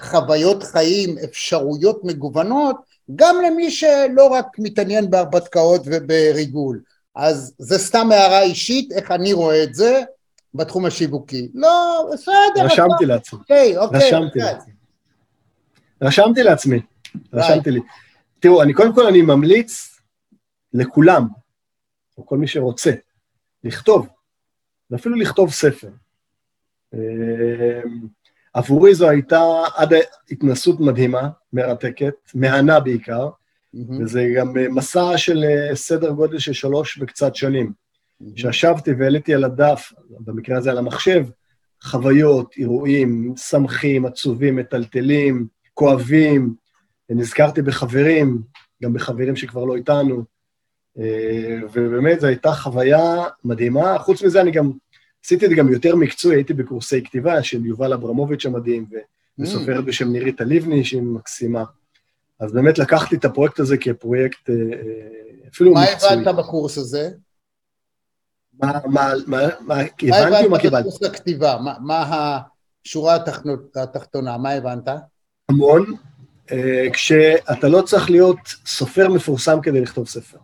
חוויות 0.00 0.62
חיים, 0.62 1.18
אפשרויות 1.24 2.04
מגוונות, 2.04 2.76
גם 3.16 3.36
למי 3.46 3.70
שלא 3.70 4.26
רק 4.26 4.46
מתעניין 4.58 5.10
בהרפתקאות 5.10 5.82
ובריגול. 5.84 6.80
אז 7.16 7.54
זה 7.58 7.78
סתם 7.78 8.12
הערה 8.12 8.42
אישית, 8.42 8.92
איך 8.92 9.10
אני 9.10 9.32
רואה 9.32 9.62
את 9.62 9.74
זה 9.74 10.02
בתחום 10.54 10.86
השיווקי. 10.86 11.48
לא, 11.54 12.08
בסדר. 12.12 12.64
רשמתי 12.64 13.06
לעצמי. 13.06 13.38
אוקיי, 13.38 13.78
אוקיי. 13.78 13.98
רשמתי 13.98 14.40
רכז. 14.40 14.52
לעצמי. 14.52 14.72
רשמתי 16.02 16.42
לעצמי, 16.42 16.80
רשמתי 17.32 17.70
לי. 17.70 17.80
תראו, 18.40 18.62
אני 18.62 18.72
קודם 18.74 18.94
כל 18.94 19.06
אני 19.06 19.22
ממליץ 19.22 19.98
לכולם, 20.72 21.28
או 22.18 22.26
כל 22.26 22.38
מי 22.38 22.46
שרוצה, 22.46 22.92
לכתוב, 23.64 24.06
ואפילו 24.92 25.16
לכתוב 25.16 25.50
ספר. 25.50 25.88
אה, 26.94 27.80
עבורי 28.54 28.94
זו 28.94 29.08
הייתה 29.08 29.40
עד 29.76 29.92
התנסות 30.30 30.80
מדהימה, 30.80 31.28
מרתקת, 31.52 32.14
מהנה 32.34 32.80
בעיקר, 32.80 33.28
מהמם. 33.74 34.02
וזה 34.02 34.28
גם 34.36 34.58
אה, 34.58 34.68
מסע 34.68 35.18
של 35.18 35.44
אה, 35.44 35.76
סדר 35.76 36.10
גודל 36.10 36.38
של 36.38 36.52
שלוש 36.52 36.98
וקצת 37.02 37.34
שנים. 37.34 37.72
שישבתי 38.36 38.92
והעליתי 38.92 39.34
על 39.34 39.44
הדף, 39.44 39.92
במקרה 40.10 40.58
הזה 40.58 40.70
על 40.70 40.78
המחשב, 40.78 41.26
חוויות, 41.82 42.54
אירועים, 42.56 43.34
שמחים, 43.36 44.06
עצובים, 44.06 44.56
מטלטלים, 44.56 45.46
כואבים, 45.74 46.54
נזכרתי 47.10 47.62
בחברים, 47.62 48.42
גם 48.82 48.92
בחברים 48.92 49.36
שכבר 49.36 49.64
לא 49.64 49.76
איתנו, 49.76 50.24
ובאמת 51.72 52.20
זו 52.20 52.26
הייתה 52.26 52.52
חוויה 52.52 53.04
מדהימה. 53.44 53.98
חוץ 53.98 54.22
מזה, 54.22 54.40
אני 54.40 54.50
גם 54.50 54.70
עשיתי 55.24 55.44
את 55.44 55.50
זה 55.50 55.56
גם 55.56 55.72
יותר 55.72 55.96
מקצועי, 55.96 56.36
הייתי 56.36 56.54
בקורסי 56.54 57.04
כתיבה 57.04 57.42
של 57.42 57.66
יובל 57.66 57.92
אברמוביץ' 57.92 58.46
המדהים, 58.46 58.86
וסופרת 59.38 59.84
בשם 59.84 60.08
נירית 60.12 60.40
הלבני, 60.40 60.84
שהיא 60.84 61.02
מקסימה. 61.02 61.64
אז 62.40 62.52
באמת 62.52 62.78
לקחתי 62.78 63.16
את 63.16 63.24
הפרויקט 63.24 63.60
הזה 63.60 63.76
כפרויקט 63.76 64.50
אה, 64.50 64.54
אה, 64.54 65.48
אפילו 65.54 65.72
מה 65.72 65.80
מקצועי. 65.92 66.12
הבנת 66.12 66.36
בקורס 66.36 66.78
הזה? 66.78 67.10
מה, 68.60 68.72
מה, 68.86 69.12
מה, 69.26 69.38
מה, 69.66 69.76
מה 70.10 70.16
הבנתי 70.20 70.46
או 70.46 70.50
מה 70.50 70.56
הבנת 70.56 70.60
קיבלתי? 70.60 70.88
בקורס 70.88 71.02
הכתיבה? 71.02 71.58
מה- 71.64 71.76
מה 71.80 72.04
השורה 72.84 73.16
התחתונה-? 73.76 74.38
מה 74.38 74.50
הבנת? 74.50 74.88
המון, 75.48 75.86
אה, 76.52 76.86
כשאתה 76.92 77.68
לא 77.68 77.82
צריך 77.82 78.10
להיות 78.10 78.38
סופר 78.66 79.08
מפורסם 79.08 79.58
כדי 79.62 79.80
לכתוב 79.80 80.08
ספר. 80.08 80.38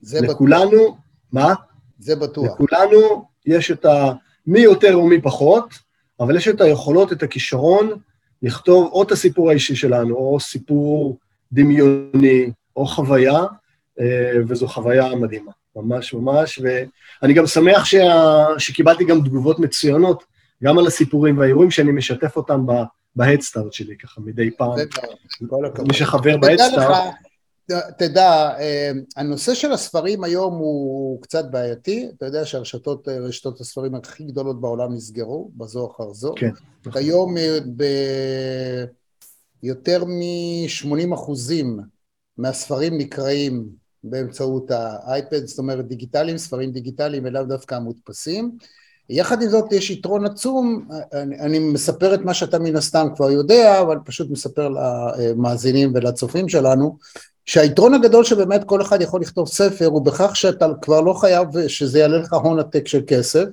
זה 0.00 0.18
בטוח. 0.20 0.30
לכולנו, 0.30 0.96
מה? 1.32 1.54
זה 1.98 2.16
בטוח. 2.16 2.60
לכולנו 2.60 3.24
יש 3.46 3.70
את 3.70 3.84
ה... 3.84 4.12
מי 4.46 4.60
יותר 4.60 4.98
ומי 4.98 5.20
פחות, 5.20 5.74
אבל 6.20 6.36
יש 6.36 6.48
את 6.48 6.60
היכולות, 6.60 7.12
את 7.12 7.22
הכישרון, 7.22 7.90
לכתוב 8.42 8.90
או 8.92 9.02
את 9.02 9.12
הסיפור 9.12 9.50
האישי 9.50 9.76
שלנו, 9.76 10.14
או 10.14 10.40
סיפור 10.40 11.18
דמיוני, 11.52 12.50
או 12.76 12.86
חוויה, 12.86 13.38
אה, 14.00 14.32
וזו 14.48 14.68
חוויה 14.68 15.14
מדהימה, 15.14 15.52
ממש 15.76 16.14
ממש, 16.14 16.60
ואני 16.62 17.34
גם 17.34 17.46
שמח 17.46 17.84
שה... 17.84 18.44
שקיבלתי 18.58 19.04
גם 19.04 19.20
תגובות 19.20 19.58
מצוינות, 19.58 20.24
גם 20.64 20.78
על 20.78 20.86
הסיפורים 20.86 21.38
והאירועים 21.38 21.70
שאני 21.70 21.92
משתף 21.92 22.36
אותם 22.36 22.66
ב... 22.66 22.72
בהדסטארט 23.16 23.72
שלי, 23.72 23.96
ככה 23.96 24.20
מדי 24.20 24.50
פעם. 24.50 24.78
מי 25.88 25.94
שחבר 25.94 26.36
בהדסטארט, 26.36 27.14
תדע, 27.98 28.58
אה, 28.58 28.90
הנושא 29.16 29.54
של 29.54 29.72
הספרים 29.72 30.24
היום 30.24 30.54
הוא 30.54 31.22
קצת 31.22 31.50
בעייתי, 31.50 32.08
אתה 32.16 32.26
יודע 32.26 32.44
שהרשתות, 32.44 33.08
אה, 33.08 33.18
רשתות 33.18 33.60
הספרים 33.60 33.94
הכי 33.94 34.24
גדולות 34.24 34.60
בעולם 34.60 34.94
נסגרו, 34.94 35.50
בזו 35.56 35.90
אחר 35.90 36.12
זו. 36.12 36.34
כן. 36.36 36.50
היום 36.94 37.36
אה, 37.36 37.58
ביותר 39.62 40.04
מ-80 40.04 41.14
אחוזים 41.14 41.80
מהספרים 42.38 42.98
נקראים 42.98 43.68
באמצעות 44.04 44.70
האייפד, 44.70 45.46
זאת 45.46 45.58
אומרת 45.58 45.88
דיגיטליים, 45.88 46.38
ספרים 46.38 46.72
דיגיטליים 46.72 47.24
ולאו 47.24 47.44
דווקא 47.44 47.74
המודפסים. 47.74 48.56
יחד 49.08 49.42
עם 49.42 49.48
זאת 49.48 49.72
יש 49.72 49.90
יתרון 49.90 50.26
עצום, 50.26 50.88
אני, 51.12 51.40
אני 51.40 51.58
מספר 51.58 52.14
את 52.14 52.20
מה 52.20 52.34
שאתה 52.34 52.58
מן 52.58 52.76
הסתם 52.76 53.06
כבר 53.16 53.30
יודע, 53.30 53.80
אבל 53.80 53.96
פשוט 54.04 54.30
מספר 54.30 54.68
למאזינים 54.68 55.92
ולצופים 55.94 56.48
שלנו, 56.48 56.98
שהיתרון 57.46 57.94
הגדול 57.94 58.24
שבאמת 58.24 58.64
כל 58.64 58.82
אחד 58.82 59.02
יכול 59.02 59.20
לכתוב 59.20 59.48
ספר 59.48 59.86
הוא 59.86 60.04
בכך 60.04 60.36
שאתה 60.36 60.66
כבר 60.82 61.00
לא 61.00 61.12
חייב 61.12 61.68
שזה 61.68 61.98
יעלה 61.98 62.18
לך 62.18 62.32
הון 62.32 62.58
עתק 62.58 62.88
של 62.88 63.00
כסף, 63.06 63.44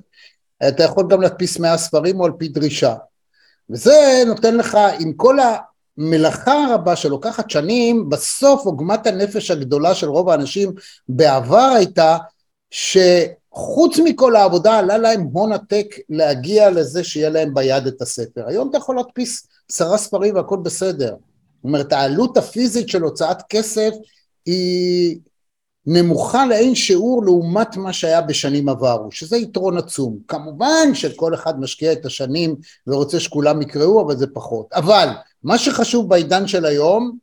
אתה 0.68 0.82
יכול 0.82 1.06
גם 1.10 1.22
להדפיס 1.22 1.58
100 1.58 1.78
ספרים 1.78 2.20
או 2.20 2.24
על 2.24 2.32
פי 2.38 2.48
דרישה. 2.48 2.94
וזה 3.70 4.22
נותן 4.26 4.56
לך, 4.56 4.78
עם 5.00 5.12
כל 5.12 5.36
המלאכה 5.98 6.64
הרבה 6.64 6.96
שלוקחת 6.96 7.50
שנים, 7.50 8.08
בסוף 8.08 8.66
עוגמת 8.66 9.06
הנפש 9.06 9.50
הגדולה 9.50 9.94
של 9.94 10.08
רוב 10.08 10.28
האנשים 10.28 10.72
בעבר 11.08 11.72
הייתה 11.76 12.16
שחוץ 12.70 13.98
מכל 14.04 14.36
העבודה 14.36 14.78
עלה 14.78 14.98
להם 14.98 15.28
הון 15.32 15.52
עתק 15.52 15.86
להגיע 16.08 16.70
לזה 16.70 17.04
שיהיה 17.04 17.28
להם 17.28 17.54
ביד 17.54 17.86
את 17.86 18.02
הספר. 18.02 18.42
היום 18.46 18.70
אתה 18.70 18.78
יכול 18.78 18.96
להדפיס 18.96 19.48
עשרה 19.70 19.98
ספרים 19.98 20.34
והכל 20.34 20.58
בסדר. 20.62 21.14
זאת 21.58 21.64
אומרת, 21.64 21.92
העלות 21.92 22.36
הפיזית 22.36 22.88
של 22.88 23.02
הוצאת 23.02 23.42
כסף 23.48 23.90
היא 24.46 25.18
נמוכה 25.86 26.46
לאין 26.46 26.74
שיעור 26.74 27.24
לעומת 27.24 27.76
מה 27.76 27.92
שהיה 27.92 28.20
בשנים 28.20 28.68
עברו, 28.68 29.12
שזה 29.12 29.36
יתרון 29.36 29.78
עצום. 29.78 30.18
כמובן 30.28 30.94
שכל 30.94 31.34
אחד 31.34 31.60
משקיע 31.60 31.92
את 31.92 32.06
השנים 32.06 32.56
ורוצה 32.86 33.20
שכולם 33.20 33.62
יקראו, 33.62 34.06
אבל 34.06 34.16
זה 34.16 34.26
פחות. 34.26 34.72
אבל 34.72 35.08
מה 35.42 35.58
שחשוב 35.58 36.08
בעידן 36.08 36.46
של 36.46 36.64
היום, 36.64 37.18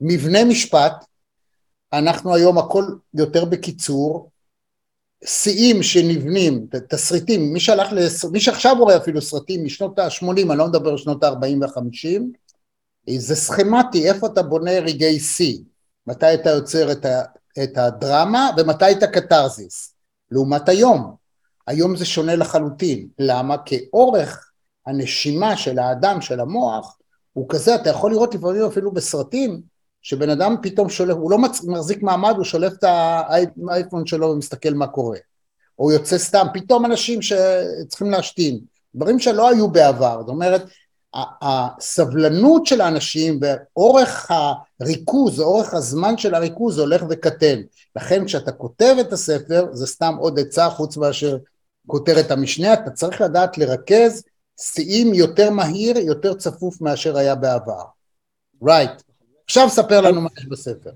מבנה 0.00 0.44
משפט, 0.44 1.04
אנחנו 1.92 2.34
היום 2.34 2.58
הכל 2.58 2.84
יותר 3.14 3.44
בקיצור, 3.44 4.30
שיאים 5.24 5.82
שנבנים, 5.82 6.66
תסריטים, 6.88 7.52
מי 7.52 7.60
שהלך, 7.60 7.92
לס... 7.92 8.24
מי 8.24 8.40
שעכשיו 8.40 8.76
רואה 8.78 8.96
אפילו 8.96 9.22
סרטים 9.22 9.64
משנות 9.64 9.98
ה-80, 9.98 10.30
אני 10.30 10.58
לא 10.58 10.66
מדבר 10.66 10.90
על 10.90 10.98
שנות 10.98 11.24
ה-40 11.24 11.60
וה-50, 11.60 12.22
זה 13.18 13.36
סכמטי, 13.36 14.08
איפה 14.10 14.26
אתה 14.26 14.42
בונה 14.42 14.70
רגעי 14.70 15.20
שיא, 15.20 15.58
מתי 16.06 16.34
אתה 16.34 16.50
יוצר 16.50 16.92
את, 16.92 17.04
ה, 17.04 17.22
את 17.62 17.78
הדרמה 17.78 18.50
ומתי 18.56 18.92
את 18.92 19.02
הקתרזיס, 19.02 19.94
לעומת 20.30 20.68
היום, 20.68 21.14
היום 21.66 21.96
זה 21.96 22.04
שונה 22.04 22.36
לחלוטין, 22.36 23.08
למה? 23.18 23.56
כי 23.64 23.88
אורך 23.92 24.50
הנשימה 24.86 25.56
של 25.56 25.78
האדם, 25.78 26.20
של 26.20 26.40
המוח, 26.40 26.98
הוא 27.32 27.48
כזה, 27.48 27.74
אתה 27.74 27.90
יכול 27.90 28.10
לראות 28.10 28.34
לפעמים 28.34 28.64
אפילו 28.64 28.92
בסרטים, 28.92 29.60
שבן 30.02 30.30
אדם 30.30 30.56
פתאום 30.62 30.88
שולף, 30.88 31.16
הוא 31.16 31.30
לא 31.30 31.38
מחזיק 31.66 32.02
מעמד, 32.02 32.34
הוא 32.36 32.44
שולף 32.44 32.72
את 32.72 32.84
האייפון 32.84 34.06
שלו 34.06 34.26
ומסתכל 34.26 34.74
מה 34.74 34.86
קורה, 34.86 35.18
או 35.78 35.92
יוצא 35.92 36.18
סתם, 36.18 36.46
פתאום 36.54 36.84
אנשים 36.84 37.22
שצריכים 37.22 38.10
להשתין, 38.10 38.60
דברים 38.94 39.18
שלא 39.18 39.48
היו 39.48 39.68
בעבר, 39.68 40.18
זאת 40.20 40.28
אומרת, 40.28 40.62
הסבלנות 41.14 42.66
של 42.66 42.80
האנשים 42.80 43.40
ואורך 43.42 44.30
הריכוז, 44.80 45.40
אורך 45.40 45.74
הזמן 45.74 46.18
של 46.18 46.34
הריכוז 46.34 46.78
הולך 46.78 47.02
וקטן. 47.10 47.60
לכן 47.96 48.24
כשאתה 48.24 48.52
כותב 48.52 48.96
את 49.00 49.12
הספר, 49.12 49.66
זה 49.72 49.86
סתם 49.86 50.14
עוד 50.18 50.38
עצה 50.38 50.70
חוץ 50.70 50.96
מאשר 50.96 51.36
כותרת 51.86 52.30
המשנה, 52.30 52.72
אתה 52.72 52.90
צריך 52.90 53.20
לדעת 53.20 53.58
לרכז 53.58 54.22
שיאים 54.60 55.14
יותר 55.14 55.50
מהיר, 55.50 55.98
יותר 55.98 56.34
צפוף 56.34 56.80
מאשר 56.80 57.16
היה 57.16 57.34
בעבר. 57.34 57.82
רייט. 58.62 58.90
Right. 58.90 59.02
עכשיו 59.44 59.68
ספר 59.68 60.00
לנו 60.00 60.20
מה 60.20 60.28
יש 60.38 60.46
בספר. 60.46 60.90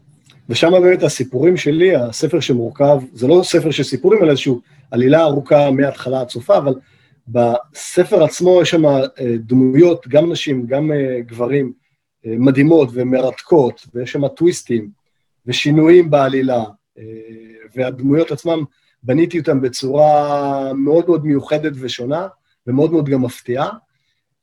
ושם 0.49 0.71
באמת 0.71 1.03
הסיפורים 1.03 1.57
שלי, 1.57 1.97
הספר 1.97 2.41
שמורכב, 2.41 3.01
זה 3.15 3.27
לא 3.27 3.41
ספר 3.45 3.71
של 3.71 3.83
סיפורים, 3.83 4.23
אלא 4.23 4.31
איזושהי 4.31 4.53
עלילה 4.91 5.23
ארוכה 5.23 5.71
מההתחלה 5.71 6.21
עד 6.21 6.29
סופה, 6.29 6.59
אבל 6.59 6.75
בספר 7.29 8.23
עצמו 8.25 8.63
יש 8.63 8.71
שם 8.71 8.83
דמויות, 9.39 10.09
גם 10.09 10.33
נשים, 10.33 10.67
גם 10.67 10.91
גברים, 11.21 11.73
אה, 12.27 12.35
מדהימות 12.39 12.89
ומרתקות, 12.93 13.87
ויש 13.95 14.13
שם 14.13 14.29
טוויסטים 14.29 14.91
ושינויים 15.47 16.11
בעלילה, 16.11 16.65
אה, 16.99 17.05
והדמויות 17.75 18.31
עצמם, 18.31 18.65
בניתי 19.03 19.39
אותם 19.39 19.61
בצורה 19.61 20.73
מאוד 20.75 21.05
מאוד 21.09 21.27
מיוחדת 21.27 21.73
ושונה, 21.81 22.29
ומאוד 22.67 22.93
מאוד 22.93 23.09
גם 23.09 23.23
מפתיעה. 23.23 23.71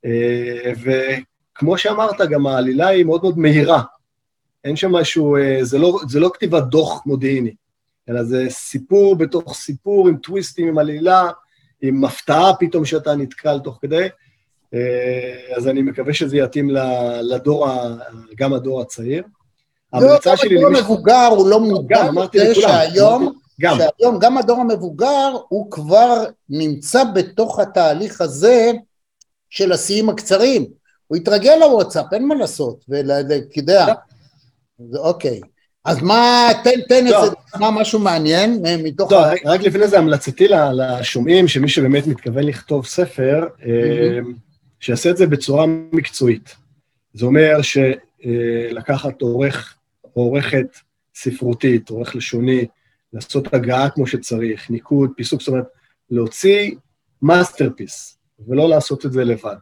אה, 0.06 0.74
וכמו 0.82 1.78
שאמרת, 1.78 2.22
גם 2.30 2.48
העלילה 2.48 2.88
היא 2.88 3.06
מאוד 3.06 3.22
מאוד 3.24 3.38
מהירה. 3.40 3.84
אין 4.64 4.76
שם 4.76 4.92
משהו, 4.92 5.38
אה, 5.38 5.60
זה 5.62 5.78
לא, 5.78 6.00
זה 6.08 6.20
לא 6.20 6.32
כתיבת 6.34 6.64
דוח 6.64 7.06
מודיעיני, 7.06 7.56
אלא 8.10 8.24
זה 8.24 8.46
סיפור 8.50 9.16
בתוך 9.16 9.54
סיפור 9.56 10.08
עם 10.08 10.18
טוויסטים, 10.18 10.68
עם 10.68 10.78
עלילה, 10.78 11.30
עם 11.82 12.06
הפתעה 12.06 12.52
פתאום 12.60 12.86
שאתה 12.86 13.16
נתקל 13.16 13.60
תוך 13.60 13.80
כדי. 13.82 14.08
אה, 14.74 14.80
אז 15.58 15.68
אני 15.68 15.82
מקווה 15.82 16.14
שזה 16.14 16.38
יתאים 16.38 16.70
לדור, 17.22 17.68
גם 18.38 18.54
הדור 18.54 18.82
הצעיר. 18.82 19.24
לא, 19.94 20.00
ההמלצה 20.00 20.30
גם 20.32 20.38
שלי 20.38 20.58
הדור 20.58 20.70
למי- 20.70 20.80
המבוגר 20.80 21.28
הוא 21.38 21.50
לא 21.50 21.60
מודע 21.60 21.98
גם, 22.02 22.08
אמרתי 22.08 22.38
לזה 22.38 22.52
לכולם. 22.52 22.68
שהיום, 22.70 23.34
גם, 23.62 23.78
שהיום 23.78 24.20
גם 24.20 24.38
הדור 24.38 24.58
המבוגר 24.60 25.34
הוא 25.50 25.72
כבר 25.72 26.24
נמצא 26.50 27.04
בתוך 27.16 27.60
התהליך 27.60 28.22
הזה 28.22 28.72
של 29.50 29.72
השיאים 29.72 30.10
הקצרים. 30.10 30.66
הוא 31.08 31.18
התרגל 31.18 31.56
לוואטסאפ, 31.62 32.14
אין 32.14 32.28
מה 32.28 32.36
לעשות, 32.36 32.86
ואתה 32.90 33.14
יודע, 33.58 33.86
זה 34.92 35.00
אוקיי. 35.00 35.40
אז 35.88 36.02
מה, 36.04 36.50
תן, 36.64 36.82
תן 36.90 37.06
לא. 37.06 37.24
איזה, 37.24 37.36
מה 37.60 37.72
משהו 37.72 38.00
מעניין 38.00 38.66
אה, 38.66 38.76
מתוך... 38.84 39.12
לא, 39.12 39.18
רק- 39.46 39.62
לפני 39.62 39.88
זה 39.88 39.98
המלצתי 39.98 40.48
לשומעים, 40.74 41.48
שמי 41.48 41.70
שבאמת 41.70 42.08
מתכוון 42.08 42.44
לכתוב 42.44 42.86
ספר, 42.86 43.48
אה, 43.66 44.20
שיעשה 44.80 45.10
את 45.10 45.18
זה 45.18 45.28
בצורה 45.28 45.66
מקצועית. 45.92 46.56
זה 47.14 47.26
אומר 47.26 47.58
שלקחת 47.62 49.22
עורך 49.22 49.76
או 50.16 50.22
עורכת 50.22 50.68
ספרותית, 51.16 51.90
עורך 51.90 52.16
לשוני, 52.16 52.66
לעשות 53.14 53.54
הגהה 53.54 53.90
כמו 53.90 54.08
שצריך, 54.08 54.70
ניקוד, 54.70 55.12
פיסוק, 55.18 55.42
זאת 55.42 55.48
אומרת, 55.48 55.66
להוציא 56.12 56.72
masterpiece, 57.22 58.18
ולא 58.48 58.70
לעשות 58.70 59.06
את 59.06 59.12
זה 59.14 59.24
לבד. 59.24 59.56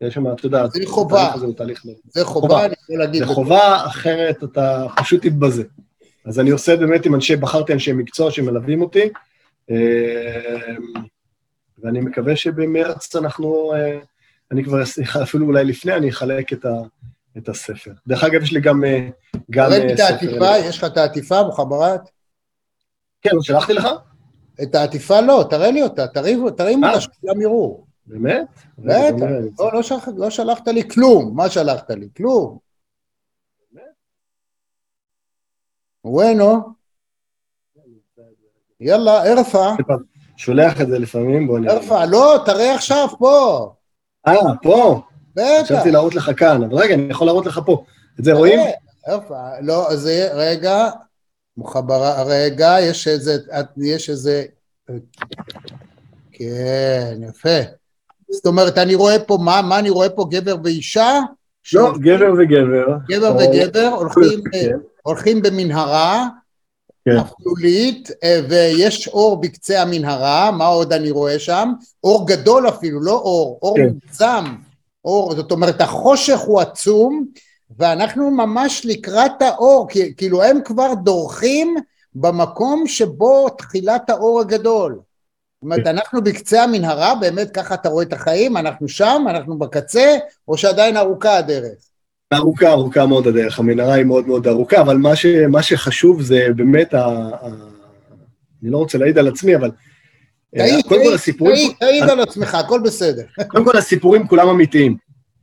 יש 0.00 0.14
שם, 0.14 0.32
אתה 0.32 0.46
יודע, 0.46 0.66
זה 0.66 0.80
חובה. 0.86 1.32
תהליך 1.56 1.84
מאוד. 1.84 1.96
זה 2.04 2.24
חובה, 2.24 2.48
חובה. 2.48 2.64
אני 2.64 2.74
יכול 2.82 2.98
להגיד. 2.98 3.22
זה 3.22 3.26
חובה, 3.26 3.86
אחרת 3.86 4.44
אתה 4.44 4.86
פשוט 4.96 5.22
תתבזה. 5.22 5.62
אז 6.24 6.40
אני 6.40 6.50
עושה 6.50 6.76
באמת 6.76 7.06
עם 7.06 7.14
אנשי, 7.14 7.36
בחרתי 7.36 7.72
אנשי 7.72 7.92
מקצוע 7.92 8.30
שמלווים 8.30 8.82
אותי, 8.82 9.08
אה, 9.70 10.74
ואני 11.78 12.00
מקווה 12.00 12.36
שבמרץ 12.36 13.16
אנחנו, 13.16 13.72
אה, 13.74 13.98
אני 14.50 14.64
כבר, 14.64 14.82
אפילו 15.22 15.46
אולי 15.46 15.64
לפני, 15.64 15.94
אני 15.94 16.10
אחלק 16.10 16.52
את, 16.52 16.64
ה, 16.64 16.74
את 17.38 17.48
הספר. 17.48 17.92
דרך 18.06 18.24
אגב, 18.24 18.42
יש 18.42 18.52
לי 18.52 18.60
גם, 18.60 18.84
אה, 18.84 19.08
גם 19.50 19.72
אה, 19.72 19.92
את 19.92 19.98
ספר. 19.98 20.02
העטיפה, 20.02 20.58
יש 20.58 20.78
לך 20.78 20.84
את 20.84 20.96
העטיפה, 20.96 21.42
מוחברת? 21.42 22.00
כן, 23.22 23.30
שלחתי 23.40 23.72
לך? 23.72 23.86
את 24.62 24.74
העטיפה 24.74 25.20
לא, 25.20 25.44
תראה 25.50 25.70
לי 25.70 25.82
אותה, 25.82 26.06
אה. 26.16 26.34
אותה 26.34 27.00
שכולם 27.00 27.40
יראו. 27.40 27.87
באמת? 28.08 28.48
בטח. 28.78 29.26
לא, 29.58 29.72
לא, 29.72 29.82
שלח, 29.82 30.08
לא 30.16 30.30
שלחת 30.30 30.68
לי 30.68 30.88
כלום, 30.88 31.36
מה 31.36 31.50
שלחת 31.50 31.90
לי? 31.90 32.08
כלום. 32.16 32.58
וואנו. 36.04 36.60
יאללה, 38.80 39.32
ארפה, 39.32 39.70
שולח 40.36 40.80
את 40.80 40.88
זה 40.88 40.98
לפעמים, 40.98 41.46
בוא 41.46 41.58
נראה. 41.58 41.76
ארפה, 41.76 42.04
לא, 42.04 42.42
תראה 42.46 42.74
עכשיו 42.74 43.08
פה. 43.18 43.72
אה, 44.26 44.34
פה? 44.62 45.02
בטח. 45.34 45.64
חשבתי 45.64 45.90
להראות 45.90 46.14
לך 46.14 46.30
כאן, 46.36 46.62
אבל 46.62 46.74
רגע, 46.74 46.94
אני 46.94 47.10
יכול 47.10 47.26
להראות 47.26 47.46
לך 47.46 47.60
פה. 47.66 47.84
את 48.20 48.24
זה 48.24 48.32
רואים? 48.32 48.60
ארפה, 49.08 49.60
לא, 49.62 49.96
זה, 49.96 50.28
רגע, 50.32 50.90
מוחברה, 51.56 52.22
רגע, 52.22 52.76
יש 52.80 53.08
איזה, 53.08 53.32
יש 53.76 54.10
איזה, 54.10 54.44
כן, 56.32 57.20
יפה. 57.28 57.58
זאת 58.30 58.46
אומרת, 58.46 58.78
אני 58.78 58.94
רואה 58.94 59.18
פה, 59.18 59.38
מה, 59.40 59.62
מה 59.62 59.78
אני 59.78 59.90
רואה 59.90 60.08
פה, 60.08 60.26
גבר 60.30 60.56
ואישה? 60.64 61.18
לא, 61.72 61.92
גבר 61.98 62.32
וגבר. 62.38 62.86
גבר 63.08 63.28
או- 63.28 63.38
וגבר 63.38 63.90
הולכים, 63.96 64.40
אה, 64.54 64.60
כן. 64.60 64.76
הולכים 65.02 65.42
במנהרה 65.42 66.26
כן. 67.04 67.16
אפלולית, 67.16 68.10
אה, 68.24 68.40
ויש 68.48 69.08
אור 69.08 69.40
בקצה 69.40 69.82
המנהרה, 69.82 70.50
מה 70.50 70.66
עוד 70.66 70.92
אני 70.92 71.10
רואה 71.10 71.38
שם? 71.38 71.72
אור 72.04 72.26
גדול 72.28 72.68
אפילו, 72.68 73.00
לא 73.00 73.12
אור, 73.12 73.58
אור 73.62 73.76
כן. 73.76 73.88
מוגזם, 73.88 74.44
אור, 75.04 75.34
זאת 75.34 75.50
אומרת 75.50 75.80
החושך 75.80 76.38
הוא 76.38 76.60
עצום, 76.60 77.24
ואנחנו 77.78 78.30
ממש 78.30 78.82
לקראת 78.86 79.42
האור, 79.42 79.86
כאילו 80.16 80.42
הם 80.42 80.58
כבר 80.64 80.94
דורכים 80.94 81.76
במקום 82.14 82.86
שבו 82.86 83.48
תחילת 83.48 84.10
האור 84.10 84.40
הגדול. 84.40 84.98
זאת 85.58 85.62
אומרת. 85.62 85.86
אנחנו 85.86 86.22
בקצה 86.22 86.62
המנהרה, 86.62 87.14
באמת 87.14 87.50
ככה 87.50 87.74
אתה 87.74 87.88
רואה 87.88 88.04
את 88.04 88.12
החיים, 88.12 88.56
אנחנו 88.56 88.88
שם, 88.88 89.24
אנחנו 89.28 89.58
בקצה, 89.58 90.16
או 90.48 90.58
שעדיין 90.58 90.96
ארוכה 90.96 91.36
הדרך? 91.36 91.78
ארוכה, 92.34 92.70
ארוכה 92.70 93.06
מאוד 93.06 93.26
הדרך, 93.26 93.58
המנהרה 93.58 93.94
היא 93.94 94.04
מאוד 94.04 94.26
מאוד 94.26 94.48
ארוכה, 94.48 94.80
אבל 94.80 94.96
מה, 94.96 95.16
ש, 95.16 95.26
מה 95.26 95.62
שחשוב 95.62 96.22
זה 96.22 96.46
באמת, 96.56 96.94
ה, 96.94 96.98
ה, 97.06 97.48
אני 98.62 98.70
לא 98.70 98.78
רוצה 98.78 98.98
להעיד 98.98 99.18
על 99.18 99.28
עצמי, 99.28 99.56
אבל... 99.56 99.70
אה, 100.56 100.66
תעיד, 100.66 100.84
תעיד, 101.38 101.72
תעיד, 101.80 102.02
על 102.02 102.20
עצמך, 102.20 102.54
הכל 102.54 102.80
בסדר. 102.84 103.22
קודם 103.48 103.64
כל 103.64 103.76
הסיפורים 103.78 104.26
כולם 104.26 104.48
אמיתיים. 104.48 104.96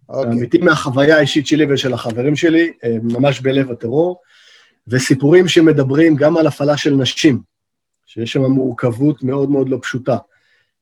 אוקיי. 0.09 0.32
אמיתיים 0.32 0.66
מהחוויה 0.66 1.18
האישית 1.18 1.47
שלי 1.47 1.66
ושל 1.74 1.93
החברים 1.93 2.36
שלי, 2.36 2.72
אה, 2.84 2.95
ממש 3.03 3.39
בלב 3.39 3.72
הטרור, 3.72 4.22
וסיפורים 4.88 5.47
שמדברים 5.47 6.16
גם 6.16 6.38
על 6.38 6.47
הפעלה 6.47 6.78
של 6.78 6.93
נשים, 6.93 7.55
שיש 8.06 8.34
שם 8.34 8.41
מורכבות 8.41 9.24
מאוד 9.24 9.49
מאוד 9.49 9.70
לא 9.70 9.78
פשוטה. 9.82 10.18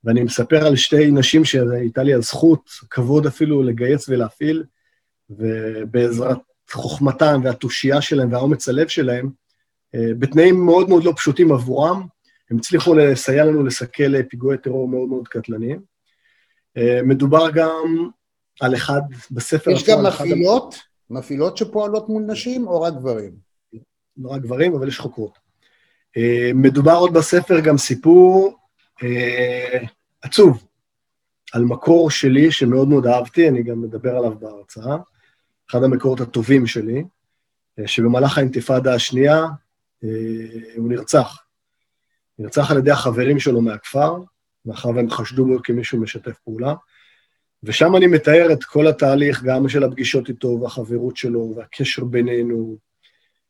ואני 0.04 0.24
מספר 0.24 0.68
על 0.68 0.76
שתי 0.76 1.12
נשים 1.12 1.46
שהייתה 1.46 2.04
לי 2.04 2.14
הזכות, 2.14 2.70
כבוד 2.90 3.26
אפילו, 3.26 3.64
לגייס 3.64 4.10
ולהפעיל, 4.10 4.64
ובעזרת 5.30 6.38
חוכמתן 6.72 7.42
והתושייה 7.44 8.02
שלהם 8.02 8.32
והאומץ 8.32 8.70
הלב 8.70 8.88
שלהם, 8.88 9.30
אה, 9.96 10.14
בתנאים 10.20 10.66
מאוד 10.66 10.90
מאוד 10.90 11.04
לא 11.04 11.14
פשוטים 11.16 11.52
עבורם, 11.52 12.08
הם 12.52 12.58
הצליחו 12.58 12.96
לסייע 12.96 13.46
לנו 13.46 13.64
לסכל 13.64 14.24
פיגועי 14.24 14.58
טרור 14.58 14.88
מאוד 14.88 15.10
מאוד 15.10 15.28
קטלניים. 15.28 15.82
אה, 16.78 17.00
מדובר 17.04 17.52
גם 17.52 18.10
על 18.62 18.76
אחד 18.76 19.02
בספר... 19.32 19.72
יש 19.72 19.90
גם 19.90 20.06
מפעילות, 20.06 20.76
מפעילות 21.10 21.58
שפועלות 21.58 22.10
מול 22.10 22.24
נשים, 22.24 22.68
או 22.68 22.82
רק 22.82 22.94
גברים? 22.94 23.32
לא 24.18 24.30
רק 24.30 24.42
גברים, 24.42 24.76
אבל 24.76 24.88
יש 24.88 25.00
חוקרות. 25.00 25.43
אה, 26.18 26.52
מדובר 26.56 26.96
עוד 26.96 27.14
בספר 27.14 27.60
גם 27.60 27.78
סיפור 27.78 28.58
אה, 29.04 29.84
עצוב, 30.22 30.64
על 31.54 31.64
מקור 31.64 32.12
שלי 32.12 32.52
שמאוד 32.52 32.88
מאוד 32.88 33.08
אהבתי, 33.08 33.50
אני 33.50 33.64
גם 33.64 33.82
מדבר 33.82 34.18
עליו 34.18 34.40
בהרצאה, 34.40 34.98
אחד 35.70 35.84
המקורות 35.84 36.22
הטובים 36.22 36.68
שלי, 36.68 37.04
אה, 37.80 37.88
שבמהלך 37.88 38.38
האינתיפאדה 38.38 38.94
השנייה 38.94 39.46
הוא 40.76 40.90
נרצח. 40.90 41.44
נרצח 42.40 42.72
על 42.72 42.78
ידי 42.78 42.92
החברים 42.92 43.40
שלו 43.40 43.62
מהכפר, 43.62 44.18
מאחר 44.66 44.90
והם 44.90 45.10
חשדו 45.10 45.46
בו 45.46 45.64
כמישהו 45.64 46.02
משתף 46.02 46.40
פעולה, 46.44 46.74
ושם 47.64 47.96
אני 47.96 48.08
מתאר 48.08 48.54
את 48.54 48.64
כל 48.64 48.88
התהליך, 48.88 49.44
גם 49.44 49.70
של 49.70 49.84
הפגישות 49.84 50.30
איתו 50.30 50.60
והחברות 50.62 51.18
שלו 51.18 51.54
והקשר 51.58 52.04
בינינו, 52.04 52.78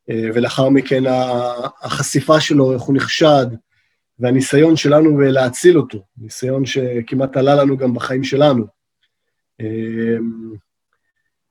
ולאחר 0.09 0.69
מכן 0.69 1.03
החשיפה 1.81 2.39
שלו, 2.39 2.73
איך 2.73 2.81
הוא 2.81 2.95
נחשד, 2.95 3.45
והניסיון 4.19 4.75
שלנו 4.75 5.19
להציל 5.19 5.77
אותו, 5.77 6.03
ניסיון 6.17 6.65
שכמעט 6.65 7.37
עלה 7.37 7.55
לנו 7.55 7.77
גם 7.77 7.93
בחיים 7.93 8.23
שלנו. 8.23 8.65
אה, 9.61 10.17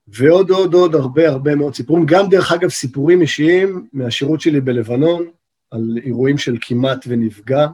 ועוד 0.09 0.50
עוד 0.50 0.74
עוד 0.74 0.94
הרבה 0.94 1.28
הרבה 1.28 1.55
מאוד 1.55 1.74
סיפורים, 1.74 2.07
גם 2.07 2.28
דרך 2.28 2.53
אגב 2.53 2.68
סיפורים 2.68 3.20
אישיים 3.20 3.88
מהשירות 3.92 4.40
שלי 4.40 4.61
בלבנון, 4.61 5.30
על 5.70 5.98
אירועים 6.05 6.38
של 6.38 6.57
כמעט 6.61 7.05
ונפגע, 7.09 7.66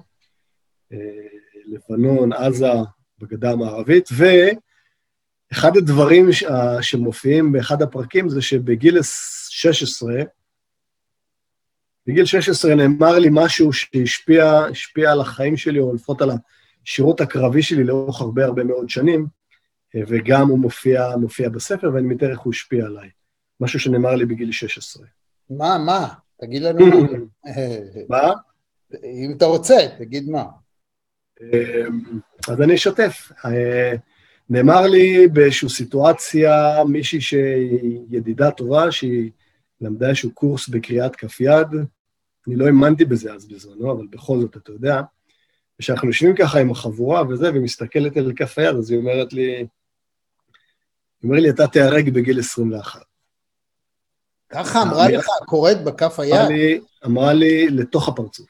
אה, 0.92 0.98
לבנון, 1.66 2.32
עזה, 2.32 2.72
בגדה 3.18 3.52
המערבית, 3.52 4.08
ואחד 5.52 5.76
הדברים 5.76 6.28
שמופיעים 6.80 7.52
באחד 7.52 7.82
הפרקים 7.82 8.28
זה 8.28 8.42
שבגיל 8.42 8.98
16, 9.02 10.12
בגיל 12.08 12.24
16 12.24 12.74
נאמר 12.74 13.18
לי 13.18 13.28
משהו 13.30 13.72
שהשפיע 13.72 14.60
השפיע 14.70 15.12
על 15.12 15.20
החיים 15.20 15.56
שלי, 15.56 15.78
או 15.78 15.94
לפחות 15.94 16.22
על 16.22 16.30
השירות 16.84 17.20
הקרבי 17.20 17.62
שלי 17.62 17.84
לאורך 17.84 18.20
הרבה 18.20 18.44
הרבה 18.44 18.64
מאוד 18.64 18.90
שנים, 18.90 19.26
וגם 19.94 20.48
הוא 20.48 20.58
מופיע, 20.58 21.16
מופיע 21.16 21.48
בספר, 21.48 21.90
ואני 21.94 22.06
מתאר 22.06 22.30
איך 22.30 22.40
הוא 22.40 22.52
השפיע 22.52 22.86
עליי. 22.86 23.08
משהו 23.60 23.80
שנאמר 23.80 24.14
לי 24.14 24.26
בגיל 24.26 24.52
16. 24.52 25.06
מה, 25.50 25.78
מה? 25.78 26.08
תגיד 26.40 26.62
לנו 26.62 26.86
מה. 26.86 27.08
מה? 28.18 28.32
אם 29.04 29.32
אתה 29.36 29.44
רוצה, 29.44 29.76
תגיד 29.98 30.30
מה. 30.30 30.44
אה, 31.42 31.86
אז 32.48 32.62
אני 32.62 32.74
אשתף. 32.74 33.32
אה, 33.44 33.92
נאמר 34.50 34.86
לי 34.86 35.28
באיזושהי 35.28 35.68
סיטואציה, 35.68 36.84
מישהי 36.84 37.20
שהיא 37.20 38.00
ידידה 38.10 38.50
טובה, 38.50 38.92
שהיא 38.92 39.30
למדה 39.80 40.08
איזשהו 40.08 40.34
קורס 40.34 40.68
בקריאת 40.68 41.16
כף 41.16 41.40
יד, 41.40 41.66
אני 42.48 42.56
לא 42.56 42.66
האמנתי 42.66 43.04
בזה 43.04 43.32
אז 43.32 43.46
בזמנו, 43.46 43.92
אבל 43.92 44.06
בכל 44.10 44.40
זאת, 44.40 44.56
אתה 44.56 44.72
יודע, 44.72 45.00
כשאנחנו 45.78 46.08
יושבים 46.08 46.36
ככה 46.36 46.60
עם 46.60 46.70
החבורה 46.70 47.22
וזה, 47.28 47.50
ומסתכלת 47.54 48.16
על 48.16 48.32
כף 48.36 48.58
היד, 48.58 48.76
אז 48.76 48.90
היא 48.90 48.98
אומרת 48.98 49.32
לי, 49.32 49.42
היא 49.42 49.66
אומרת 51.24 51.42
לי, 51.42 51.50
אתה 51.50 51.66
תיהרג 51.66 52.10
בגיל 52.10 52.40
21. 52.40 53.00
ככה 54.48 54.82
אמרה 54.82 55.08
לך, 55.08 55.26
קוראת 55.46 55.84
בכף 55.84 56.20
היד? 56.20 56.34
אמרה 56.34 56.48
לי, 56.48 56.80
אמרה 57.06 57.32
לי, 57.32 57.68
לתוך 57.68 58.08
הפרצוף. 58.08 58.46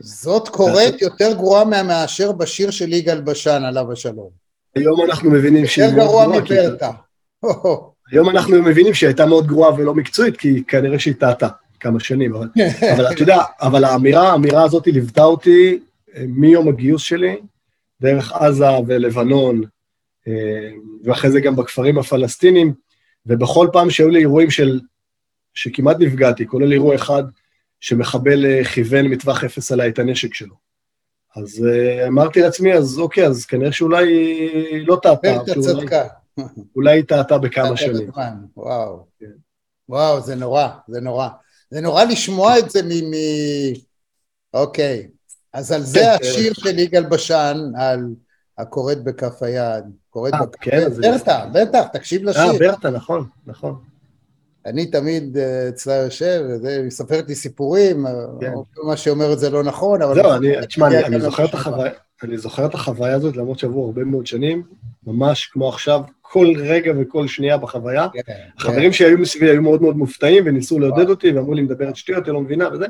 זאת 0.00 0.48
קוראת 0.48 1.02
יותר 1.02 1.32
גרועה 1.32 1.64
מאשר 1.64 2.32
בשיר 2.32 2.70
של 2.70 2.92
יגאל 2.92 3.20
בשן, 3.20 3.62
עליו 3.64 3.92
השלום. 3.92 4.30
היום 4.74 5.00
אנחנו 5.10 5.30
מבינים 5.30 5.66
שהיא 5.66 5.84
יותר 5.84 5.96
גרוע 5.96 6.26
מברטה. 6.28 6.90
היום 8.12 8.30
אנחנו 8.30 8.62
מבינים 8.62 8.94
שהיא 8.94 9.08
הייתה 9.08 9.26
מאוד 9.26 9.46
גרועה 9.46 9.74
ולא 9.74 9.94
מקצועית, 9.94 10.36
כי 10.36 10.64
כנראה 10.64 10.98
שהיא 10.98 11.14
טעתה 11.14 11.48
כמה 11.80 12.00
שנים. 12.00 12.34
אבל, 12.34 12.48
אבל 12.94 13.12
אתה 13.12 13.22
יודע, 13.22 13.38
אבל 13.60 13.84
האמירה, 13.84 14.30
האמירה 14.30 14.62
הזאת 14.62 14.86
ליוותה 14.86 15.24
אותי 15.24 15.78
אה, 16.16 16.24
מיום 16.28 16.68
הגיוס 16.68 17.02
שלי, 17.02 17.36
דרך 18.00 18.32
עזה 18.32 18.66
ולבנון, 18.86 19.62
אה, 20.28 20.70
ואחרי 21.04 21.30
זה 21.30 21.40
גם 21.40 21.56
בכפרים 21.56 21.98
הפלסטינים, 21.98 22.74
ובכל 23.26 23.68
פעם 23.72 23.90
שהיו 23.90 24.08
לי 24.08 24.18
אירועים 24.18 24.50
של, 24.50 24.80
שכמעט 25.54 25.96
נפגעתי, 26.00 26.46
כולל 26.46 26.72
אירוע 26.72 26.94
אחד 26.94 27.22
שמחבל 27.80 28.46
אה, 28.46 28.64
כיוון 28.64 29.06
מטווח 29.06 29.44
אפס 29.44 29.72
עליי 29.72 29.88
את 29.88 29.98
הנשק 29.98 30.34
שלו. 30.34 30.54
אז 31.36 31.66
אמרתי 32.08 32.40
לעצמי, 32.40 32.74
אז 32.74 32.98
אוקיי, 32.98 33.26
אז 33.26 33.46
כנראה 33.46 33.72
שאולי 33.72 34.84
לא 34.86 34.98
טעתה. 35.02 35.36
צדקה. 35.60 36.04
אולי 36.76 36.98
היא 36.98 37.04
טעתה 37.04 37.38
בכמה 37.38 37.76
שנים. 37.76 38.10
וואו. 38.56 39.06
כן. 39.18 39.26
וואו, 39.88 40.20
זה 40.20 40.34
נורא, 40.34 40.68
זה 40.88 41.00
נורא. 41.00 41.28
זה 41.70 41.80
נורא 41.80 42.04
לשמוע 42.04 42.58
את 42.58 42.70
זה 42.70 42.82
מ... 42.82 43.12
אוקיי. 44.54 45.08
אז 45.52 45.72
על 45.72 45.82
זה 45.82 46.00
כן, 46.00 46.16
השיר 46.20 46.54
כן. 46.54 46.60
של 46.60 46.78
יגאל 46.78 47.04
בשן, 47.04 47.56
על 47.76 48.14
הקוראת 48.58 49.04
בכף 49.04 49.42
היד. 49.42 49.84
קוראת 50.10 50.34
אה, 50.34 50.46
בכף 50.46 50.72
היד. 50.72 51.00
ברטה, 51.00 51.46
בטח, 51.52 51.86
תקשיב 51.92 52.24
לשיר. 52.24 52.42
אה, 52.42 52.58
ברטה, 52.58 52.90
נכון, 52.90 53.28
נכון. 53.46 53.82
אני 54.66 54.86
תמיד 54.86 55.36
אה, 55.36 55.68
אצלה 55.68 55.94
יושב, 55.94 56.42
היא 56.64 56.86
מספרת 56.86 57.28
לי 57.28 57.34
סיפורים, 57.34 58.06
כן. 58.40 58.52
מה 58.84 58.96
שהיא 58.96 59.12
אומרת 59.12 59.38
זה 59.38 59.50
לא 59.50 59.62
נכון, 59.62 60.02
אבל... 60.02 60.14
זהו, 60.14 60.32
אני, 60.32 60.66
תשמע, 60.66 60.86
אני, 60.86 61.04
אני, 61.04 61.20
זוכר 61.20 61.44
אני 62.22 62.38
זוכר 62.38 62.66
את 62.66 62.74
החוויה 62.74 63.14
הזאת, 63.14 63.36
למרות 63.36 63.58
שעברו 63.58 63.86
הרבה 63.86 64.04
מאוד 64.04 64.26
שנים, 64.26 64.62
ממש 65.06 65.46
כמו 65.46 65.68
עכשיו, 65.68 66.00
כל 66.22 66.52
רגע 66.58 66.92
וכל 66.98 67.28
שנייה 67.28 67.56
בחוויה. 67.56 68.08
כן, 68.12 68.32
החברים 68.58 68.90
כן. 68.90 68.92
שהיו 68.92 69.18
מסביבי 69.18 69.50
היו 69.50 69.62
מאוד 69.62 69.82
מאוד 69.82 69.96
מופתעים 69.96 70.44
וניסו 70.46 70.78
לעודד 70.78 71.10
אותי, 71.10 71.32
ואמרו 71.32 71.54
לי, 71.54 71.62
מדברת 71.62 71.96
שטויות, 71.96 72.26
היא 72.26 72.34
לא 72.34 72.40
מבינה 72.40 72.68
וזה. 72.72 72.86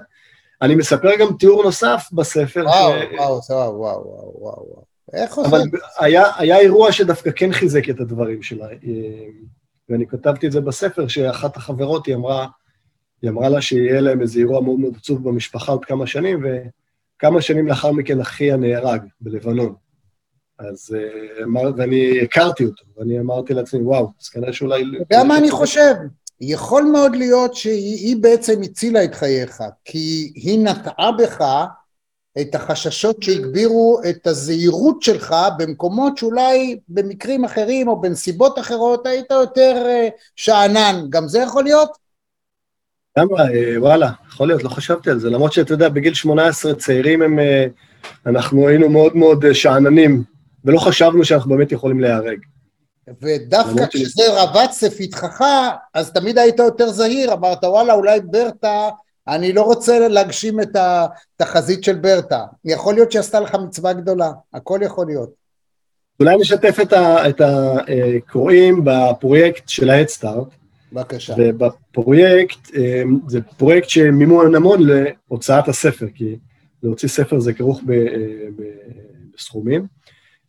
אני 0.62 0.74
מספר 0.74 1.16
גם 1.20 1.26
תיאור 1.38 1.62
נוסף 1.62 2.08
בספר. 2.12 2.64
וואו, 2.64 2.92
ש... 2.92 3.16
וואו, 3.18 3.40
וואו, 3.50 3.78
וואו, 3.78 4.06
וואו, 4.38 4.66
וואו. 4.68 4.82
איך 5.12 5.34
עושים? 5.36 5.54
אבל 5.54 5.62
היה, 5.98 6.24
היה 6.36 6.58
אירוע 6.58 6.92
שדווקא 6.92 7.30
כן 7.36 7.52
חיזק 7.52 7.90
את 7.90 8.00
הדברים 8.00 8.42
שלה. 8.42 8.66
ואני 9.88 10.06
כתבתי 10.06 10.46
את 10.46 10.52
זה 10.52 10.60
בספר, 10.60 11.08
שאחת 11.08 11.56
החברות, 11.56 12.06
היא 12.06 12.14
אמרה, 12.14 12.46
היא 13.22 13.30
אמרה 13.30 13.48
לה 13.48 13.60
שיהיה 13.60 14.00
להם 14.00 14.20
איזה 14.20 14.38
אירוע 14.38 14.60
מאוד 14.60 14.80
מאוד 14.80 14.94
עצוב 14.96 15.28
במשפחה 15.28 15.72
עוד 15.72 15.84
כמה 15.84 16.06
שנים, 16.06 16.44
וכמה 16.44 17.40
שנים 17.40 17.66
לאחר 17.66 17.92
מכן 17.92 18.20
אחיה 18.20 18.56
נהרג 18.56 19.00
בלבנון. 19.20 19.74
אז 20.58 20.96
אמר, 21.42 21.70
ואני 21.76 22.20
הכרתי 22.22 22.64
אותו, 22.64 22.84
ואני 22.96 23.20
אמרתי 23.20 23.54
לעצמי, 23.54 23.82
וואו, 23.82 24.12
אז 24.22 24.28
כנראה 24.28 24.52
שאולי... 24.52 24.82
אתה 24.82 25.14
יודע 25.14 25.24
מה 25.24 25.38
אני 25.38 25.50
חושב? 25.50 25.94
יכול 26.40 26.82
מאוד 26.82 27.16
להיות 27.16 27.54
שהיא 27.54 28.16
בעצם 28.20 28.62
הצילה 28.62 29.04
את 29.04 29.14
חייך, 29.14 29.62
כי 29.84 30.32
היא 30.34 30.58
נטעה 30.58 31.12
בך 31.12 31.44
את 32.40 32.54
החששות 32.54 33.22
שהגבירו 33.22 34.00
את 34.10 34.26
הזהירות 34.26 35.02
שלך 35.02 35.34
במקומות 35.58 36.18
שאולי 36.18 36.78
במקרים 36.88 37.44
אחרים 37.44 37.88
או 37.88 38.00
בנסיבות 38.00 38.58
אחרות 38.58 39.06
היית 39.06 39.30
יותר 39.30 39.82
אה, 39.86 40.08
שאנן, 40.36 41.06
גם 41.10 41.28
זה 41.28 41.38
יכול 41.38 41.64
להיות? 41.64 41.90
למה, 43.18 43.40
אה, 43.40 43.74
וואלה, 43.80 44.10
יכול 44.28 44.48
להיות, 44.48 44.64
לא 44.64 44.68
חשבתי 44.68 45.10
על 45.10 45.20
זה, 45.20 45.30
למרות 45.30 45.52
שאתה 45.52 45.72
יודע, 45.72 45.88
בגיל 45.88 46.14
18 46.14 46.74
צעירים 46.74 47.22
הם, 47.22 47.38
אה, 47.38 47.66
אנחנו 48.26 48.68
היינו 48.68 48.88
מאוד 48.88 49.16
מאוד 49.16 49.52
שאננים, 49.52 50.22
ולא 50.64 50.78
חשבנו 50.78 51.24
שאנחנו 51.24 51.50
באמת 51.50 51.72
יכולים 51.72 52.00
להיהרג. 52.00 52.38
ודווקא 53.22 53.86
כשזה 53.86 54.22
רבץ 54.28 54.82
לפתחך, 54.82 55.44
אז 55.94 56.12
תמיד 56.12 56.38
היית 56.38 56.58
יותר 56.58 56.90
זהיר, 56.90 57.32
אמרת 57.32 57.64
וואלה 57.64 57.92
אולי 57.92 58.20
ברטה 58.20 58.88
אני 59.28 59.52
לא 59.52 59.62
רוצה 59.62 60.08
להגשים 60.08 60.60
את 60.60 60.76
התחזית 60.76 61.84
של 61.84 61.94
ברטה. 61.94 62.44
יכול 62.64 62.94
להיות 62.94 63.12
שעשתה 63.12 63.40
לך 63.40 63.54
מצווה 63.54 63.92
גדולה, 63.92 64.30
הכל 64.54 64.80
יכול 64.82 65.06
להיות. 65.06 65.30
אולי 66.20 66.36
נשתף 66.36 66.76
את 67.28 67.40
הקוראים 67.40 68.84
בפרויקט 68.84 69.68
של 69.68 69.90
ההדסטארט. 69.90 70.48
בבקשה. 70.92 71.34
ובפרויקט, 71.38 72.74
אה, 72.76 73.02
זה 73.28 73.40
פרויקט 73.56 73.88
שמימון 73.88 74.54
המון 74.54 74.80
להוצאת 74.82 75.68
הספר, 75.68 76.06
כי 76.14 76.36
להוציא 76.82 77.08
ספר 77.08 77.40
זה 77.40 77.52
כרוך 77.52 77.80
אה, 77.90 77.94
בסכומים, 79.34 79.86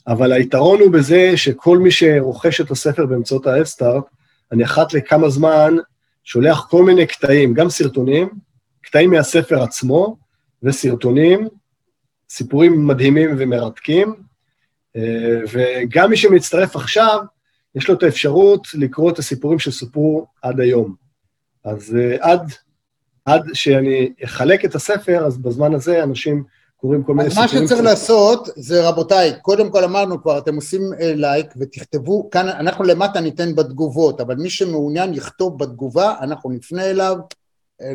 אבל 0.08 0.34
היתרון 0.34 0.80
הוא 0.80 0.92
בזה 0.92 1.38
שכל 1.38 1.78
מי 1.78 1.92
שרוכש 1.92 2.62
את 2.62 2.72
הספר 2.72 3.06
באמצעות 3.06 3.48
ההדסטארט, 3.48 4.04
אני 4.52 4.64
אחת 4.64 4.94
לכמה 4.94 5.30
זמן 5.30 5.76
שולח 6.24 6.68
כל 6.70 6.84
מיני 6.84 7.06
קטעים, 7.06 7.54
גם 7.54 7.70
סרטונים, 7.70 8.30
קטעים 8.88 9.12
מהספר 9.12 9.64
עצמו 9.64 10.18
וסרטונים, 10.64 11.48
סיפורים 12.30 12.88
מדהימים 12.88 13.36
ומרתקים, 13.38 14.16
אה, 14.96 15.40
וגם 15.52 16.10
מי 16.10 16.18
שמצטרף 16.18 16.76
עכשיו, 16.76 17.20
יש 17.76 17.90
לו 17.90 17.96
את 17.96 18.04
האפשרות 18.04 18.68
לקרוא 18.74 19.12
את 19.12 19.20
הסיפורים 19.20 19.60
שסופרו 19.60 20.26
עד 20.42 20.60
היום. 20.60 20.96
אז 21.64 21.96
אה, 22.00 22.18
עד, 22.32 22.52
עד 23.26 23.42
שאני 23.54 24.14
אחלק 24.24 24.66
את 24.66 24.76
הספר, 24.76 25.26
אז 25.26 25.38
בזמן 25.38 25.74
הזה 25.74 26.04
אנשים 26.04 26.44
קוראים 26.78 27.04
כל 27.04 27.14
מיני 27.14 27.30
סיפורים. 27.30 27.62
מה 27.62 27.68
שצריך 27.68 27.82
לעשות 27.82 28.50
זה, 28.56 28.88
רבותיי, 28.90 29.34
קודם 29.42 29.72
כל 29.72 29.84
אמרנו 29.84 30.22
כבר, 30.22 30.38
אתם 30.38 30.56
עושים 30.56 30.82
אה, 31.00 31.14
לייק 31.16 31.54
ותכתבו, 31.58 32.30
כאן 32.30 32.50
אנחנו 32.50 32.84
למטה 32.84 33.20
ניתן 33.20 33.56
בתגובות, 33.56 34.22
אבל 34.22 34.36
מי 34.36 34.50
שמעוניין 34.50 35.14
יכתוב 35.14 35.60
בתגובה, 35.60 36.16
אנחנו 36.22 36.50
נפנה 36.50 36.86
אליו, 36.86 37.18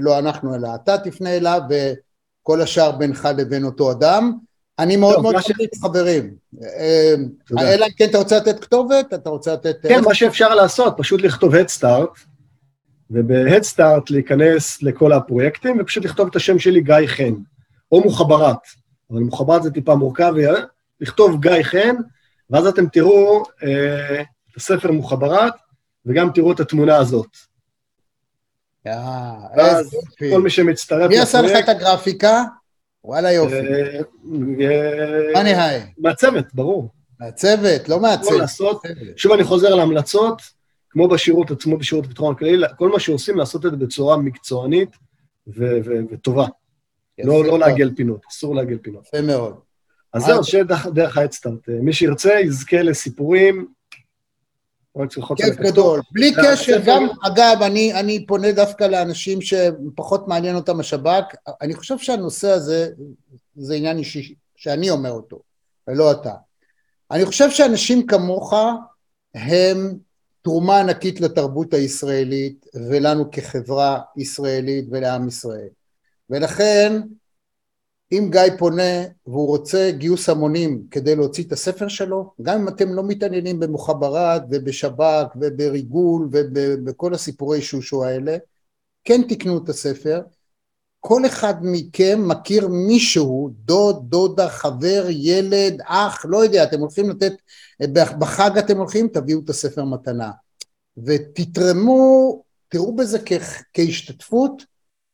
לא 0.01 0.18
אנחנו 0.18 0.55
אלא 0.55 0.68
אתה 0.74 0.99
תפנה 0.99 1.37
אליו 1.37 1.61
וכל 1.70 2.61
השאר 2.61 2.93
בינך 2.93 3.28
לבין 3.37 3.64
אותו 3.64 3.93
אדם. 3.93 4.33
אני 4.78 4.97
מאוד 4.97 5.22
מאוד 5.22 5.37
חושב. 5.37 5.55
חברים. 5.83 6.35
אה, 6.62 7.14
אלא 7.61 7.87
אם 7.87 7.91
כן 7.97 8.09
אתה 8.11 8.18
רוצה 8.18 8.37
לתת 8.37 8.61
כתובת? 8.61 9.14
אתה 9.14 9.30
רוצה 9.30 9.53
לתת... 9.53 9.76
כן, 9.83 10.05
מה 10.05 10.14
שאפשר 10.14 10.55
לעשות, 10.55 10.95
פשוט 10.99 11.20
לכתוב 11.22 11.55
Headstart, 11.55 12.18
וב-Headstart 13.11 14.05
להיכנס 14.11 14.83
לכל 14.83 15.12
הפרויקטים, 15.12 15.76
ופשוט 15.80 16.05
לכתוב 16.05 16.28
את 16.28 16.37
השם 16.37 16.59
שלי 16.59 16.80
גיא 16.80 17.07
חן, 17.07 17.35
או 17.93 18.01
מוחברת, 18.01 18.59
אבל 19.11 19.20
מוחברת 19.20 19.62
זה 19.62 19.70
טיפה 19.70 19.95
מורכב, 19.95 20.33
לכתוב 21.01 21.41
גיא 21.41 21.62
חן, 21.62 21.95
ואז 22.51 22.66
אתם 22.66 22.87
תראו 22.87 23.43
אה, 23.62 24.20
את 24.20 24.57
הספר 24.57 24.93
מוחברת, 24.93 25.53
וגם 26.07 26.30
תראו 26.35 26.53
את 26.53 26.61
התמונה 26.61 26.97
הזאת. 26.97 27.37
אה, 28.87 29.80
יופי. 29.93 30.30
כל 30.30 30.43
מי 30.43 30.51
שמצטרף... 30.51 31.09
מי 31.09 31.18
עשה 31.18 31.43
לך 31.43 31.64
את 31.64 31.68
הגרפיקה? 31.68 32.43
וואלה 33.05 33.33
יופי. 33.33 33.55
מה 35.33 35.39
אה, 35.39 35.43
נהי? 35.43 35.80
מהצוות, 35.99 36.55
ברור. 36.55 36.89
מהצוות, 37.20 37.89
לא 37.89 38.01
מהצוות. 38.01 38.51
שוב 39.16 39.33
אני 39.33 39.45
חוזר 39.45 39.74
להמלצות, 39.74 40.43
כמו 40.91 41.09
בשירות 41.09 41.51
עצמו, 41.51 41.78
בשירות 41.78 42.05
הביטחון 42.05 42.35
הכללי, 42.35 42.66
כל 42.78 42.89
מה 42.89 43.01
שעושים, 43.01 43.37
לעשות 43.37 43.66
את 43.66 43.70
זה 43.70 43.76
בצורה 43.76 44.16
מקצוענית 44.16 44.97
וטובה. 46.11 46.47
לא, 47.24 47.45
לא 47.45 47.59
לעגל 47.59 47.91
פינות, 47.97 48.20
אסור 48.30 48.55
לעגל 48.55 48.78
פינות. 48.78 49.07
יפה 49.07 49.20
מאוד. 49.20 49.55
אז 50.12 50.24
זהו, 50.24 50.45
שיהיה 50.45 50.64
דרך 50.95 51.16
האדסטארט. 51.18 51.68
מי 51.68 51.93
שירצה, 51.93 52.41
יזכה 52.41 52.83
לסיפורים 52.83 53.66
כיף 55.36 55.57
גדול. 55.57 56.01
בלי 56.12 56.32
קשר, 56.34 56.80
גם, 56.86 57.09
אגב, 57.26 57.62
אני, 57.62 57.95
אני 57.95 58.26
פונה 58.26 58.53
דווקא 58.53 58.84
לאנשים 58.84 59.38
שפחות 59.40 60.28
מעניין 60.28 60.57
אותם 60.57 60.80
השב"כ, 60.80 61.34
אני 61.61 61.74
חושב 61.74 61.99
שהנושא 61.99 62.51
הזה, 62.51 62.88
זה 63.57 63.74
עניין 63.74 63.99
אישי, 63.99 64.34
שאני 64.57 64.90
אומר 64.90 65.11
אותו, 65.11 65.40
ולא 65.88 66.12
אתה. 66.12 66.34
אני 67.11 67.26
חושב 67.26 67.51
שאנשים 67.51 68.07
כמוך 68.07 68.55
הם 69.34 69.99
תרומה 70.43 70.80
ענקית 70.80 71.20
לתרבות 71.20 71.74
הישראלית 71.74 72.66
ולנו 72.74 73.30
כחברה 73.30 74.01
ישראלית 74.16 74.84
ולעם 74.90 75.28
ישראל. 75.28 75.68
ולכן 76.30 77.01
אם 78.12 78.28
גיא 78.30 78.56
פונה 78.58 79.02
והוא 79.26 79.46
רוצה 79.46 79.90
גיוס 79.90 80.28
המונים 80.28 80.82
כדי 80.90 81.16
להוציא 81.16 81.44
את 81.44 81.52
הספר 81.52 81.88
שלו, 81.88 82.32
גם 82.42 82.60
אם 82.60 82.68
אתם 82.68 82.94
לא 82.94 83.02
מתעניינים 83.02 83.60
במוחברת 83.60 84.42
ובשב"כ 84.50 85.36
ובריגול 85.36 86.28
ובכל 86.32 87.14
הסיפורי 87.14 87.62
שושו 87.62 88.04
האלה, 88.04 88.36
כן 89.04 89.22
תקנו 89.28 89.58
את 89.58 89.68
הספר. 89.68 90.20
כל 91.00 91.26
אחד 91.26 91.54
מכם 91.62 92.28
מכיר 92.28 92.68
מישהו, 92.68 93.50
דוד, 93.64 94.04
דודה, 94.08 94.48
חבר, 94.48 95.04
ילד, 95.08 95.80
אח, 95.84 96.24
לא 96.28 96.44
יודע, 96.44 96.64
אתם 96.64 96.80
הולכים 96.80 97.10
לתת, 97.10 97.32
בחג 98.18 98.58
אתם 98.58 98.78
הולכים, 98.78 99.08
תביאו 99.08 99.40
את 99.44 99.50
הספר 99.50 99.84
מתנה. 99.84 100.30
ותתרמו, 100.96 102.42
תראו 102.68 102.96
בזה 102.96 103.18
כ- 103.26 103.62
כהשתתפות 103.74 104.62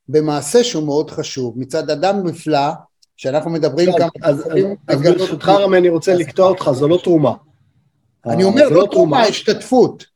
במעשה 0.08 0.64
שהוא 0.64 0.86
מאוד 0.86 1.10
חשוב. 1.10 1.58
מצד 1.58 1.90
אדם 1.90 2.26
נפלא, 2.26 2.68
שאנחנו 3.18 3.50
מדברים 3.50 3.90
כמה... 3.98 4.08
אז 4.88 5.02
ברשותך 5.02 5.48
רמי, 5.48 5.78
אני 5.78 5.88
רוצה 5.88 6.14
לקטוע 6.14 6.48
אותך, 6.48 6.70
זו 6.72 6.88
לא 6.88 6.98
תרומה. 7.04 7.32
אני 8.26 8.42
אה, 8.42 8.48
אומר, 8.48 8.68
זה 8.68 8.74
לא 8.74 8.88
תרומה, 8.90 9.22
השתתפות. 9.22 10.06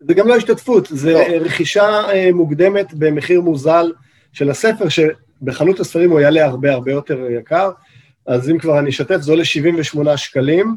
זה 0.00 0.14
גם 0.14 0.28
לא 0.28 0.36
השתתפות, 0.36 0.88
זה 0.90 1.12
לא. 1.12 1.18
רכישה 1.40 2.10
אה, 2.10 2.30
מוקדמת 2.34 2.94
במחיר 2.94 3.40
מוזל 3.40 3.92
של 4.32 4.50
הספר, 4.50 4.84
שבחנות 4.88 5.80
הספרים 5.80 6.10
הוא 6.10 6.20
יעלה 6.20 6.44
הרבה 6.44 6.72
הרבה 6.72 6.92
יותר 6.92 7.30
יקר, 7.30 7.70
אז 8.26 8.50
אם 8.50 8.58
כבר 8.58 8.78
אני 8.78 8.90
אשתף, 8.90 9.16
זה 9.20 9.32
עולה 9.32 9.44
78 9.44 10.16
שקלים 10.16 10.76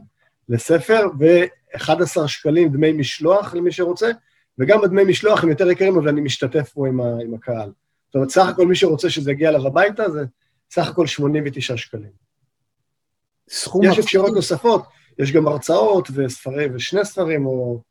לספר, 0.49 1.07
ו-11 1.19 2.27
שקלים 2.27 2.69
דמי 2.69 2.91
משלוח 2.91 3.55
למי 3.55 3.71
שרוצה, 3.71 4.11
וגם 4.59 4.83
הדמי 4.83 5.03
משלוח 5.03 5.43
הם 5.43 5.49
יותר 5.49 5.71
יקרים, 5.71 5.97
אבל 5.97 6.07
אני 6.09 6.21
משתתף 6.21 6.69
פה 6.73 6.87
עם, 6.87 7.01
ה- 7.01 7.17
עם 7.23 7.33
הקהל. 7.33 7.69
זאת 8.07 8.15
אומרת, 8.15 8.29
סך 8.29 8.47
הכל 8.47 8.67
מי 8.67 8.75
שרוצה 8.75 9.09
שזה 9.09 9.31
יגיע 9.31 9.49
אליו 9.49 9.67
הביתה, 9.67 10.09
זה 10.09 10.23
סך 10.73 10.87
הכל 10.89 11.07
89 11.07 11.77
שקלים. 11.77 12.09
סכום 13.49 13.83
יש. 13.83 13.99
אפשרויות 13.99 14.35
נוספות, 14.35 14.83
יש 15.19 15.31
גם 15.31 15.47
הרצאות 15.47 16.07
וספרים, 16.13 16.71
ושני 16.75 17.05
ספרים, 17.05 17.45
או... 17.45 17.81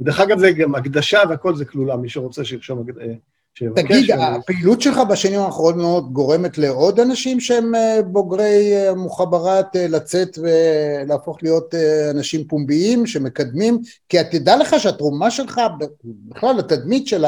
דרך 0.00 0.20
אגב, 0.20 0.38
זה 0.38 0.50
גם 0.50 0.74
הקדשה 0.74 1.20
והכל 1.28 1.56
זה 1.56 1.64
כלולה, 1.64 1.96
מי 1.96 2.08
שרוצה 2.08 2.44
שירשום, 2.44 2.84
אה, 3.00 3.06
שיבקש. 3.54 3.82
תגיד, 3.82 4.10
הפעילות 4.10 4.80
שלך 4.80 4.98
בשנים 5.10 5.40
האחרונות 5.40 6.12
גורמת 6.12 6.58
לעוד 6.58 7.00
אנשים 7.00 7.40
שהם 7.40 7.74
אה, 7.74 8.02
בוגרי 8.02 8.72
אה, 8.76 8.94
מוחברת 8.94 9.76
לצאת 9.76 10.38
ולהפוך 10.38 11.38
להיות 11.42 11.74
אנשים 12.10 12.46
פומביים 12.48 13.06
שמקדמים? 13.06 13.78
כי 14.08 14.18
תדע 14.30 14.56
לך 14.56 14.74
שהתרומה 14.78 15.30
שלך, 15.30 15.60
בכלל 16.04 16.56
לתדמית 16.56 17.06
של 17.06 17.24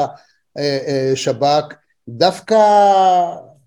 השב"כ, 0.55 1.73
דווקא 2.07 2.57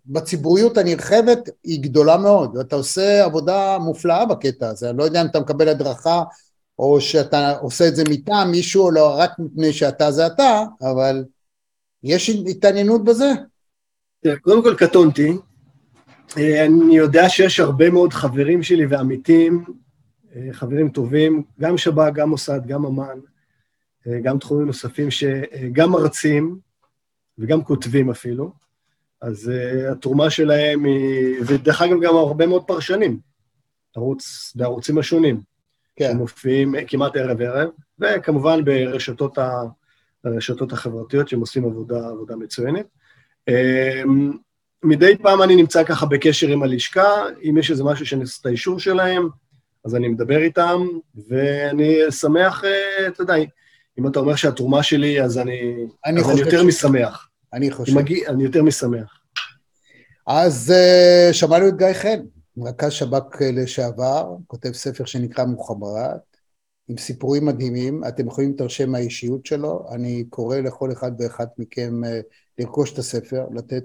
בציבוריות 0.06 0.78
הנרחבת 0.78 1.48
היא 1.64 1.82
גדולה 1.82 2.16
מאוד, 2.16 2.56
ואתה 2.56 2.76
עושה 2.76 3.24
עבודה 3.24 3.78
מופלאה 3.78 4.26
בקטע 4.26 4.68
הזה, 4.68 4.90
אני 4.90 4.98
לא 4.98 5.04
יודע 5.04 5.22
אם 5.22 5.26
אתה 5.26 5.40
מקבל 5.40 5.68
הדרכה 5.68 6.22
או 6.78 7.00
שאתה 7.00 7.50
עושה 7.58 7.88
את 7.88 7.96
זה 7.96 8.04
מטעם 8.10 8.50
מישהו 8.50 8.84
או 8.84 8.90
לא 8.90 9.14
רק 9.18 9.30
מפני 9.38 9.72
שאתה 9.72 10.10
זה 10.10 10.26
אתה, 10.26 10.62
אבל 10.82 11.24
יש 12.02 12.30
התעניינות 12.30 13.04
בזה? 13.04 13.32
קודם 14.40 14.62
כל 14.62 14.74
קטונתי. 14.74 15.32
אה, 16.38 16.64
אני 16.66 16.96
יודע 16.96 17.28
שיש 17.28 17.60
הרבה 17.60 17.90
מאוד 17.90 18.12
חברים 18.12 18.62
שלי 18.62 18.86
ועמיתים, 18.86 19.64
אה, 20.36 20.48
חברים 20.52 20.88
טובים, 20.88 21.42
גם 21.60 21.78
שב"כ, 21.78 22.12
גם 22.14 22.28
מוסד, 22.28 22.60
גם 22.66 22.86
אמ"ן, 22.86 23.18
אה, 24.06 24.20
גם 24.22 24.38
תחומים 24.38 24.66
נוספים, 24.66 25.10
שגם 25.10 25.90
מרצים 25.90 26.58
וגם 27.38 27.64
כותבים 27.64 28.10
אפילו. 28.10 28.63
אז 29.24 29.50
uh, 29.50 29.92
התרומה 29.92 30.30
שלהם 30.30 30.84
היא, 30.84 31.36
ודרך 31.46 31.82
אגב 31.82 32.00
גם 32.02 32.16
הרבה 32.16 32.46
מאוד 32.46 32.64
פרשנים, 32.64 33.18
ערוץ, 33.96 34.52
בערוצים 34.54 34.98
השונים, 34.98 35.40
כן. 35.96 36.12
שמופיעים 36.12 36.74
כמעט 36.86 37.16
ערב-ערב, 37.16 37.68
וכמובן 37.98 38.64
ברשתות 38.64 39.38
ה, 39.38 39.62
הרשתות 40.24 40.72
החברתיות 40.72 41.28
שהם 41.28 41.40
עושים 41.40 41.64
עבודה, 41.64 42.08
עבודה 42.08 42.36
מצוינת. 42.36 42.86
Um, 43.50 44.08
מדי 44.82 45.16
פעם 45.22 45.42
אני 45.42 45.56
נמצא 45.56 45.84
ככה 45.84 46.06
בקשר 46.06 46.48
עם 46.48 46.62
הלשכה, 46.62 47.24
אם 47.48 47.58
יש 47.58 47.70
איזה 47.70 47.84
משהו 47.84 48.06
שאני 48.06 48.22
עושה 48.22 48.38
את 48.40 48.46
האישור 48.46 48.78
שלהם, 48.78 49.28
אז 49.84 49.96
אני 49.96 50.08
מדבר 50.08 50.38
איתם, 50.38 50.86
ואני 51.28 51.98
שמח, 52.10 52.64
אה, 52.64 53.06
אתה 53.08 53.22
יודע, 53.22 53.34
אם 53.98 54.06
אתה 54.06 54.18
אומר 54.18 54.36
שהתרומה 54.36 54.82
שלי, 54.82 55.22
אז 55.22 55.38
אני, 55.38 55.86
אני 56.06 56.20
אז 56.20 56.30
אני 56.30 56.40
יותר 56.40 56.62
ש- 56.62 56.64
משמח. 56.64 57.28
אני 57.54 57.70
חושב. 57.70 57.94
מגיע, 57.98 58.28
אני 58.28 58.44
יותר 58.44 58.62
משמח. 58.62 59.20
אז 60.26 60.72
uh, 60.72 61.32
שמענו 61.32 61.68
את 61.68 61.76
גיא 61.76 61.92
חן, 61.92 62.20
רכז 62.64 62.92
שב"כ 62.92 63.42
אה, 63.42 63.50
לשעבר, 63.52 64.36
כותב 64.46 64.72
ספר 64.72 65.04
שנקרא 65.04 65.44
מוחמרת, 65.44 66.20
עם 66.88 66.98
סיפורים 66.98 67.46
מדהימים, 67.46 68.04
אתם 68.08 68.26
יכולים 68.26 68.50
להתרשם 68.50 68.90
מהאישיות 68.90 69.46
שלו, 69.46 69.86
אני 69.90 70.24
קורא 70.30 70.56
לכל 70.56 70.92
אחד 70.92 71.12
ואחת 71.18 71.48
מכם 71.58 72.00
uh, 72.04 72.08
לרכוש 72.58 72.92
את 72.92 72.98
הספר, 72.98 73.46
לתת, 73.54 73.84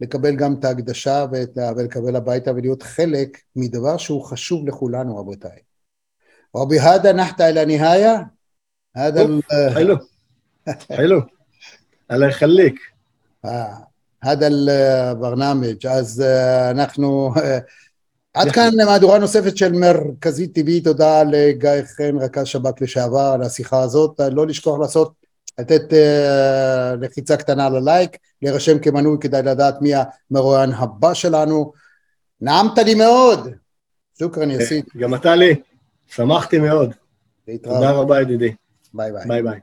לקבל 0.00 0.36
גם 0.36 0.54
את 0.58 0.64
ההקדשה 0.64 1.26
ואת, 1.32 1.58
ולקבל 1.76 2.16
הביתה 2.16 2.52
ולהיות 2.52 2.82
חלק 2.82 3.38
מדבר 3.56 3.96
שהוא 3.96 4.24
חשוב 4.24 4.68
לכולנו, 4.68 5.16
רבותיי. 5.16 5.58
רבי, 6.56 6.80
הדה 6.80 7.12
נחתה 7.12 7.48
אל 7.48 7.58
הנהיה? 7.58 8.18
הדה... 8.94 9.20
חלו, 9.74 9.96
חלו. 10.96 11.35
الله 12.11 12.27
يخليك 12.27 12.75
آه. 13.45 13.87
هذا 14.23 14.47
البرنامج 14.47 15.87
אז 15.87 16.21
אה, 16.21 16.71
אנחנו 16.71 17.33
אה, 17.37 17.59
עד 18.33 18.51
כאן 18.51 18.69
מהדורה 18.85 19.19
נוספת 19.19 19.57
של 19.57 19.71
מרכזית 19.71 20.55
טבעי 20.55 20.81
תודה 20.81 21.23
לגיא 21.23 21.69
חן 21.97 22.17
רכז 22.17 22.47
שב"כ 22.47 22.81
לשעבר 22.81 23.31
על 23.33 23.41
השיחה 23.41 23.81
הזאת 23.81 24.19
לא 24.31 24.47
לשכוח 24.47 24.79
לעשות 24.79 25.13
לתת 25.59 25.93
אה, 25.93 26.95
לחיצה 26.95 27.37
קטנה 27.37 27.69
ללייק 27.69 28.17
להירשם 28.41 28.79
כמנוי 28.79 29.17
כדאי 29.21 29.43
לדעת 29.43 29.81
מי 29.81 29.91
המרואיין 30.31 30.71
הבא 30.71 31.13
שלנו 31.13 31.73
נעמת 32.41 32.77
לי 32.77 32.95
מאוד 32.95 33.49
שוכרן 34.19 34.51
יסית 34.51 34.85
גם 34.97 35.15
אתה 35.15 35.35
לי, 35.35 35.55
שמחתי 36.07 36.59
מאוד. 36.59 36.93
להתראות 37.47 37.75
תודה 37.75 37.91
רבה 37.91 38.21
ידידי. 38.21 38.53
ביי 38.93 39.11
ביי 39.11 39.25
ביי 39.27 39.43
ביי. 39.43 39.59